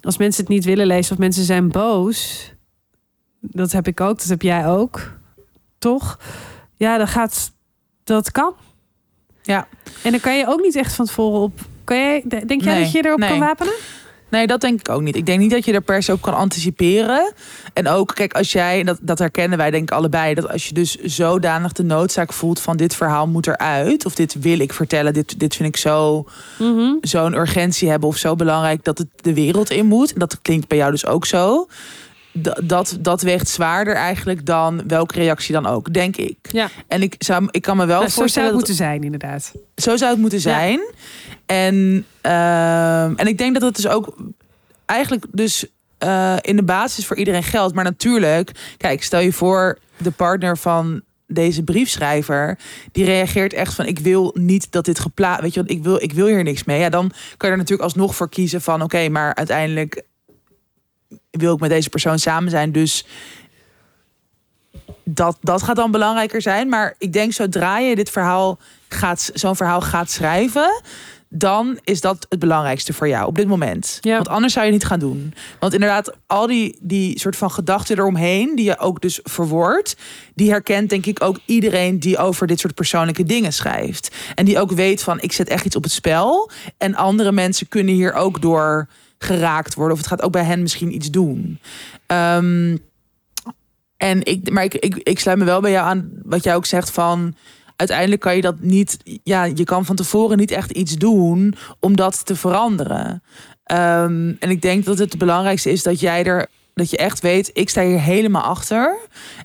[0.00, 2.50] als mensen het niet willen lezen of mensen zijn boos.
[3.40, 5.12] Dat heb ik ook, dat heb jij ook.
[5.78, 6.18] Toch?
[6.76, 7.52] Ja, dan gaat.
[8.04, 8.54] Dat kan.
[9.42, 9.68] Ja.
[10.02, 11.60] En dan kan je ook niet echt van tevoren op.
[11.84, 13.28] Kan jij, denk jij Nee, dat je erop nee.
[13.28, 13.74] kan wapenen?
[14.32, 15.16] Nee, dat denk ik ook niet.
[15.16, 17.32] Ik denk niet dat je er per se op kan anticiperen.
[17.72, 20.68] En ook, kijk, als jij, en dat, dat herkennen wij denk ik allebei, dat als
[20.68, 24.72] je dus zodanig de noodzaak voelt van dit verhaal moet eruit, of dit wil ik
[24.72, 26.24] vertellen, dit, dit vind ik zo,
[26.58, 26.92] Mhm.
[27.00, 30.12] zo'n urgentie hebben of zo belangrijk dat het de wereld in moet.
[30.12, 31.66] En dat klinkt bij jou dus ook zo.
[32.34, 36.36] Dat, dat, dat weegt zwaarder eigenlijk dan welke reactie dan ook, denk ik.
[36.42, 36.68] Ja.
[36.88, 39.02] En ik, zou, ik kan me wel Nou, zo zou voorstellen het dat, moeten zijn,
[39.04, 39.52] inderdaad.
[39.76, 40.80] zo zou het moeten zijn.
[41.52, 44.16] En, ehm, en ik denk dat het dus ook
[44.84, 45.66] eigenlijk dus
[45.98, 47.74] eh, in de basis voor iedereen geldt.
[47.74, 52.58] Maar natuurlijk, kijk, stel je voor de partner van deze briefschrijver,
[52.92, 56.02] die reageert echt van ik wil niet dat dit geplaatst, weet je, want ik wil,
[56.02, 56.80] ik wil hier niks mee.
[56.80, 60.02] Ja, dan kan je er natuurlijk alsnog voor kiezen van oké, maar uiteindelijk
[61.30, 63.06] wil ik met deze persoon samen zijn, dus
[65.04, 66.68] dat, dat gaat dan belangrijker zijn.
[66.68, 68.58] Maar ik denk zodra je dit verhaal
[68.88, 70.82] gaat, zo'n verhaal gaat schrijven,
[71.34, 73.98] dan is dat het belangrijkste voor jou op dit moment.
[74.00, 74.14] Ja.
[74.14, 75.34] Want anders zou je niet gaan doen.
[75.58, 79.96] Want inderdaad, al die, die soort van gedachten eromheen, die je ook dus verwoordt,
[80.34, 84.16] die herkent denk ik ook iedereen die over dit soort persoonlijke dingen schrijft.
[84.34, 86.50] En die ook weet van, ik zet echt iets op het spel.
[86.78, 88.88] En andere mensen kunnen hier ook door
[89.18, 89.92] geraakt worden.
[89.92, 91.60] Of het gaat ook bij hen misschien iets doen.
[92.06, 92.76] Ehm,
[93.96, 96.66] en ik, maar ik, ik, ik sluit me wel bij jou aan wat jij ook
[96.66, 97.34] zegt van
[97.76, 98.98] uiteindelijk kan je dat niet.
[99.22, 103.22] Ja, je kan van tevoren niet echt iets doen om dat te veranderen.
[103.64, 106.46] Ehm, en ik denk dat het, het belangrijkste is dat jij er.
[106.74, 108.98] Dat je echt weet, ik sta hier helemaal achter.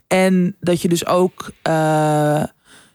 [0.08, 2.44] En dat je dus ook, eh,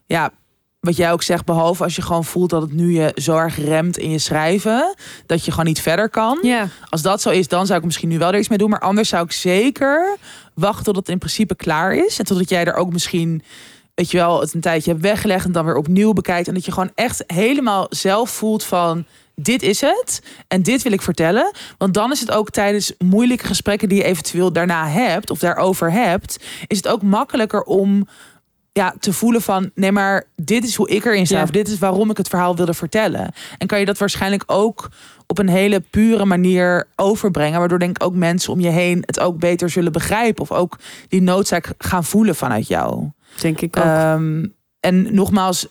[0.06, 0.32] ja,
[0.80, 3.56] wat jij ook zegt, behalve als je gewoon voelt dat het nu je zo erg
[3.56, 4.94] remt in je schrijven,
[5.26, 6.38] dat je gewoon niet verder kan.
[6.42, 6.68] Ja.
[6.88, 8.70] Als dat zo is, dan zou ik misschien nu wel er iets mee doen.
[8.70, 10.16] Maar anders zou ik zeker
[10.54, 12.18] wachten tot het in principe klaar is.
[12.18, 13.42] En totdat jij er ook misschien,
[14.02, 16.48] weet je wel, het een tijdje hebt weggelegd en dan weer opnieuw bekijkt.
[16.48, 19.04] En dat je gewoon echt helemaal zelf voelt van.
[19.34, 21.52] Dit is het en dit wil ik vertellen.
[21.78, 25.92] Want dan is het ook tijdens moeilijke gesprekken die je eventueel daarna hebt of daarover
[25.92, 28.08] hebt, is het ook makkelijker om
[28.72, 31.36] ja, te voelen van nee, maar dit is hoe ik erin sta.
[31.36, 31.42] Ja.
[31.42, 33.32] Of dit is waarom ik het verhaal wilde vertellen.
[33.58, 34.88] En kan je dat waarschijnlijk ook
[35.26, 37.58] op een hele pure manier overbrengen.
[37.58, 40.42] Waardoor denk ik ook mensen om je heen het ook beter zullen begrijpen.
[40.42, 43.10] Of ook die noodzaak gaan voelen vanuit jou.
[43.40, 43.84] Denk ik ook.
[43.84, 44.46] Ehm,
[44.80, 45.66] en nogmaals,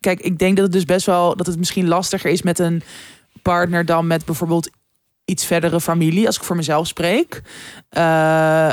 [0.00, 2.82] kijk, ik denk dat het dus best wel dat het misschien lastiger is met een
[3.42, 4.70] partner dan met bijvoorbeeld
[5.24, 7.42] iets verdere familie, als ik voor mezelf spreek.
[7.88, 8.72] Eh,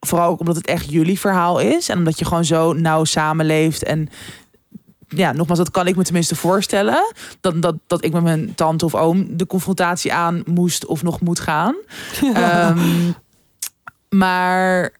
[0.00, 3.82] vooral ook omdat het echt jullie verhaal is en omdat je gewoon zo nauw samenleeft
[3.82, 4.08] en
[5.08, 7.12] ja, nogmaals, dat kan ik me tenminste voorstellen.
[7.40, 11.20] Dat, dat, dat ik met mijn tante of oom de confrontatie aan moest of nog
[11.20, 11.74] moet gaan.
[12.34, 13.12] Ehm,
[14.08, 14.92] maar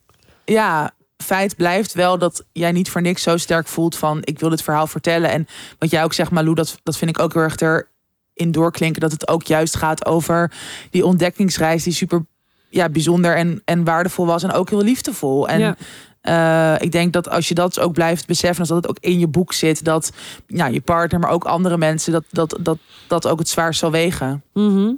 [0.44, 0.90] ja,
[1.28, 4.62] feit blijft wel dat jij niet voor niks zo sterk voelt van ik wil dit
[4.62, 5.30] verhaal vertellen.
[5.30, 5.46] En
[5.78, 9.00] wat jij ook zegt, Malou, dat, dat vind ik ook heel erg erin doorklinken.
[9.00, 10.52] Dat het ook juist gaat over
[10.90, 12.26] die ontdekkingsreis die super
[12.68, 14.42] ja, bijzonder en, en waardevol was.
[14.42, 15.48] En ook heel liefdevol.
[15.48, 15.76] En Ja.
[16.20, 19.18] eh, ik denk dat als je dat ook blijft beseffen, als dat het ook in
[19.18, 20.12] je boek zit, dat
[20.46, 22.78] ja, je partner, maar ook andere mensen, dat dat, dat,
[23.08, 24.42] dat ook het zwaarst zal wegen.
[24.52, 24.90] Mhm.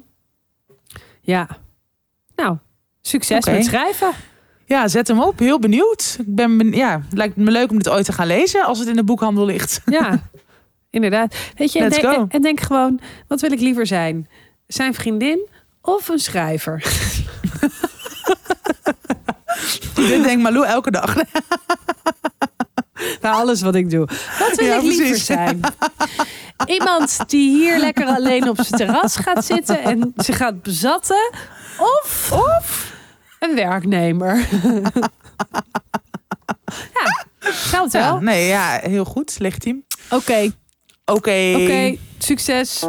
[1.20, 1.48] Ja.
[2.36, 2.56] Nou,
[3.00, 4.10] succes met schrijven.
[4.70, 5.38] Ja, zet hem op.
[5.38, 6.16] Heel benieuwd.
[6.18, 8.78] Ik ben, ben- ja, het lijkt me leuk om dit ooit te gaan lezen als
[8.78, 9.80] het in de boekhandel ligt.
[9.84, 10.20] Ja,
[10.90, 11.34] inderdaad.
[11.56, 12.26] Weet je, en denk, go.
[12.28, 14.28] en denk gewoon, wat wil ik liever zijn?
[14.66, 15.48] Zijn vriendin
[15.82, 16.82] of een schrijver?
[19.94, 21.14] dit denkt Malou elke dag.
[23.20, 24.08] Bij alles wat ik doe.
[24.38, 25.24] Wat wil Ja, ik liever precies.
[25.26, 25.60] zijn?
[26.66, 31.30] Iemand die hier lekker alleen op zijn terras gaat zitten en ze gaat bezatten.
[31.78, 32.92] Of, of
[33.40, 34.36] een werknemer.
[36.94, 38.02] ja, het wel.
[38.02, 39.36] Ja, nee, ja, heel goed.
[39.38, 39.84] Legitiem.
[40.10, 40.50] Oké,
[41.04, 41.52] Oké.
[41.56, 41.96] oké.
[42.18, 42.88] Succes.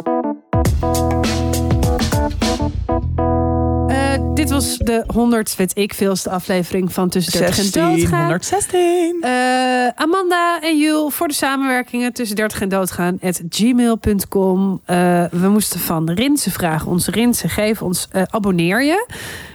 [3.88, 8.20] Eh, dit was de 100, weet ik veelste aflevering van Tussen 30 en 16, Doodgaan.
[8.20, 9.22] 116.
[9.22, 14.80] Eh, Amanda en Jules voor de samenwerkingen tussen 30 en doodgaan at gmail.com.
[14.84, 16.90] Eh, we moesten van Rinse vragen.
[16.90, 19.06] Onze Rinse, geef ons, abonneer je.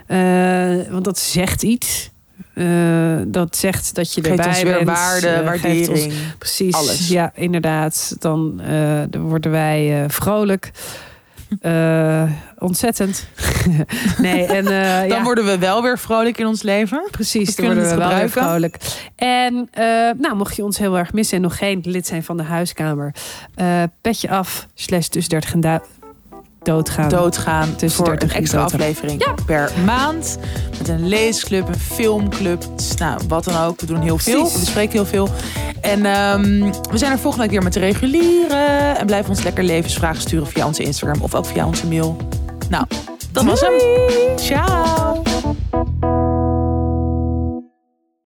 [0.08, 2.10] Eh, want dat zegt iets.
[2.54, 2.66] Eh,
[3.28, 4.86] dat zegt dat je Geeft erbij ons weer bent.
[4.98, 6.14] waarde, Eh, geeft ons- waardering.
[6.38, 6.74] precies.
[6.74, 7.08] alles.
[7.08, 8.16] Ja, inderdaad.
[8.20, 8.62] Dan,
[9.10, 10.72] dan worden wij vrolijk.
[12.60, 13.28] Ontzettend.
[14.22, 15.24] nee, en Dan ja.
[15.24, 17.08] worden we wel weer vrolijk in ons leven.
[17.12, 18.78] Precies, We dan worden we wel weer vrolijk.
[19.16, 19.70] En
[20.20, 23.14] nou, mocht je ons heel erg missen en nog geen lid zijn van de huiskamer,
[24.02, 25.80] petje af, slash tussen 30 en du-
[26.68, 27.10] doodgaan.
[27.10, 30.38] Doodgaan Tussen voor 30 een en extra aflevering per maand.
[30.78, 32.64] Met een leesclub, een filmclub.
[32.76, 33.80] Dus, nou, wat dan ook.
[33.80, 34.34] We doen heel veel.
[34.34, 34.54] Precies.
[34.54, 35.30] We bespreken heel veel.
[35.82, 38.94] En ehm, we zijn er volgende week weer met de reguliere.
[38.98, 42.18] En blijf ons lekker levensvragen sturen via onze Instagram of ook via onze mail.
[42.70, 42.86] Nou,
[43.32, 43.74] dat was hem.
[44.36, 45.24] Ciao.